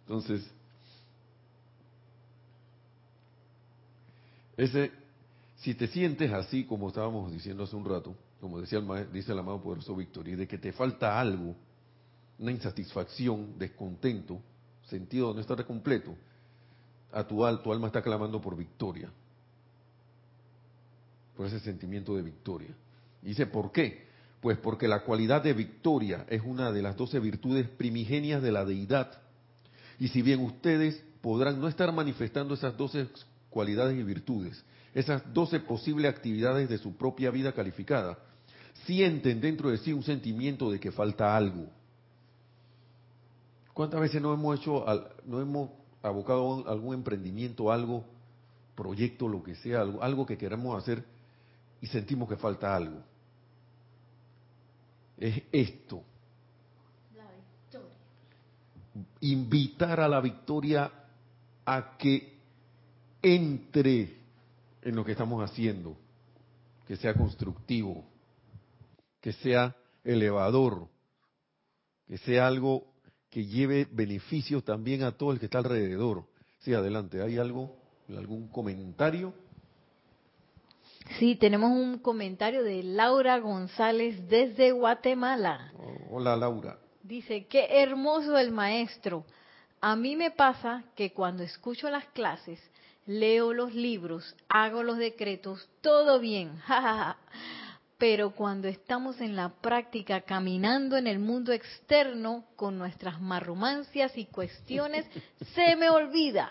Entonces, 0.00 0.50
ese, 4.56 4.90
si 5.56 5.74
te 5.74 5.86
sientes 5.86 6.32
así 6.32 6.64
como 6.64 6.88
estábamos 6.88 7.30
diciendo 7.32 7.64
hace 7.64 7.76
un 7.76 7.84
rato, 7.84 8.14
como 8.40 8.60
decía 8.60 8.78
el 8.78 9.12
dice 9.12 9.32
el 9.32 9.38
amado 9.38 9.62
poderoso 9.62 9.94
Victoria, 9.94 10.36
de 10.36 10.48
que 10.48 10.58
te 10.58 10.72
falta 10.72 11.18
algo, 11.18 11.54
una 12.38 12.50
insatisfacción, 12.50 13.58
descontento, 13.58 14.40
sentido 14.82 15.28
de 15.28 15.34
no 15.36 15.40
estar 15.40 15.64
completo, 15.64 16.14
a 17.12 17.24
tu, 17.26 17.36
tu 17.62 17.72
alma 17.72 17.86
está 17.86 18.02
clamando 18.02 18.40
por 18.40 18.56
victoria 18.56 19.10
por 21.36 21.46
ese 21.46 21.60
sentimiento 21.60 22.16
de 22.16 22.22
victoria. 22.22 22.74
Y 23.22 23.28
dice, 23.28 23.46
¿por 23.46 23.72
qué? 23.72 24.06
Pues 24.40 24.58
porque 24.58 24.88
la 24.88 25.00
cualidad 25.04 25.42
de 25.42 25.52
victoria 25.52 26.26
es 26.28 26.42
una 26.44 26.70
de 26.70 26.82
las 26.82 26.96
doce 26.96 27.18
virtudes 27.18 27.68
primigenias 27.68 28.42
de 28.42 28.52
la 28.52 28.64
deidad. 28.64 29.22
Y 29.98 30.08
si 30.08 30.22
bien 30.22 30.40
ustedes 30.40 31.02
podrán 31.20 31.60
no 31.60 31.68
estar 31.68 31.92
manifestando 31.92 32.54
esas 32.54 32.76
doce 32.76 33.08
cualidades 33.48 33.98
y 33.98 34.02
virtudes, 34.02 34.62
esas 34.94 35.32
doce 35.32 35.60
posibles 35.60 36.10
actividades 36.10 36.68
de 36.68 36.78
su 36.78 36.96
propia 36.96 37.30
vida 37.30 37.52
calificada, 37.52 38.18
sienten 38.84 39.40
dentro 39.40 39.70
de 39.70 39.78
sí 39.78 39.92
un 39.92 40.02
sentimiento 40.02 40.70
de 40.70 40.78
que 40.78 40.92
falta 40.92 41.36
algo. 41.36 41.66
¿Cuántas 43.72 44.00
veces 44.00 44.20
no 44.20 44.32
hemos 44.32 44.60
hecho, 44.60 44.84
no 45.24 45.40
hemos 45.40 45.70
abocado 46.02 46.68
algún 46.68 46.94
emprendimiento, 46.94 47.72
algo, 47.72 48.04
proyecto, 48.76 49.26
lo 49.26 49.42
que 49.42 49.54
sea, 49.56 49.80
algo, 49.80 50.02
algo 50.02 50.26
que 50.26 50.36
queramos 50.36 50.80
hacer 50.80 51.04
y 51.84 51.86
sentimos 51.86 52.26
que 52.26 52.36
falta 52.36 52.74
algo. 52.74 52.98
Es 55.18 55.42
esto. 55.52 56.02
La 57.14 57.30
victoria. 57.30 57.94
Invitar 59.20 60.00
a 60.00 60.08
la 60.08 60.22
victoria 60.22 60.90
a 61.66 61.98
que 61.98 62.38
entre 63.20 64.16
en 64.80 64.96
lo 64.96 65.04
que 65.04 65.12
estamos 65.12 65.44
haciendo, 65.44 65.94
que 66.86 66.96
sea 66.96 67.12
constructivo, 67.12 68.02
que 69.20 69.34
sea 69.34 69.76
elevador, 70.04 70.88
que 72.06 72.16
sea 72.16 72.46
algo 72.46 72.94
que 73.28 73.44
lleve 73.44 73.86
beneficios 73.92 74.64
también 74.64 75.02
a 75.02 75.12
todo 75.12 75.32
el 75.32 75.38
que 75.38 75.44
está 75.44 75.58
alrededor. 75.58 76.24
Sí, 76.60 76.72
adelante, 76.72 77.20
¿hay 77.20 77.36
algo, 77.36 77.76
algún 78.08 78.48
comentario? 78.48 79.34
Sí, 81.18 81.36
tenemos 81.36 81.70
un 81.70 81.98
comentario 81.98 82.64
de 82.64 82.82
Laura 82.82 83.38
González 83.38 84.28
desde 84.28 84.72
Guatemala. 84.72 85.72
hola 86.10 86.36
Laura. 86.36 86.78
Dice, 87.02 87.46
qué 87.46 87.82
hermoso 87.82 88.38
el 88.38 88.50
maestro. 88.50 89.24
A 89.80 89.94
mí 89.94 90.16
me 90.16 90.30
pasa 90.30 90.82
que 90.96 91.12
cuando 91.12 91.42
escucho 91.42 91.90
las 91.90 92.06
clases, 92.06 92.58
leo 93.06 93.52
los 93.52 93.74
libros, 93.74 94.34
hago 94.48 94.82
los 94.82 94.96
decretos, 94.96 95.68
todo 95.82 96.18
bien, 96.18 96.58
pero 97.98 98.30
cuando 98.30 98.66
estamos 98.66 99.20
en 99.20 99.36
la 99.36 99.50
práctica 99.50 100.22
caminando 100.22 100.96
en 100.96 101.06
el 101.06 101.18
mundo 101.18 101.52
externo 101.52 102.44
con 102.56 102.78
nuestras 102.78 103.20
marrumancias 103.20 104.16
y 104.16 104.24
cuestiones, 104.24 105.06
se 105.54 105.76
me 105.76 105.90
olvida. 105.90 106.50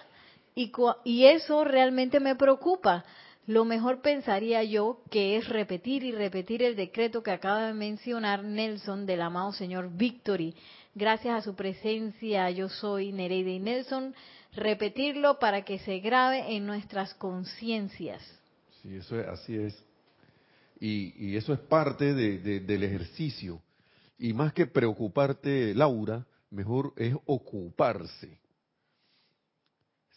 Y, 0.56 0.72
y 1.04 1.26
eso 1.26 1.64
realmente 1.64 2.20
me 2.20 2.36
preocupa 2.36 3.04
Lo 3.46 3.66
mejor 3.66 4.02
pensaría 4.02 4.64
yo 4.64 5.02
que 5.12 5.36
es 5.36 5.50
repetir 5.50 6.04
y 6.04 6.14
repetir 6.14 6.64
el 6.64 6.78
decreto 6.78 7.24
que 7.24 7.32
acaba 7.32 7.68
de 7.68 7.74
mencionar 7.74 8.44
Nelson 8.44 9.06
del 9.06 9.22
amado 9.22 9.52
señor 9.52 9.92
Victory. 9.92 10.56
Gracias 10.96 11.36
a 11.36 11.42
su 11.42 11.54
presencia, 11.54 12.50
yo 12.52 12.70
soy 12.70 13.12
Nereida 13.12 13.50
y 13.50 13.60
Nelson, 13.60 14.16
repetirlo 14.54 15.40
para 15.40 15.66
que 15.66 15.80
se 15.80 16.00
grabe 16.00 16.56
en 16.56 16.66
nuestras 16.66 17.14
conciencias. 17.16 18.22
Sí, 18.82 18.96
eso 18.96 19.20
es, 19.20 19.28
así 19.28 19.58
es. 19.58 19.84
Y, 20.80 21.36
eso 21.36 21.54
es 21.54 21.60
parte 21.60 22.14
del 22.14 22.84
ejercicio. 22.84 23.62
Y 24.18 24.34
más 24.34 24.54
que 24.54 24.68
preocuparte, 24.68 25.74
Laura, 25.74 26.26
mejor 26.50 26.94
es 26.96 27.14
ocuparse. 27.26 28.38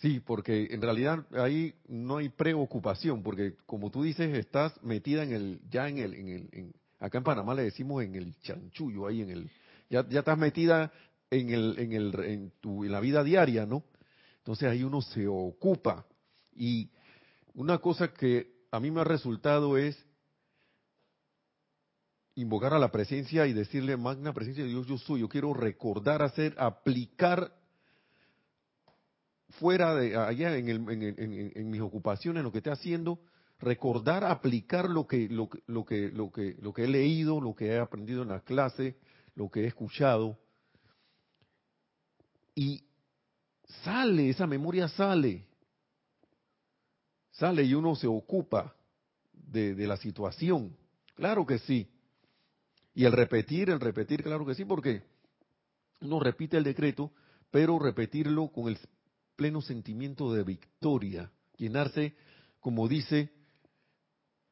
Sí, 0.00 0.20
porque 0.20 0.68
en 0.70 0.82
realidad 0.82 1.26
ahí 1.32 1.74
no 1.88 2.18
hay 2.18 2.28
preocupación, 2.28 3.22
porque 3.22 3.54
como 3.64 3.90
tú 3.90 4.02
dices, 4.02 4.36
estás 4.36 4.82
metida 4.82 5.22
en 5.22 5.32
el, 5.32 5.60
ya 5.70 5.88
en 5.88 5.98
el, 5.98 6.14
en 6.14 6.28
el, 6.28 6.74
acá 6.98 7.18
en 7.18 7.24
Panamá 7.24 7.54
le 7.54 7.62
decimos 7.62 8.02
en 8.04 8.14
el 8.14 8.38
chanchullo, 8.40 9.06
ahí 9.06 9.22
en 9.22 9.30
el, 9.30 9.50
ya, 9.88 10.06
ya 10.08 10.18
estás 10.18 10.36
metida 10.36 10.92
en 11.30 11.50
el, 11.50 11.78
en 11.78 11.92
el, 11.94 12.14
en 12.24 12.52
tu, 12.60 12.84
en 12.84 12.92
la 12.92 13.00
vida 13.00 13.24
diaria, 13.24 13.64
¿no? 13.64 13.84
Entonces 14.38 14.68
ahí 14.68 14.82
uno 14.82 15.00
se 15.00 15.26
ocupa. 15.26 16.06
Y 16.54 16.90
una 17.54 17.78
cosa 17.78 18.12
que 18.12 18.66
a 18.70 18.78
mí 18.80 18.90
me 18.90 19.00
ha 19.00 19.04
resultado 19.04 19.78
es 19.78 19.96
invocar 22.34 22.74
a 22.74 22.78
la 22.78 22.92
presencia 22.92 23.46
y 23.46 23.54
decirle, 23.54 23.96
magna 23.96 24.34
presencia 24.34 24.62
de 24.62 24.68
Dios, 24.68 24.86
yo 24.86 24.98
soy, 24.98 25.20
yo 25.20 25.28
quiero 25.28 25.54
recordar, 25.54 26.20
hacer, 26.20 26.54
aplicar 26.58 27.50
fuera 29.50 29.94
de 29.94 30.16
allá 30.16 30.56
en, 30.56 30.68
en, 30.68 31.70
mis 31.70 31.80
ocupaciones, 31.80 32.42
lo 32.42 32.52
que 32.52 32.58
esté 32.58 32.70
haciendo, 32.70 33.20
recordar, 33.58 34.24
aplicar 34.24 34.88
lo 34.88 35.06
que, 35.06 35.28
lo, 35.28 35.48
lo, 35.66 35.84
que, 35.84 36.10
lo, 36.10 36.30
que, 36.30 36.56
lo 36.60 36.72
que 36.72 36.84
he 36.84 36.88
leído, 36.88 37.40
lo 37.40 37.54
que 37.54 37.66
he 37.66 37.78
aprendido 37.78 38.22
en 38.22 38.28
la 38.28 38.40
clase, 38.40 38.96
lo 39.34 39.50
que 39.50 39.64
he 39.64 39.66
escuchado. 39.66 40.38
Y 42.54 42.84
sale, 43.84 44.30
esa 44.30 44.46
memoria 44.46 44.88
sale. 44.88 45.46
Sale 47.32 47.62
y 47.64 47.74
uno 47.74 47.94
se 47.94 48.06
ocupa 48.06 48.74
de, 49.32 49.74
de 49.74 49.86
la 49.86 49.96
situación. 49.96 50.76
Claro 51.14 51.46
que 51.46 51.58
sí. 51.60 51.88
Y 52.94 53.04
el 53.04 53.12
repetir, 53.12 53.68
el 53.70 53.80
repetir, 53.80 54.22
claro 54.22 54.46
que 54.46 54.54
sí, 54.54 54.64
porque 54.64 55.02
uno 56.00 56.18
repite 56.18 56.56
el 56.56 56.64
decreto, 56.64 57.12
pero 57.50 57.78
repetirlo 57.78 58.48
con 58.48 58.68
el 58.68 58.78
pleno 59.36 59.60
sentimiento 59.60 60.32
de 60.32 60.42
victoria, 60.42 61.30
llenarse, 61.56 62.14
como 62.60 62.88
dice, 62.88 63.30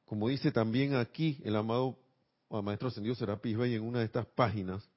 como 0.04 0.28
dice 0.28 0.52
también 0.52 0.94
aquí 0.94 1.40
el 1.44 1.56
amado 1.56 1.98
Maestro 2.62 2.88
Ascendido 2.88 3.14
Serapis 3.14 3.56
Bey 3.56 3.74
en 3.74 3.82
una 3.82 4.00
de 4.00 4.04
estas 4.04 4.26
páginas, 4.26 4.88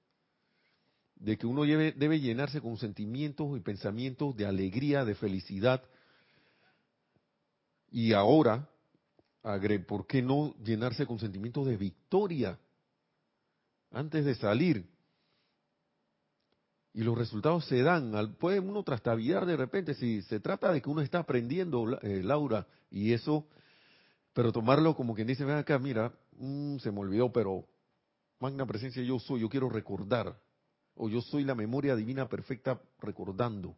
de 1.15 1.37
que 1.37 1.47
uno 1.47 1.63
debe, 1.63 1.93
debe 1.93 2.19
llenarse 2.19 2.61
con 2.61 2.77
sentimientos 2.77 3.57
y 3.57 3.61
pensamientos 3.61 4.35
de 4.35 4.45
alegría, 4.45 5.03
de 5.03 5.15
felicidad. 5.15 5.83
Y 7.89 8.13
ahora, 8.13 8.69
¿por 9.87 10.05
qué 10.05 10.21
no 10.21 10.53
llenarse 10.63 11.07
con 11.07 11.17
sentimientos 11.19 11.65
de 11.65 11.77
victoria 11.77 12.59
antes 13.91 14.25
de 14.25 14.35
salir? 14.35 14.85
Y 16.97 17.03
los 17.03 17.15
resultados 17.15 17.63
se 17.65 17.83
dan. 17.83 18.33
Puede 18.39 18.59
uno 18.59 18.81
trastabillar 18.81 19.45
de 19.45 19.55
repente 19.55 19.93
si 19.93 20.23
se 20.23 20.39
trata 20.39 20.71
de 20.71 20.81
que 20.81 20.89
uno 20.89 21.01
está 21.01 21.19
aprendiendo, 21.19 21.99
eh, 22.01 22.23
Laura, 22.23 22.65
y 22.89 23.13
eso, 23.13 23.45
pero 24.33 24.51
tomarlo 24.51 24.95
como 24.95 25.13
quien 25.13 25.27
dice, 25.27 25.45
ven 25.45 25.57
acá, 25.57 25.77
mira, 25.77 26.11
mm, 26.39 26.77
se 26.79 26.91
me 26.91 26.99
olvidó, 26.99 27.31
pero 27.31 27.67
magna 28.39 28.65
presencia 28.65 29.03
yo 29.03 29.19
soy, 29.19 29.41
yo 29.41 29.47
quiero 29.47 29.69
recordar, 29.69 30.41
o 30.95 31.07
yo 31.07 31.21
soy 31.21 31.43
la 31.43 31.53
memoria 31.53 31.95
divina 31.95 32.27
perfecta 32.27 32.81
recordando. 32.97 33.75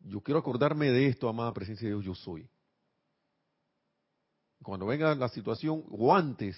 Yo 0.00 0.22
quiero 0.22 0.40
acordarme 0.40 0.90
de 0.90 1.08
esto, 1.08 1.28
amada 1.28 1.52
presencia 1.52 1.86
de 1.86 1.96
Dios, 1.96 2.04
yo 2.06 2.14
soy. 2.14 2.48
Cuando 4.62 4.86
venga 4.86 5.14
la 5.14 5.28
situación, 5.28 5.84
o 5.90 6.14
antes, 6.14 6.56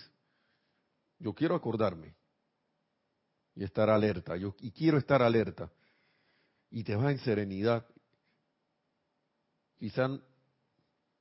yo 1.19 1.33
quiero 1.33 1.57
acordarme 1.57 2.15
y 3.57 3.65
estar 3.65 3.91
alerta. 3.91 4.37
Yo 4.37 4.55
y 4.61 4.71
quiero 4.71 4.99
estar 4.99 5.23
alerta. 5.23 5.71
Y 6.71 6.85
te 6.85 6.95
vas 6.95 7.11
en 7.11 7.19
serenidad. 7.19 7.85
Quizá 9.79 10.09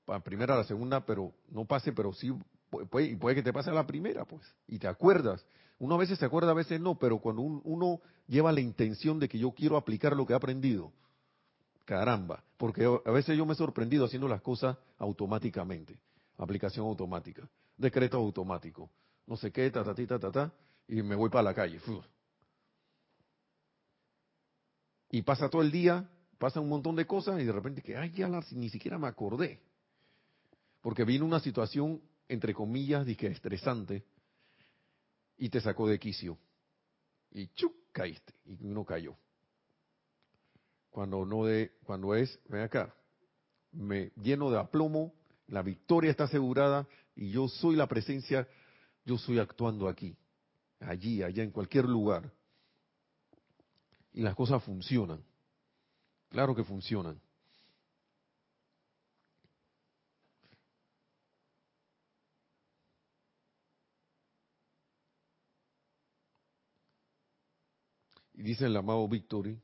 a 0.07 0.19
primera 0.19 0.53
a 0.53 0.57
la 0.57 0.63
segunda, 0.65 1.05
pero 1.05 1.33
no 1.49 1.65
pase, 1.65 1.93
pero 1.93 2.13
sí 2.13 2.31
puede, 2.69 3.15
puede 3.17 3.35
que 3.35 3.43
te 3.43 3.53
pase 3.53 3.71
a 3.71 3.73
la 3.73 3.87
primera, 3.87 4.25
pues. 4.25 4.43
Y 4.67 4.77
te 4.77 4.87
acuerdas. 4.87 5.45
Uno 5.79 5.95
a 5.95 5.97
veces 5.97 6.19
se 6.19 6.25
acuerda, 6.25 6.51
a 6.51 6.55
veces 6.55 6.79
no, 6.79 6.97
pero 6.99 7.19
cuando 7.19 7.41
uno 7.41 8.01
lleva 8.27 8.51
la 8.51 8.61
intención 8.61 9.19
de 9.19 9.27
que 9.27 9.39
yo 9.39 9.51
quiero 9.51 9.77
aplicar 9.77 10.15
lo 10.15 10.25
que 10.25 10.33
he 10.33 10.35
aprendido, 10.35 10.93
caramba, 11.83 12.43
porque 12.57 12.85
a 13.05 13.11
veces 13.11 13.37
yo 13.37 13.45
me 13.45 13.53
he 13.53 13.57
sorprendido 13.57 14.05
haciendo 14.05 14.29
las 14.29 14.41
cosas 14.41 14.77
automáticamente, 14.97 15.99
aplicación 16.37 16.85
automática, 16.85 17.47
decreto 17.77 18.17
automático, 18.17 18.89
no 19.27 19.35
sé 19.35 19.51
qué, 19.51 19.69
ta, 19.69 19.83
ta, 19.83 19.93
ta, 19.93 20.19
ta, 20.19 20.31
ta, 20.31 20.53
y 20.87 21.01
me 21.01 21.15
voy 21.15 21.29
para 21.29 21.43
la 21.43 21.53
calle 21.53 21.79
y 25.15 25.21
pasa 25.21 25.49
todo 25.49 25.61
el 25.61 25.71
día, 25.71 26.09
pasa 26.37 26.59
un 26.59 26.67
montón 26.67 26.97
de 26.97 27.07
cosas 27.07 27.39
y 27.39 27.45
de 27.45 27.51
repente 27.53 27.81
que, 27.81 27.95
ay, 27.95 28.11
ya 28.11 28.27
ni 28.51 28.69
siquiera 28.69 28.97
me 28.97 29.07
acordé. 29.07 29.61
Porque 30.81 31.05
vino 31.05 31.25
una 31.25 31.39
situación, 31.39 32.01
entre 32.27 32.53
comillas, 32.53 33.05
dije, 33.05 33.27
estresante 33.27 34.03
y 35.37 35.47
te 35.47 35.61
sacó 35.61 35.87
de 35.87 35.99
quicio. 35.99 36.37
Y 37.31 37.47
chuc, 37.47 37.73
caíste 37.93 38.33
y 38.43 38.61
uno 38.65 38.83
cayó. 38.83 39.15
Cuando 40.89 41.25
no 41.25 41.45
de, 41.45 41.71
cuando 41.85 42.13
es, 42.13 42.37
ven 42.49 42.63
acá, 42.63 42.93
me 43.71 44.11
lleno 44.21 44.51
de 44.51 44.59
aplomo, 44.59 45.13
la 45.47 45.61
victoria 45.61 46.11
está 46.11 46.25
asegurada 46.25 46.89
y 47.15 47.29
yo 47.29 47.47
soy 47.47 47.77
la 47.77 47.87
presencia, 47.87 48.49
yo 49.05 49.17
soy 49.17 49.39
actuando 49.39 49.87
aquí, 49.87 50.17
allí, 50.81 51.23
allá, 51.23 51.41
en 51.41 51.51
cualquier 51.51 51.85
lugar 51.85 52.33
y 54.15 54.21
las 54.21 54.33
cosas 54.33 54.63
funcionan. 54.63 55.21
Claro 56.29 56.55
que 56.55 56.63
funcionan. 56.63 57.19
Y 68.33 68.43
dice 68.43 68.65
el 68.65 68.77
amado 68.77 69.07
Victory, 69.07 69.59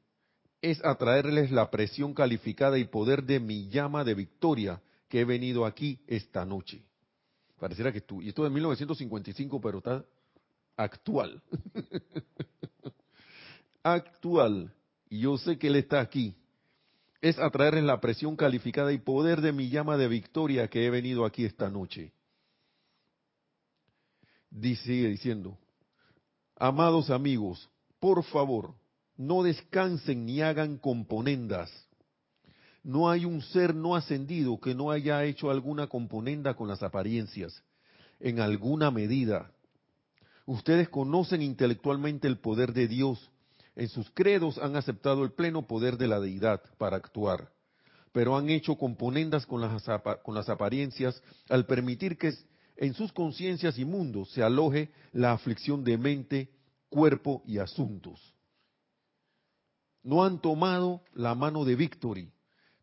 es 0.61 0.83
atraerles 0.83 1.51
la 1.51 1.71
presión 1.71 2.13
calificada 2.13 2.77
y 2.77 2.83
poder 2.83 3.23
de 3.23 3.39
mi 3.39 3.69
llama 3.69 4.03
de 4.03 4.15
victoria 4.15 4.81
que 5.07 5.21
he 5.21 5.25
venido 5.25 5.65
aquí 5.65 6.01
esta 6.07 6.45
noche. 6.45 6.83
Pareciera 7.57 7.93
que 7.93 8.01
tú, 8.01 8.21
y 8.21 8.29
esto 8.29 8.45
es 8.45 8.49
de 8.49 8.53
1955, 8.55 9.61
pero 9.61 9.77
está 9.77 10.03
actual. 10.75 11.41
actual, 13.83 14.73
y 15.09 15.21
yo 15.21 15.37
sé 15.37 15.57
que 15.57 15.67
Él 15.67 15.75
está 15.75 15.99
aquí, 15.99 16.35
es 17.21 17.37
atraerles 17.37 17.83
la 17.83 18.01
presión 18.01 18.35
calificada 18.35 18.91
y 18.91 18.97
poder 18.97 19.41
de 19.41 19.51
mi 19.51 19.69
llama 19.69 19.97
de 19.97 20.07
victoria 20.07 20.67
que 20.67 20.85
he 20.85 20.89
venido 20.89 21.25
aquí 21.25 21.45
esta 21.45 21.69
noche. 21.69 22.11
Dice, 24.49 24.83
sigue 24.83 25.07
diciendo, 25.07 25.57
amados 26.57 27.09
amigos, 27.09 27.69
por 27.99 28.23
favor, 28.23 28.73
no 29.15 29.43
descansen 29.43 30.25
ni 30.25 30.41
hagan 30.41 30.77
componendas. 30.77 31.71
No 32.83 33.09
hay 33.09 33.25
un 33.25 33.43
ser 33.43 33.75
no 33.75 33.95
ascendido 33.95 34.59
que 34.59 34.73
no 34.73 34.89
haya 34.89 35.23
hecho 35.23 35.51
alguna 35.51 35.87
componenda 35.87 36.55
con 36.55 36.67
las 36.67 36.81
apariencias, 36.81 37.63
en 38.19 38.39
alguna 38.39 38.89
medida. 38.89 39.51
Ustedes 40.47 40.89
conocen 40.89 41.43
intelectualmente 41.43 42.27
el 42.27 42.39
poder 42.39 42.73
de 42.73 42.87
Dios 42.87 43.29
en 43.81 43.89
sus 43.89 44.11
credos 44.11 44.59
han 44.59 44.75
aceptado 44.75 45.23
el 45.23 45.31
pleno 45.31 45.65
poder 45.65 45.97
de 45.97 46.07
la 46.07 46.19
deidad 46.19 46.61
para 46.77 46.97
actuar, 46.97 47.51
pero 48.11 48.37
han 48.37 48.47
hecho 48.47 48.75
componendas 48.75 49.47
con 49.47 49.59
las, 49.59 50.49
apariencias 50.49 51.19
al 51.49 51.65
permitir 51.65 52.15
que 52.15 52.31
en 52.77 52.93
sus 52.93 53.11
conciencias 53.11 53.79
y 53.79 53.85
mundos 53.85 54.29
se 54.33 54.43
aloje 54.43 54.91
la 55.13 55.31
aflicción 55.31 55.83
de 55.83 55.97
mente, 55.97 56.51
cuerpo 56.89 57.41
y 57.47 57.57
asuntos. 57.57 58.35
No 60.03 60.23
han 60.23 60.39
tomado 60.41 61.01
la 61.13 61.33
mano 61.33 61.65
de 61.65 61.75
Victory, 61.75 62.31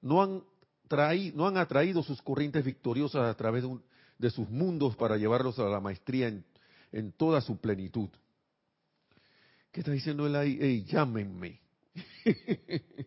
no 0.00 0.20
han 0.20 1.56
atraído 1.56 2.02
sus 2.02 2.20
corrientes 2.22 2.64
victoriosas 2.64 3.24
a 3.30 3.36
través 3.36 3.62
de, 4.18 4.30
sus 4.30 4.50
mundos 4.50 4.96
para 4.96 5.16
llevarlos 5.16 5.60
a 5.60 5.68
la 5.68 5.78
maestría 5.78 6.26
en 6.90 7.12
toda 7.12 7.40
su 7.40 7.56
plenitud. 7.56 8.08
¿Qué 9.72 9.80
está 9.80 9.92
diciendo 9.92 10.26
él 10.26 10.36
ahí? 10.36 10.84
Llámenme. 10.84 11.60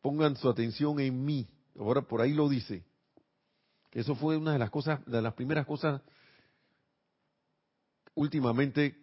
Pongan 0.00 0.36
su 0.36 0.48
atención 0.48 1.00
en 1.00 1.24
mí. 1.24 1.48
Ahora 1.78 2.02
por 2.02 2.20
ahí 2.20 2.32
lo 2.32 2.48
dice. 2.48 2.84
Eso 3.92 4.14
fue 4.16 4.36
una 4.36 4.52
de 4.52 4.58
las 4.58 4.70
cosas, 4.70 5.04
de 5.06 5.22
las 5.22 5.34
primeras 5.34 5.66
cosas 5.66 6.02
últimamente 8.14 8.96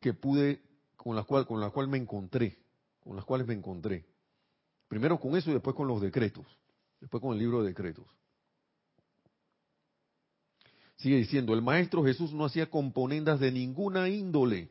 que 0.00 0.14
pude, 0.14 0.62
con 0.96 1.16
las 1.16 1.26
cual, 1.26 1.46
con 1.46 1.60
la 1.60 1.70
cual 1.70 1.88
me 1.88 1.98
encontré, 1.98 2.58
con 3.00 3.16
las 3.16 3.24
cuales 3.24 3.46
me 3.46 3.54
encontré. 3.54 4.04
Primero 4.88 5.18
con 5.18 5.36
eso 5.36 5.50
y 5.50 5.54
después 5.54 5.74
con 5.76 5.88
los 5.88 6.00
decretos, 6.00 6.46
después 7.00 7.20
con 7.20 7.32
el 7.32 7.38
libro 7.38 7.62
de 7.62 7.68
decretos. 7.68 8.06
Sigue 10.96 11.16
diciendo, 11.16 11.54
el 11.54 11.62
Maestro 11.62 12.04
Jesús 12.04 12.32
no 12.32 12.44
hacía 12.44 12.70
componendas 12.70 13.40
de 13.40 13.50
ninguna 13.50 14.08
índole, 14.08 14.70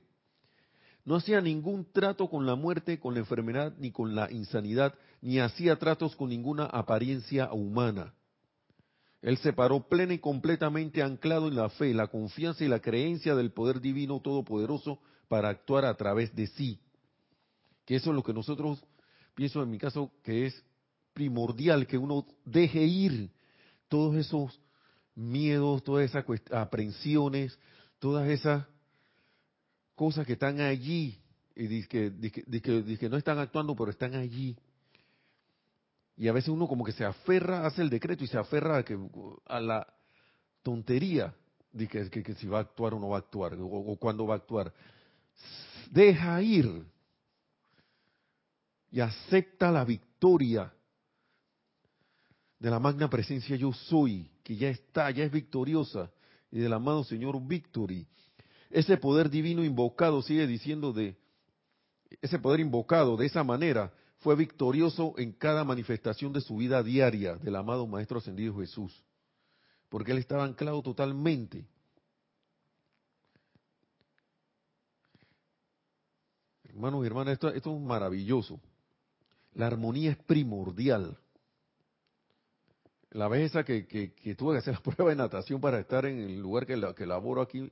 no 1.05 1.15
hacía 1.15 1.41
ningún 1.41 1.85
trato 1.91 2.29
con 2.29 2.45
la 2.45 2.55
muerte, 2.55 2.99
con 2.99 3.13
la 3.13 3.21
enfermedad, 3.21 3.73
ni 3.79 3.91
con 3.91 4.15
la 4.15 4.31
insanidad, 4.31 4.93
ni 5.21 5.39
hacía 5.39 5.77
tratos 5.77 6.15
con 6.15 6.29
ninguna 6.29 6.65
apariencia 6.65 7.51
humana. 7.51 8.13
Él 9.21 9.37
se 9.37 9.53
paró 9.53 9.87
pleno 9.87 10.13
y 10.13 10.19
completamente 10.19 11.03
anclado 11.03 11.47
en 11.47 11.55
la 11.55 11.69
fe, 11.69 11.93
la 11.93 12.07
confianza 12.07 12.63
y 12.63 12.67
la 12.67 12.79
creencia 12.79 13.35
del 13.35 13.51
poder 13.51 13.79
divino 13.79 14.19
todopoderoso 14.19 14.99
para 15.27 15.49
actuar 15.49 15.85
a 15.85 15.95
través 15.95 16.35
de 16.35 16.47
sí. 16.47 16.79
Que 17.85 17.95
eso 17.95 18.09
es 18.09 18.15
lo 18.15 18.23
que 18.23 18.33
nosotros, 18.33 18.83
pienso 19.35 19.61
en 19.61 19.69
mi 19.69 19.77
caso, 19.77 20.11
que 20.23 20.47
es 20.47 20.63
primordial, 21.13 21.85
que 21.85 21.97
uno 21.97 22.25
deje 22.45 22.83
ir 22.83 23.29
todos 23.87 24.15
esos 24.15 24.59
miedos, 25.13 25.83
todas 25.83 26.05
esas 26.05 26.25
aprensiones, 26.51 27.59
todas 27.99 28.27
esas 28.29 28.65
cosas 30.01 30.25
que 30.25 30.33
están 30.33 30.59
allí 30.61 31.15
y 31.55 31.85
que, 31.85 32.11
que 32.99 33.07
no 33.07 33.17
están 33.17 33.37
actuando, 33.37 33.75
pero 33.75 33.91
están 33.91 34.15
allí 34.15 34.57
y 36.17 36.27
a 36.27 36.33
veces 36.33 36.49
uno 36.49 36.67
como 36.67 36.83
que 36.83 36.91
se 36.91 37.05
aferra, 37.05 37.67
hace 37.67 37.83
el 37.83 37.91
decreto 37.91 38.23
y 38.23 38.27
se 38.27 38.39
aferra 38.39 38.77
a, 38.77 38.83
que, 38.83 38.97
a 39.45 39.59
la 39.59 39.85
tontería 40.63 41.35
de 41.71 41.87
que, 41.87 42.33
si 42.33 42.47
va 42.47 42.57
a 42.57 42.61
actuar 42.61 42.95
o 42.95 42.99
no 42.99 43.09
va 43.09 43.17
a 43.17 43.19
actuar, 43.19 43.53
o, 43.53 43.65
o 43.65 43.95
cuándo 43.97 44.25
va 44.25 44.33
a 44.33 44.37
actuar. 44.37 44.73
Deja 45.91 46.41
ir 46.41 46.83
y 48.89 49.01
acepta 49.01 49.71
la 49.71 49.85
victoria 49.85 50.73
de 52.57 52.71
la 52.71 52.79
magna 52.79 53.07
presencia 53.07 53.55
yo 53.55 53.71
soy, 53.71 54.31
que 54.43 54.55
ya 54.55 54.69
está, 54.69 55.11
ya 55.11 55.25
es 55.25 55.31
victoriosa, 55.31 56.11
y 56.51 56.57
del 56.57 56.73
amado 56.73 57.03
Señor 57.03 57.39
Victory. 57.47 58.07
Ese 58.71 58.97
poder 58.97 59.29
divino 59.29 59.63
invocado, 59.63 60.21
sigue 60.21 60.47
diciendo 60.47 60.93
de, 60.93 61.17
ese 62.21 62.39
poder 62.39 62.59
invocado 62.59 63.17
de 63.17 63.25
esa 63.25 63.43
manera, 63.43 63.93
fue 64.19 64.35
victorioso 64.35 65.13
en 65.17 65.33
cada 65.33 65.63
manifestación 65.63 66.31
de 66.31 66.41
su 66.41 66.55
vida 66.57 66.81
diaria 66.83 67.35
del 67.35 67.55
amado 67.55 67.87
Maestro 67.87 68.19
Ascendido 68.19 68.55
Jesús, 68.57 69.03
porque 69.89 70.11
él 70.11 70.19
estaba 70.19 70.43
anclado 70.43 70.81
totalmente. 70.81 71.65
Hermanos 76.63 77.03
y 77.03 77.07
hermanas, 77.07 77.33
esto, 77.33 77.49
es 77.49 77.81
maravilloso. 77.81 78.59
La 79.53 79.67
armonía 79.67 80.11
es 80.11 80.17
primordial. 80.17 81.17
La 83.09 83.27
vez 83.27 83.49
esa 83.51 83.65
que, 83.65 83.83
tuve 84.37 84.53
que 84.53 84.59
hacer 84.59 84.75
la 84.75 84.79
prueba 84.95 85.09
de 85.09 85.17
natación 85.17 85.59
para 85.59 85.79
estar 85.79 86.05
en 86.05 86.19
el 86.19 86.39
lugar 86.39 86.65
que, 86.65 86.79
que 86.95 87.05
laboro 87.05 87.41
aquí, 87.41 87.69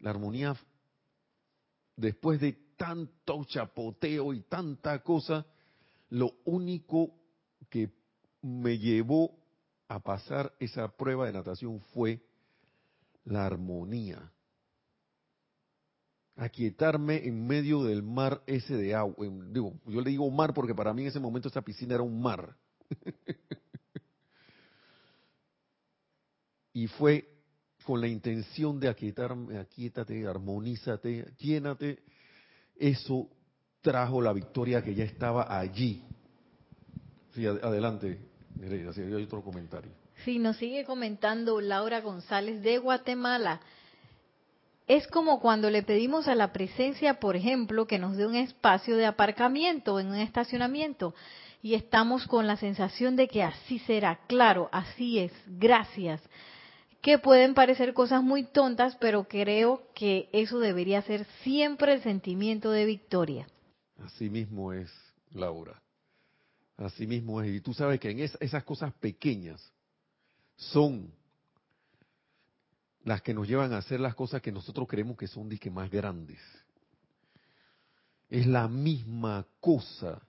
la 0.00 0.10
armonía, 0.10 0.56
después 1.96 2.40
de 2.40 2.52
tanto 2.76 3.44
chapoteo 3.44 4.32
y 4.32 4.42
tanta 4.42 5.02
cosa, 5.02 5.46
lo 6.10 6.34
único 6.44 7.12
que 7.68 7.90
me 8.40 8.78
llevó 8.78 9.36
a 9.88 10.00
pasar 10.00 10.54
esa 10.60 10.88
prueba 10.88 11.26
de 11.26 11.32
natación 11.32 11.80
fue 11.92 12.22
la 13.24 13.46
armonía. 13.46 14.32
Aquietarme 16.36 17.26
en 17.26 17.46
medio 17.46 17.82
del 17.82 18.02
mar 18.02 18.42
ese 18.46 18.76
de 18.76 18.94
agua. 18.94 19.26
Digo, 19.50 19.74
yo 19.86 20.00
le 20.00 20.10
digo 20.10 20.30
mar 20.30 20.54
porque 20.54 20.74
para 20.74 20.94
mí 20.94 21.02
en 21.02 21.08
ese 21.08 21.18
momento 21.18 21.48
esa 21.48 21.62
piscina 21.62 21.94
era 21.94 22.04
un 22.04 22.22
mar. 22.22 22.56
y 26.72 26.86
fue 26.86 27.37
con 27.88 28.02
la 28.02 28.06
intención 28.06 28.78
de 28.78 28.86
aquietarme, 28.86 29.56
aquietate, 29.56 30.26
armonízate, 30.26 31.24
llénate. 31.38 32.00
Eso 32.76 33.30
trajo 33.80 34.20
la 34.20 34.34
victoria 34.34 34.82
que 34.84 34.94
ya 34.94 35.04
estaba 35.04 35.58
allí. 35.58 36.04
Sí, 37.34 37.46
adelante, 37.46 38.18
Nereida, 38.56 38.92
si 38.92 39.00
hay 39.00 39.14
otro 39.14 39.42
comentario. 39.42 39.90
Sí, 40.22 40.38
nos 40.38 40.58
sigue 40.58 40.84
comentando 40.84 41.62
Laura 41.62 42.02
González 42.02 42.60
de 42.60 42.76
Guatemala. 42.76 43.62
Es 44.86 45.06
como 45.06 45.40
cuando 45.40 45.70
le 45.70 45.82
pedimos 45.82 46.28
a 46.28 46.34
la 46.34 46.52
presencia, 46.52 47.14
por 47.14 47.36
ejemplo, 47.36 47.86
que 47.86 47.98
nos 47.98 48.18
dé 48.18 48.26
un 48.26 48.34
espacio 48.34 48.98
de 48.98 49.06
aparcamiento 49.06 49.98
en 49.98 50.08
un 50.08 50.16
estacionamiento 50.16 51.14
y 51.62 51.72
estamos 51.72 52.26
con 52.26 52.46
la 52.46 52.58
sensación 52.58 53.16
de 53.16 53.28
que 53.28 53.42
así 53.42 53.78
será, 53.78 54.20
claro, 54.26 54.68
así 54.72 55.20
es, 55.20 55.32
gracias. 55.46 56.20
Que 57.00 57.18
pueden 57.18 57.54
parecer 57.54 57.94
cosas 57.94 58.22
muy 58.22 58.44
tontas, 58.44 58.96
pero 58.96 59.28
creo 59.28 59.82
que 59.94 60.28
eso 60.32 60.58
debería 60.58 61.00
ser 61.02 61.26
siempre 61.42 61.94
el 61.94 62.02
sentimiento 62.02 62.70
de 62.70 62.84
victoria. 62.84 63.46
Así 64.04 64.28
mismo 64.28 64.72
es, 64.72 64.90
Laura. 65.32 65.80
Así 66.76 67.06
mismo 67.06 67.40
es. 67.42 67.54
Y 67.54 67.60
tú 67.60 67.74
sabes 67.74 68.00
que 68.00 68.10
en 68.10 68.20
esas 68.20 68.64
cosas 68.64 68.92
pequeñas 68.94 69.72
son 70.56 71.12
las 73.04 73.22
que 73.22 73.34
nos 73.34 73.48
llevan 73.48 73.72
a 73.72 73.78
hacer 73.78 74.00
las 74.00 74.14
cosas 74.14 74.42
que 74.42 74.52
nosotros 74.52 74.86
creemos 74.88 75.16
que 75.16 75.26
son 75.26 75.48
disque 75.48 75.70
más 75.70 75.90
grandes. 75.90 76.40
Es 78.28 78.46
la 78.46 78.68
misma 78.68 79.46
cosa. 79.60 80.20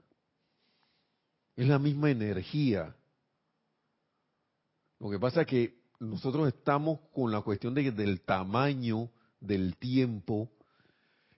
Es 1.56 1.68
la 1.68 1.78
misma 1.78 2.10
energía. 2.10 2.96
Lo 5.00 5.10
que 5.10 5.20
pasa 5.20 5.42
es 5.42 5.48
que 5.48 5.79
nosotros 6.00 6.48
estamos 6.48 7.00
con 7.14 7.32
la 7.32 7.42
cuestión 7.42 7.74
de, 7.74 7.92
del 7.92 8.22
tamaño 8.22 9.10
del 9.40 9.76
tiempo 9.78 10.50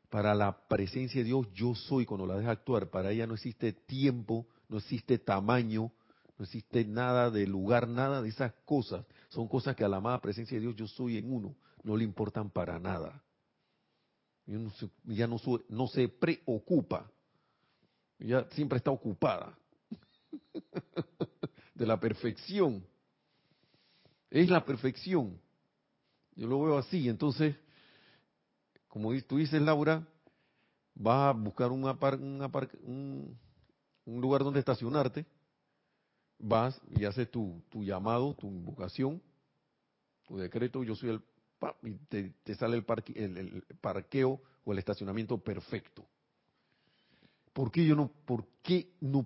para 0.09 0.35
la 0.35 0.67
presencia 0.67 1.21
de 1.21 1.25
Dios, 1.25 1.47
yo 1.53 1.73
soy 1.73 2.05
cuando 2.05 2.27
la 2.27 2.37
deja 2.37 2.51
actuar. 2.51 2.89
Para 2.89 3.11
ella 3.11 3.25
no 3.25 3.33
existe 3.33 3.71
tiempo, 3.73 4.45
no 4.67 4.77
existe 4.77 5.17
tamaño, 5.17 5.91
no 6.37 6.45
existe 6.45 6.85
nada 6.85 7.31
de 7.31 7.47
lugar, 7.47 7.87
nada 7.87 8.21
de 8.21 8.29
esas 8.29 8.53
cosas. 8.65 9.05
Son 9.29 9.47
cosas 9.47 9.75
que 9.75 9.85
a 9.85 9.87
la 9.87 9.97
amada 9.97 10.21
presencia 10.21 10.55
de 10.55 10.61
Dios 10.61 10.75
yo 10.75 10.87
soy 10.87 11.17
en 11.17 11.31
uno, 11.31 11.55
no 11.83 11.95
le 11.95 12.03
importan 12.03 12.49
para 12.49 12.77
nada. 12.77 13.23
Ya 15.05 15.27
no, 15.27 15.39
no 15.69 15.87
se 15.87 16.09
preocupa, 16.09 17.09
ya 18.19 18.43
siempre 18.51 18.79
está 18.79 18.91
ocupada 18.91 19.57
de 21.73 21.85
la 21.85 21.97
perfección. 21.99 22.85
Es 24.31 24.49
la 24.49 24.65
perfección. 24.65 25.39
Yo 26.35 26.47
lo 26.47 26.61
veo 26.61 26.77
así, 26.79 27.07
entonces 27.07 27.55
como 28.91 29.17
tú 29.21 29.37
dices, 29.37 29.61
Laura, 29.61 30.05
vas 30.95 31.29
a 31.29 31.31
buscar 31.31 31.71
un, 31.71 33.37
un, 34.05 34.21
lugar 34.21 34.43
donde 34.43 34.59
estacionarte, 34.59 35.25
vas 36.37 36.79
y 36.89 37.05
haces 37.05 37.31
tu, 37.31 37.63
llamado, 37.73 38.33
tu 38.33 38.47
invocación, 38.47 39.21
tu 40.27 40.35
decreto, 40.35 40.83
yo 40.83 40.93
soy 40.93 41.11
el... 41.11 41.21
y 41.83 41.93
te, 42.43 42.55
sale 42.55 42.75
el, 42.75 42.83
parque, 42.83 43.13
el, 43.15 43.63
parqueo 43.79 44.41
o 44.65 44.73
el 44.73 44.79
estacionamiento 44.79 45.37
perfecto. 45.37 46.05
¿Por 47.53 47.71
qué 47.71 47.85
yo 47.85 47.95
no, 47.95 48.11
por 48.25 48.45
qué 48.61 48.91
no 48.99 49.25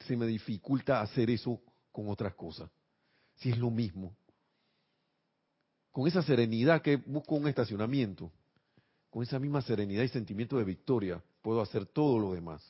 se 0.00 0.16
me 0.16 0.26
dificulta 0.26 1.00
hacer 1.00 1.30
eso 1.30 1.60
con 1.92 2.08
otras 2.08 2.34
cosas? 2.34 2.68
Si 3.36 3.50
es 3.50 3.58
lo 3.58 3.70
mismo. 3.70 4.16
Con 5.92 6.08
esa 6.08 6.22
serenidad 6.22 6.82
que 6.82 6.96
busco 6.96 7.36
un 7.36 7.48
estacionamiento, 7.48 8.32
con 9.10 9.22
esa 9.22 9.38
misma 9.38 9.62
serenidad 9.62 10.02
y 10.02 10.08
sentimiento 10.08 10.58
de 10.58 10.64
victoria, 10.64 11.22
puedo 11.40 11.60
hacer 11.60 11.86
todo 11.86 12.18
lo 12.18 12.32
demás. 12.32 12.62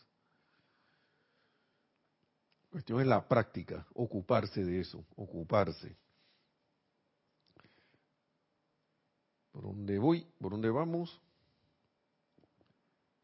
La 2.65 2.71
cuestión 2.71 3.01
es 3.01 3.07
la 3.07 3.27
práctica, 3.27 3.87
ocuparse 3.95 4.65
de 4.65 4.81
eso, 4.81 5.05
ocuparse. 5.17 5.97
¿Por 9.53 9.63
dónde 9.63 9.99
voy? 9.99 10.27
¿Por 10.39 10.51
dónde 10.51 10.69
vamos? 10.69 11.21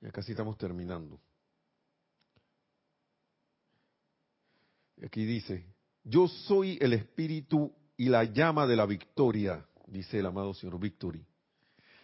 Ya 0.01 0.13
casi 0.13 0.31
estamos 0.31 0.57
terminando. 0.57 1.21
Aquí 5.05 5.25
dice, 5.25 5.67
yo 6.05 6.29
soy 6.29 6.79
el 6.81 6.93
espíritu 6.93 7.73
y 7.97 8.09
la 8.09 8.25
llama 8.25 8.67
de 8.67 8.77
la 8.77 8.87
victoria, 8.87 9.67
dice 9.87 10.19
el 10.19 10.27
amado 10.27 10.55
señor 10.55 10.81
Victory. 10.81 11.25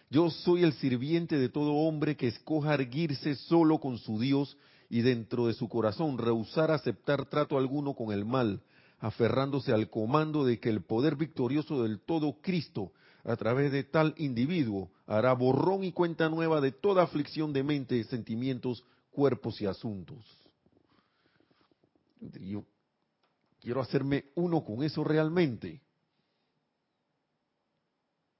Yo 0.09 0.29
soy 0.29 0.63
el 0.63 0.73
sirviente 0.73 1.37
de 1.37 1.49
todo 1.49 1.73
hombre 1.73 2.15
que 2.15 2.27
escoja 2.27 2.73
erguirse 2.73 3.35
solo 3.35 3.79
con 3.79 3.97
su 3.97 4.19
Dios 4.19 4.57
y 4.89 5.01
dentro 5.01 5.47
de 5.47 5.53
su 5.53 5.67
corazón 5.67 6.17
rehusar 6.17 6.71
aceptar 6.71 7.25
trato 7.25 7.57
alguno 7.57 7.93
con 7.93 8.13
el 8.13 8.23
mal, 8.23 8.61
aferrándose 8.99 9.73
al 9.73 9.89
comando 9.89 10.45
de 10.45 10.59
que 10.59 10.69
el 10.69 10.81
poder 10.81 11.17
victorioso 11.17 11.83
del 11.83 11.99
todo 11.99 12.37
Cristo, 12.41 12.93
a 13.25 13.35
través 13.35 13.71
de 13.73 13.83
tal 13.83 14.13
individuo, 14.17 14.89
hará 15.07 15.33
borrón 15.33 15.83
y 15.83 15.91
cuenta 15.91 16.29
nueva 16.29 16.61
de 16.61 16.71
toda 16.71 17.03
aflicción 17.03 17.51
de 17.51 17.63
mente, 17.63 18.01
sentimientos, 18.05 18.85
cuerpos 19.11 19.59
y 19.59 19.65
asuntos. 19.65 20.23
Yo 22.39 22.63
quiero 23.59 23.81
hacerme 23.81 24.25
uno 24.35 24.63
con 24.63 24.83
eso 24.83 25.03
realmente. 25.03 25.81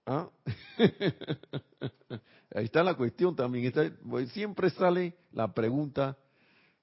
¿Ah? 0.05 0.29
Ahí 2.55 2.65
está 2.65 2.83
la 2.83 2.95
cuestión 2.95 3.35
también. 3.35 3.73
Pues, 4.09 4.31
siempre 4.31 4.69
sale 4.69 5.15
la 5.33 5.53
pregunta 5.53 6.17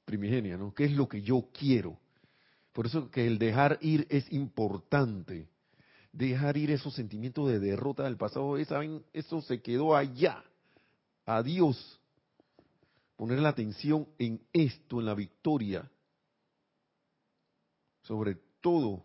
primigenia, 0.05 0.57
¿no? 0.59 0.75
¿Qué 0.75 0.85
es 0.85 0.93
lo 0.93 1.09
que 1.09 1.23
yo 1.23 1.49
quiero? 1.53 1.99
Por 2.73 2.87
eso 2.87 3.11
que 3.11 3.27
el 3.27 3.39
dejar 3.39 3.79
ir 3.81 4.07
es 4.11 4.31
importante. 4.33 5.49
Dejar 6.13 6.57
ir 6.57 6.71
esos 6.71 6.95
sentimientos 6.95 7.49
de 7.49 7.59
derrota 7.59 8.05
del 8.05 8.17
pasado, 8.17 8.57
eso 8.57 9.41
se 9.43 9.63
quedó 9.63 9.97
allá. 9.97 10.45
Adiós. 11.25 11.99
Poner 13.17 13.39
la 13.39 13.49
atención 13.49 14.07
en 14.19 14.41
esto, 14.53 15.01
en 15.01 15.07
la 15.07 15.15
victoria. 15.15 15.91
Sobre 18.05 18.37
todo 18.61 19.05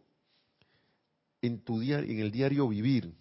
en 1.42 1.64
tu 1.64 1.82
en 1.82 2.20
el 2.20 2.32
diario 2.32 2.68
vivir. 2.68 3.14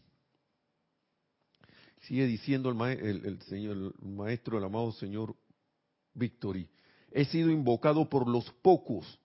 Sigue 2.02 2.26
diciendo 2.26 2.70
el, 2.70 3.26
el, 3.26 3.42
señor, 3.42 3.76
el 3.76 4.08
maestro, 4.08 4.58
el 4.58 4.64
amado 4.64 4.92
señor 4.92 5.34
Victory. 6.14 6.68
He 7.10 7.24
sido 7.24 7.50
invocado 7.50 8.08
por 8.08 8.28
los 8.28 8.50
pocos 8.62 9.18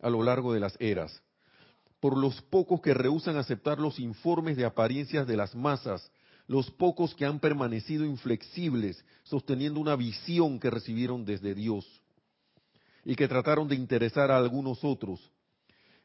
a 0.00 0.10
lo 0.10 0.22
largo 0.22 0.52
de 0.52 0.60
las 0.60 0.76
eras, 0.80 1.22
por 2.00 2.16
los 2.16 2.40
pocos 2.42 2.80
que 2.80 2.94
rehusan 2.94 3.36
aceptar 3.36 3.78
los 3.78 3.98
informes 3.98 4.56
de 4.56 4.64
apariencias 4.64 5.26
de 5.26 5.36
las 5.36 5.54
masas, 5.54 6.10
los 6.46 6.70
pocos 6.70 7.14
que 7.14 7.24
han 7.24 7.40
permanecido 7.40 8.04
inflexibles, 8.04 9.04
sosteniendo 9.24 9.80
una 9.80 9.96
visión 9.96 10.58
que 10.58 10.70
recibieron 10.70 11.24
desde 11.24 11.54
Dios 11.54 11.86
y 13.04 13.14
que 13.16 13.28
trataron 13.28 13.68
de 13.68 13.74
interesar 13.74 14.30
a 14.30 14.38
algunos 14.38 14.82
otros, 14.82 15.20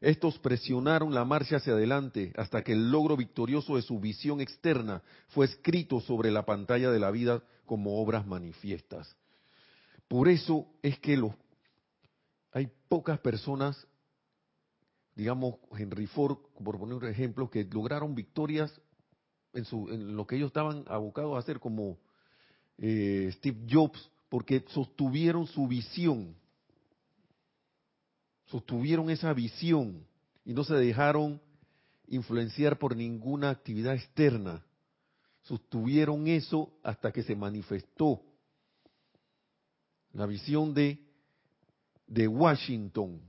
estos 0.04 0.38
presionaron 0.38 1.14
la 1.14 1.24
marcha 1.24 1.56
hacia 1.56 1.72
adelante 1.72 2.32
hasta 2.36 2.62
que 2.62 2.72
el 2.72 2.90
logro 2.90 3.16
victorioso 3.16 3.76
de 3.76 3.82
su 3.82 3.98
visión 3.98 4.40
externa 4.40 5.02
fue 5.28 5.46
escrito 5.46 6.00
sobre 6.00 6.30
la 6.30 6.44
pantalla 6.44 6.90
de 6.90 6.98
la 6.98 7.10
vida 7.10 7.42
como 7.64 8.00
obras 8.02 8.26
manifiestas. 8.26 9.16
Por 10.06 10.28
eso 10.28 10.66
es 10.82 10.98
que 10.98 11.18
hay 12.52 12.70
pocas 12.88 13.18
personas, 13.20 13.86
digamos 15.14 15.54
Henry 15.76 16.06
Ford, 16.06 16.36
por 16.62 16.78
poner 16.78 16.96
un 16.96 17.08
ejemplo, 17.08 17.48
que 17.48 17.64
lograron 17.64 18.14
victorias 18.14 18.78
en, 19.54 19.64
su, 19.64 19.88
lo 19.88 20.26
que 20.26 20.36
ellos 20.36 20.48
estaban 20.48 20.84
abocados 20.86 21.34
a 21.34 21.38
hacer, 21.38 21.58
como 21.58 21.96
eh, 22.76 23.30
Steve 23.38 23.66
Jobs, 23.70 24.10
porque 24.28 24.64
sostuvieron 24.68 25.46
su 25.46 25.66
visión 25.66 26.36
sostuvieron 28.54 29.10
esa 29.10 29.32
visión 29.32 30.06
y 30.44 30.54
no 30.54 30.62
se 30.62 30.74
dejaron 30.74 31.40
influenciar 32.06 32.78
por 32.78 32.94
ninguna 32.94 33.50
actividad 33.50 33.94
externa. 33.94 34.64
Sostuvieron 35.42 36.28
eso 36.28 36.72
hasta 36.84 37.10
que 37.10 37.24
se 37.24 37.34
manifestó 37.34 38.22
la 40.12 40.26
visión 40.26 40.72
de, 40.72 41.04
de 42.06 42.28
Washington, 42.28 43.20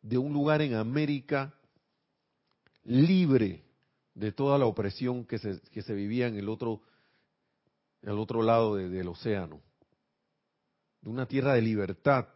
de 0.00 0.16
un 0.16 0.32
lugar 0.32 0.62
en 0.62 0.74
América 0.74 1.52
libre 2.84 3.64
de 4.14 4.30
toda 4.30 4.58
la 4.58 4.66
opresión 4.66 5.24
que 5.24 5.38
se, 5.38 5.60
que 5.72 5.82
se 5.82 5.92
vivía 5.92 6.28
en 6.28 6.36
el 6.36 6.48
otro, 6.48 6.82
el 8.00 8.16
otro 8.16 8.42
lado 8.42 8.76
del 8.76 9.08
océano, 9.08 9.60
de 11.00 11.10
una 11.10 11.26
tierra 11.26 11.54
de 11.54 11.62
libertad, 11.62 12.28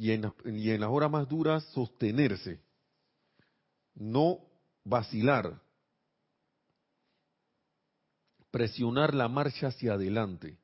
y 0.00 0.12
en, 0.12 0.32
y 0.46 0.70
en 0.70 0.80
las 0.80 0.88
horas 0.88 1.10
más 1.10 1.28
duras 1.28 1.62
sostenerse, 1.74 2.58
no 3.94 4.38
vacilar, 4.82 5.60
presionar 8.50 9.12
la 9.12 9.28
marcha 9.28 9.66
hacia 9.66 9.92
adelante 9.92 10.56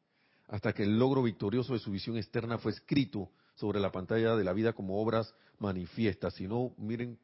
hasta 0.49 0.73
que 0.73 0.85
el 0.85 0.99
logro 0.99 1.23
victorioso 1.23 1.75
de 1.75 1.81
su 1.81 1.91
visión 1.91 2.17
externa 2.17 2.57
fue 2.57 2.73
escrito 2.73 3.31
sobre 3.57 3.79
la 3.79 3.93
pantalla 3.93 4.37
de 4.37 4.43
la 4.43 4.55
vida 4.55 4.73
como 4.73 5.03
obras 5.03 5.35
manifiestas. 5.59 6.33
Si 6.33 6.49
no, 6.49 6.73
miren, 6.79 7.19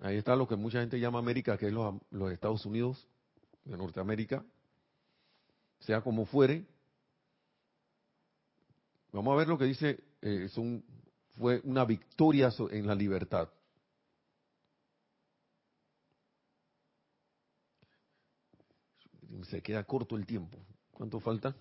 ahí 0.00 0.18
está 0.18 0.36
lo 0.36 0.46
que 0.46 0.56
mucha 0.56 0.80
gente 0.80 1.00
llama 1.00 1.20
América, 1.20 1.56
que 1.56 1.68
es 1.68 1.72
los, 1.72 1.94
los 2.10 2.30
Estados 2.30 2.66
Unidos 2.66 3.08
de 3.64 3.78
Norteamérica, 3.78 4.44
sea 5.78 6.02
como 6.02 6.26
fuere, 6.26 6.66
Vamos 9.12 9.32
a 9.32 9.36
ver 9.36 9.48
lo 9.48 9.58
que 9.58 9.64
dice, 9.64 9.98
eh, 10.22 10.48
fue 11.36 11.60
una 11.64 11.84
victoria 11.84 12.52
en 12.70 12.86
la 12.86 12.94
libertad. 12.94 13.48
Se 19.48 19.62
queda 19.62 19.84
corto 19.84 20.16
el 20.16 20.26
tiempo. 20.26 20.58
¿Cuánto 20.92 21.18
falta? 21.18 21.56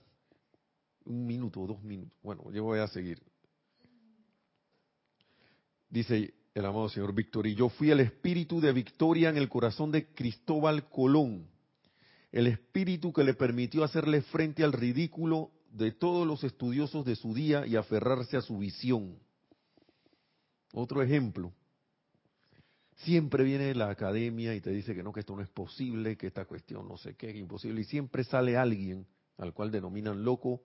Un 1.05 1.25
minuto, 1.25 1.65
dos 1.65 1.81
minutos. 1.81 2.17
Bueno, 2.21 2.51
yo 2.51 2.63
voy 2.63 2.79
a 2.79 2.87
seguir. 2.87 3.21
Dice 5.89 6.33
el 6.53 6.65
amado 6.65 6.89
señor 6.89 7.13
Víctor, 7.13 7.47
y 7.47 7.55
yo 7.55 7.69
fui 7.69 7.89
el 7.89 8.01
espíritu 8.01 8.59
de 8.59 8.73
victoria 8.73 9.29
en 9.29 9.37
el 9.37 9.49
corazón 9.49 9.91
de 9.91 10.07
Cristóbal 10.13 10.89
Colón, 10.89 11.47
el 12.31 12.47
espíritu 12.47 13.13
que 13.13 13.23
le 13.23 13.33
permitió 13.33 13.83
hacerle 13.83 14.21
frente 14.21 14.63
al 14.63 14.73
ridículo 14.73 15.51
de 15.71 15.91
todos 15.91 16.25
los 16.25 16.43
estudiosos 16.43 17.05
de 17.05 17.15
su 17.15 17.33
día 17.33 17.65
y 17.65 17.75
aferrarse 17.75 18.37
a 18.37 18.41
su 18.41 18.57
visión. 18.57 19.17
Otro 20.73 21.01
ejemplo. 21.01 21.53
Siempre 22.97 23.43
viene 23.43 23.73
la 23.75 23.89
academia 23.89 24.53
y 24.55 24.61
te 24.61 24.71
dice 24.71 24.93
que 24.93 25.03
no, 25.03 25.13
que 25.13 25.21
esto 25.21 25.35
no 25.35 25.41
es 25.41 25.47
posible, 25.47 26.17
que 26.17 26.27
esta 26.27 26.45
cuestión 26.45 26.87
no 26.87 26.97
sé 26.97 27.15
qué, 27.15 27.29
es 27.29 27.37
imposible. 27.37 27.81
Y 27.81 27.85
siempre 27.85 28.23
sale 28.23 28.57
alguien 28.57 29.07
al 29.37 29.53
cual 29.53 29.71
denominan 29.71 30.23
loco 30.23 30.61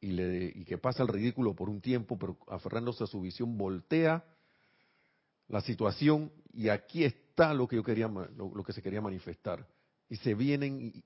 y, 0.00 0.12
le, 0.12 0.52
y 0.54 0.64
que 0.64 0.78
pasa 0.78 1.02
el 1.02 1.08
ridículo 1.08 1.54
por 1.54 1.68
un 1.68 1.80
tiempo, 1.80 2.16
pero 2.16 2.38
aferrándose 2.46 3.02
a 3.02 3.08
su 3.08 3.20
visión, 3.20 3.58
voltea 3.58 4.24
la 5.48 5.60
situación 5.62 6.30
y 6.52 6.68
aquí 6.68 7.02
está 7.02 7.54
lo 7.54 7.66
que 7.66 7.76
yo 7.76 7.82
quería, 7.82 8.06
lo, 8.06 8.62
que 8.62 8.72
se 8.72 8.82
quería 8.82 9.00
manifestar. 9.00 9.66
Y 10.08 10.16
se 10.16 10.34
vienen 10.34 11.02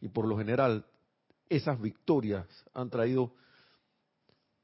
y 0.00 0.08
por 0.08 0.26
lo 0.26 0.36
general 0.36 0.84
esas 1.56 1.78
victorias 1.80 2.46
han 2.72 2.88
traído 2.88 3.32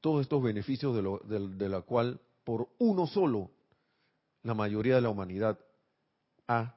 todos 0.01 0.21
estos 0.21 0.41
beneficios 0.41 0.95
de, 0.95 1.01
lo, 1.03 1.19
de, 1.19 1.69
la 1.69 1.81
cual 1.81 2.19
por 2.43 2.69
uno 2.79 3.05
solo 3.05 3.51
la 4.41 4.55
mayoría 4.55 4.95
de 4.95 5.01
la 5.01 5.09
humanidad 5.09 5.59
ha, 6.47 6.75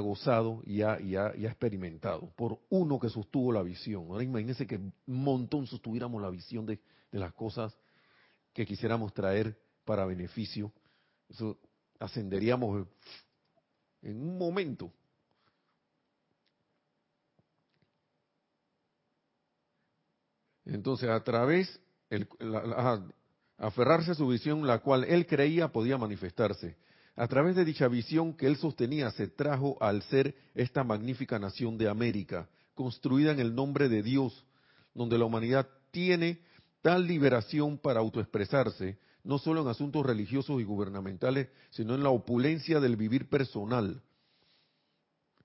gozado 0.00 0.62
y 0.66 0.82
ha, 0.82 1.00
y, 1.00 1.14
ha, 1.14 1.28
experimentado, 1.28 2.32
por 2.34 2.58
uno 2.70 2.98
que 2.98 3.08
sostuvo 3.08 3.52
la 3.52 3.62
visión. 3.62 4.06
Ahora 4.08 4.24
imagínense 4.24 4.66
que 4.66 4.76
un 4.76 4.92
montón 5.06 5.68
sostuviéramos 5.68 6.20
la 6.20 6.30
visión 6.30 6.66
de, 6.66 6.80
de 7.12 7.18
las 7.20 7.32
cosas 7.34 7.76
que 8.52 8.66
quisiéramos 8.66 9.14
traer 9.14 9.56
para 9.84 10.06
beneficio. 10.06 10.72
Eso 11.28 11.56
ascenderíamos 12.00 12.88
en 14.02 14.20
un 14.20 14.38
momento. 14.38 14.92
Entonces, 20.66 21.08
a 21.10 21.22
través, 21.22 21.80
el, 22.10 22.26
aferrarse 23.58 24.12
a 24.12 24.14
su 24.14 24.26
visión, 24.28 24.66
la 24.66 24.78
cual 24.78 25.04
él 25.04 25.26
creía 25.26 25.68
podía 25.68 25.98
manifestarse. 25.98 26.76
A 27.16 27.28
través 27.28 27.54
de 27.54 27.64
dicha 27.64 27.86
visión 27.86 28.34
que 28.34 28.46
él 28.46 28.56
sostenía, 28.56 29.10
se 29.12 29.28
trajo 29.28 29.76
al 29.80 30.02
ser 30.02 30.34
esta 30.54 30.82
magnífica 30.82 31.38
nación 31.38 31.78
de 31.78 31.88
América, 31.88 32.48
construida 32.74 33.30
en 33.30 33.38
el 33.38 33.54
nombre 33.54 33.88
de 33.88 34.02
Dios, 34.02 34.44
donde 34.94 35.18
la 35.18 35.24
humanidad 35.24 35.68
tiene 35.90 36.40
tal 36.82 37.06
liberación 37.06 37.78
para 37.78 38.00
autoexpresarse, 38.00 38.98
no 39.22 39.38
solo 39.38 39.62
en 39.62 39.68
asuntos 39.68 40.04
religiosos 40.04 40.60
y 40.60 40.64
gubernamentales, 40.64 41.48
sino 41.70 41.94
en 41.94 42.02
la 42.02 42.10
opulencia 42.10 42.80
del 42.80 42.96
vivir 42.96 43.28
personal, 43.28 44.02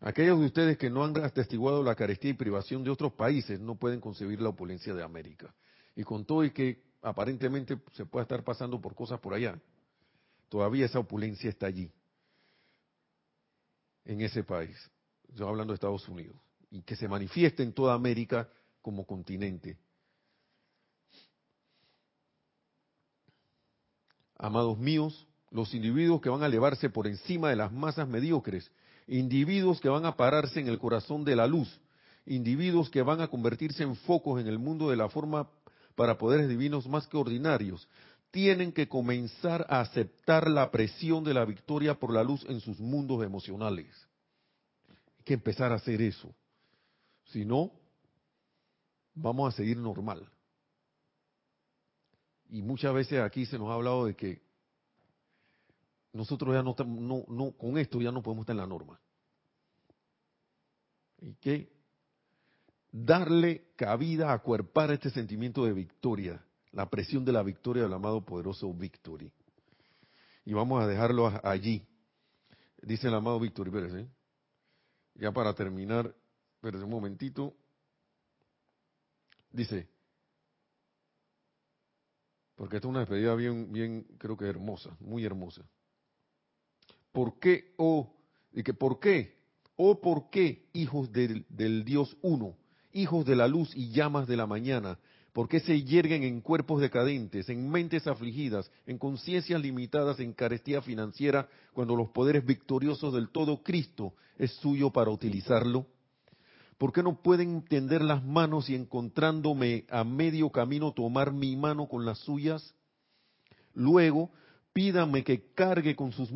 Aquellos 0.02 0.40
de 0.40 0.46
ustedes 0.46 0.78
que 0.78 0.90
no 0.90 1.04
han 1.04 1.18
atestiguado 1.18 1.84
la 1.84 1.96
carestía 1.96 2.32
y 2.32 2.36
privación 2.36 2.84
de 2.84 2.90
otros 2.90 3.14
países 3.14 3.60
no 3.60 3.76
pueden 3.76 4.00
concebir 4.00 4.42
la 4.42 4.50
opulencia 4.50 4.94
de 4.94 5.04
América. 5.04 5.54
Y 5.96 6.04
con 6.04 6.26
todo 6.26 6.44
y 6.46 6.52
que 6.52 6.82
aparentemente 7.02 7.78
se 7.94 8.06
pueda 8.06 8.24
estar 8.24 8.44
pasando 8.44 8.80
por 8.80 8.96
cosas 8.96 9.20
por 9.20 9.34
allá, 9.34 9.60
todavía 10.48 10.86
esa 10.86 11.00
opulencia 11.00 11.50
está 11.50 11.68
allí, 11.68 11.92
en 14.06 14.22
ese 14.22 14.44
país. 14.44 14.78
Yo 15.36 15.48
hablando 15.48 15.74
de 15.74 15.76
Estados 15.76 16.08
Unidos. 16.08 16.36
Y 16.72 16.82
que 16.84 16.96
se 16.96 17.08
manifieste 17.08 17.64
en 17.64 17.74
toda 17.74 17.94
América 17.94 18.48
como 18.82 19.06
continente. 19.06 19.78
amados 24.40 24.78
míos, 24.78 25.28
los 25.52 25.74
individuos 25.74 26.22
que 26.22 26.30
van 26.30 26.42
a 26.42 26.48
elevarse 26.48 26.90
por 26.90 27.06
encima 27.06 27.50
de 27.50 27.58
las 27.58 27.72
masas 27.72 28.08
mediocres, 28.08 28.72
individuos 29.10 29.82
que 29.82 29.90
van 29.90 30.06
a 30.06 30.16
pararse 30.16 30.60
en 30.60 30.68
el 30.68 30.78
corazón 30.78 31.26
de 31.26 31.36
la 31.36 31.48
luz, 31.48 31.68
individuos 32.26 32.90
que 32.90 33.02
van 33.02 33.22
a 33.22 33.28
convertirse 33.28 33.84
en 33.84 33.96
focos 33.96 34.40
en 34.40 34.48
el 34.48 34.60
mundo 34.60 34.90
de 34.90 34.98
la 34.98 35.10
forma 35.10 35.50
para 35.96 36.18
poderes 36.18 36.48
divinos 36.48 36.88
más 36.88 37.08
que 37.08 37.18
ordinarios, 37.18 37.88
tienen 38.32 38.72
que 38.72 38.88
comenzar 38.88 39.66
a 39.70 39.82
aceptar 39.82 40.48
la 40.48 40.70
presión 40.70 41.24
de 41.24 41.34
la 41.34 41.44
victoria 41.44 41.96
por 41.96 42.14
la 42.14 42.24
luz 42.24 42.46
en 42.48 42.60
sus 42.60 42.80
mundos 42.80 43.24
emocionales. 43.24 43.88
Hay 45.18 45.24
que 45.26 45.34
empezar 45.34 45.72
a 45.72 45.76
hacer 45.76 46.02
eso. 46.02 46.34
Si 47.26 47.44
no, 47.44 47.72
vamos 49.16 49.52
a 49.52 49.58
seguir 49.58 49.78
normal. 49.78 50.30
Y 52.50 52.62
muchas 52.62 52.94
veces 52.94 53.20
aquí 53.22 53.46
se 53.46 53.58
nos 53.58 53.70
ha 53.70 53.74
hablado 53.74 54.06
de 54.06 54.16
que 54.16 54.42
nosotros 56.14 56.54
ya 56.54 56.64
no, 56.64 56.76
no, 56.86 57.26
no 57.28 57.52
con 57.52 57.78
esto 57.78 58.02
ya 58.02 58.12
no 58.12 58.22
podemos 58.22 58.44
estar 58.44 58.56
en 58.56 58.62
la 58.62 58.68
norma. 58.68 59.00
Y 61.22 61.34
que 61.36 61.72
darle 62.92 63.72
cabida, 63.76 64.34
a 64.34 64.40
cuerpar 64.40 64.92
este 64.92 65.10
sentimiento 65.10 65.66
de 65.66 65.74
victoria, 65.74 66.44
la 66.72 66.90
presión 66.90 67.26
de 67.26 67.32
la 67.32 67.44
victoria 67.44 67.84
del 67.84 67.94
amado 67.94 68.24
poderoso 68.26 68.74
Victory. 68.74 69.32
Y 70.46 70.54
vamos 70.54 70.82
a 70.82 70.88
dejarlo 70.88 71.32
allí. 71.44 71.86
Dice 72.82 73.08
el 73.08 73.14
amado 73.14 73.40
Victory, 73.40 73.72
¿eh? 74.00 74.08
Ya 75.16 75.32
para 75.32 75.54
terminar, 75.54 76.16
un 76.62 76.90
momentito. 76.90 77.54
Dice, 79.52 79.90
porque 82.56 82.78
esta 82.78 82.88
es 82.88 82.90
una 82.90 83.00
despedida 83.00 83.36
bien, 83.36 83.72
bien, 83.72 84.04
creo 84.18 84.38
que 84.38 84.46
hermosa, 84.46 84.96
muy 85.00 85.26
hermosa. 85.26 85.64
¿Por 87.12 87.40
qué, 87.40 87.74
oh, 87.78 88.14
que 88.64 88.74
por 88.74 89.00
qué, 89.00 89.38
oh, 89.76 90.00
por 90.00 90.30
qué, 90.30 90.68
hijos 90.74 91.12
del, 91.12 91.46
del 91.50 91.84
Dios 91.86 92.16
uno, 92.22 92.56
hijos 92.92 93.26
de 93.26 93.36
la 93.36 93.48
luz 93.48 93.76
y 93.76 93.90
llamas 93.90 94.28
de 94.28 94.38
la 94.38 94.48
mañana, 94.48 95.00
por 95.34 95.48
qué 95.48 95.60
se 95.60 95.84
yerguen 95.84 96.24
en 96.24 96.42
cuerpos 96.42 96.82
decadentes, 96.82 97.50
en 97.50 97.70
mentes 97.70 98.08
afligidas, 98.08 98.72
en 98.86 98.98
conciencias 98.98 99.62
limitadas, 99.62 100.20
en 100.20 100.34
carestía 100.34 100.82
financiera, 100.82 101.48
cuando 101.74 101.96
los 101.96 102.10
poderes 102.10 102.46
victoriosos 102.46 103.14
del 103.14 103.30
todo 103.30 103.64
Cristo 103.64 104.14
es 104.38 104.52
suyo 104.56 104.92
para 104.92 105.12
utilizarlo? 105.12 105.86
¿Por 106.78 106.94
qué 106.94 107.04
no 107.04 107.22
pueden 107.22 107.64
tender 107.66 108.02
las 108.02 108.24
manos 108.24 108.70
y 108.70 108.76
encontrándome 108.76 109.86
a 109.90 110.04
medio 110.04 110.50
camino 110.50 110.94
tomar 110.94 111.34
mi 111.34 111.56
mano 111.58 111.88
con 111.88 112.06
las 112.06 112.20
suyas? 112.20 112.74
Luego, 113.74 114.32
pídame 114.80 115.26
que 115.26 115.52
cargue 115.54 115.94
con 115.94 116.14
sus 116.14 116.30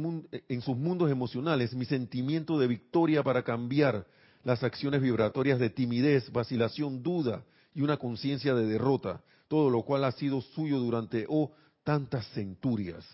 en 0.50 0.62
sus 0.62 0.76
mundos 0.76 1.10
emocionales 1.10 1.74
mi 1.74 1.86
sentimiento 1.86 2.60
de 2.60 2.68
victoria 2.68 3.24
para 3.24 3.42
cambiar 3.42 4.06
las 4.44 4.66
acciones 4.66 5.02
vibratorias 5.02 5.60
de 5.60 5.70
timidez, 5.70 6.30
vacilación, 6.30 7.02
duda 7.02 7.46
y 7.74 7.84
una 7.84 7.96
conciencia 7.96 8.54
de 8.54 8.66
derrota, 8.66 9.24
todo 9.48 9.70
lo 9.70 9.84
cual 9.84 10.04
ha 10.04 10.12
sido 10.12 10.42
suyo 10.42 10.80
durante, 10.80 11.26
oh, 11.30 11.54
tantas 11.86 12.28
centurias. 12.34 13.06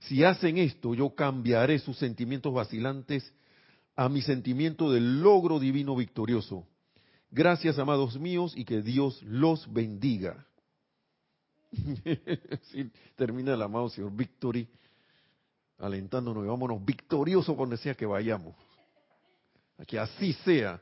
Si 0.00 0.24
hacen 0.24 0.58
esto, 0.58 0.96
yo 0.96 1.10
cambiaré 1.10 1.78
sus 1.78 1.96
sentimientos 1.98 2.52
vacilantes 2.52 3.32
a 3.94 4.08
mi 4.08 4.20
sentimiento 4.20 4.90
del 4.90 5.20
logro 5.20 5.60
divino 5.60 5.94
victorioso. 5.94 6.66
Gracias, 7.30 7.78
amados 7.78 8.18
míos, 8.18 8.52
y 8.56 8.64
que 8.64 8.82
Dios 8.82 9.22
los 9.22 9.72
bendiga. 9.72 10.44
termina 13.16 13.54
el 13.54 13.62
amado 13.62 13.88
Señor 13.88 14.12
Victory 14.12 14.68
alentándonos 15.78 16.44
y 16.44 16.48
vámonos 16.48 16.84
victoriosos 16.84 17.56
donde 17.56 17.76
sea 17.76 17.94
que 17.94 18.06
vayamos. 18.06 18.54
Que 19.86 19.98
así 19.98 20.32
sea. 20.44 20.80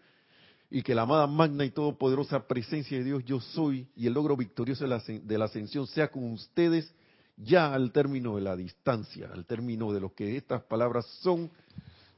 Y 0.71 0.83
que 0.83 0.95
la 0.95 1.03
amada 1.03 1.27
magna 1.27 1.65
y 1.65 1.71
todopoderosa 1.71 2.47
presencia 2.47 2.99
de 2.99 3.05
Dios 3.05 3.25
yo 3.25 3.41
soy 3.41 3.87
y 3.95 4.07
el 4.07 4.15
logro 4.15 4.37
victorioso 4.37 4.85
de 4.85 5.39
la 5.39 5.45
ascensión 5.45 5.87
sea 5.87 6.11
con 6.11 6.33
ustedes 6.33 6.93
ya 7.37 7.73
al 7.73 7.93
término 7.93 8.37
de 8.37 8.43
la 8.43 8.57
distancia, 8.57 9.31
al 9.33 9.45
término 9.45 9.93
de 9.93 10.01
lo 10.01 10.15
que 10.15 10.37
estas 10.37 10.63
palabras 10.63 11.07
son 11.21 11.51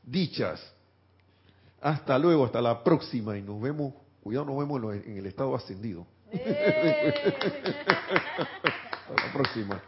dichas. 0.03 0.61
Hasta 1.81 2.19
luego, 2.19 2.45
hasta 2.45 2.63
la 2.63 2.83
próxima 2.83 3.37
y 3.37 3.43
nos 3.43 3.61
vemos, 3.61 3.95
cuidado, 4.23 4.47
nos 4.47 4.59
vemos 4.59 4.95
en 4.95 5.17
el 5.19 5.27
estado 5.27 5.55
ascendido. 5.55 6.07
¡Eh! 6.33 7.35
hasta 9.09 9.27
la 9.27 9.33
próxima. 9.33 9.81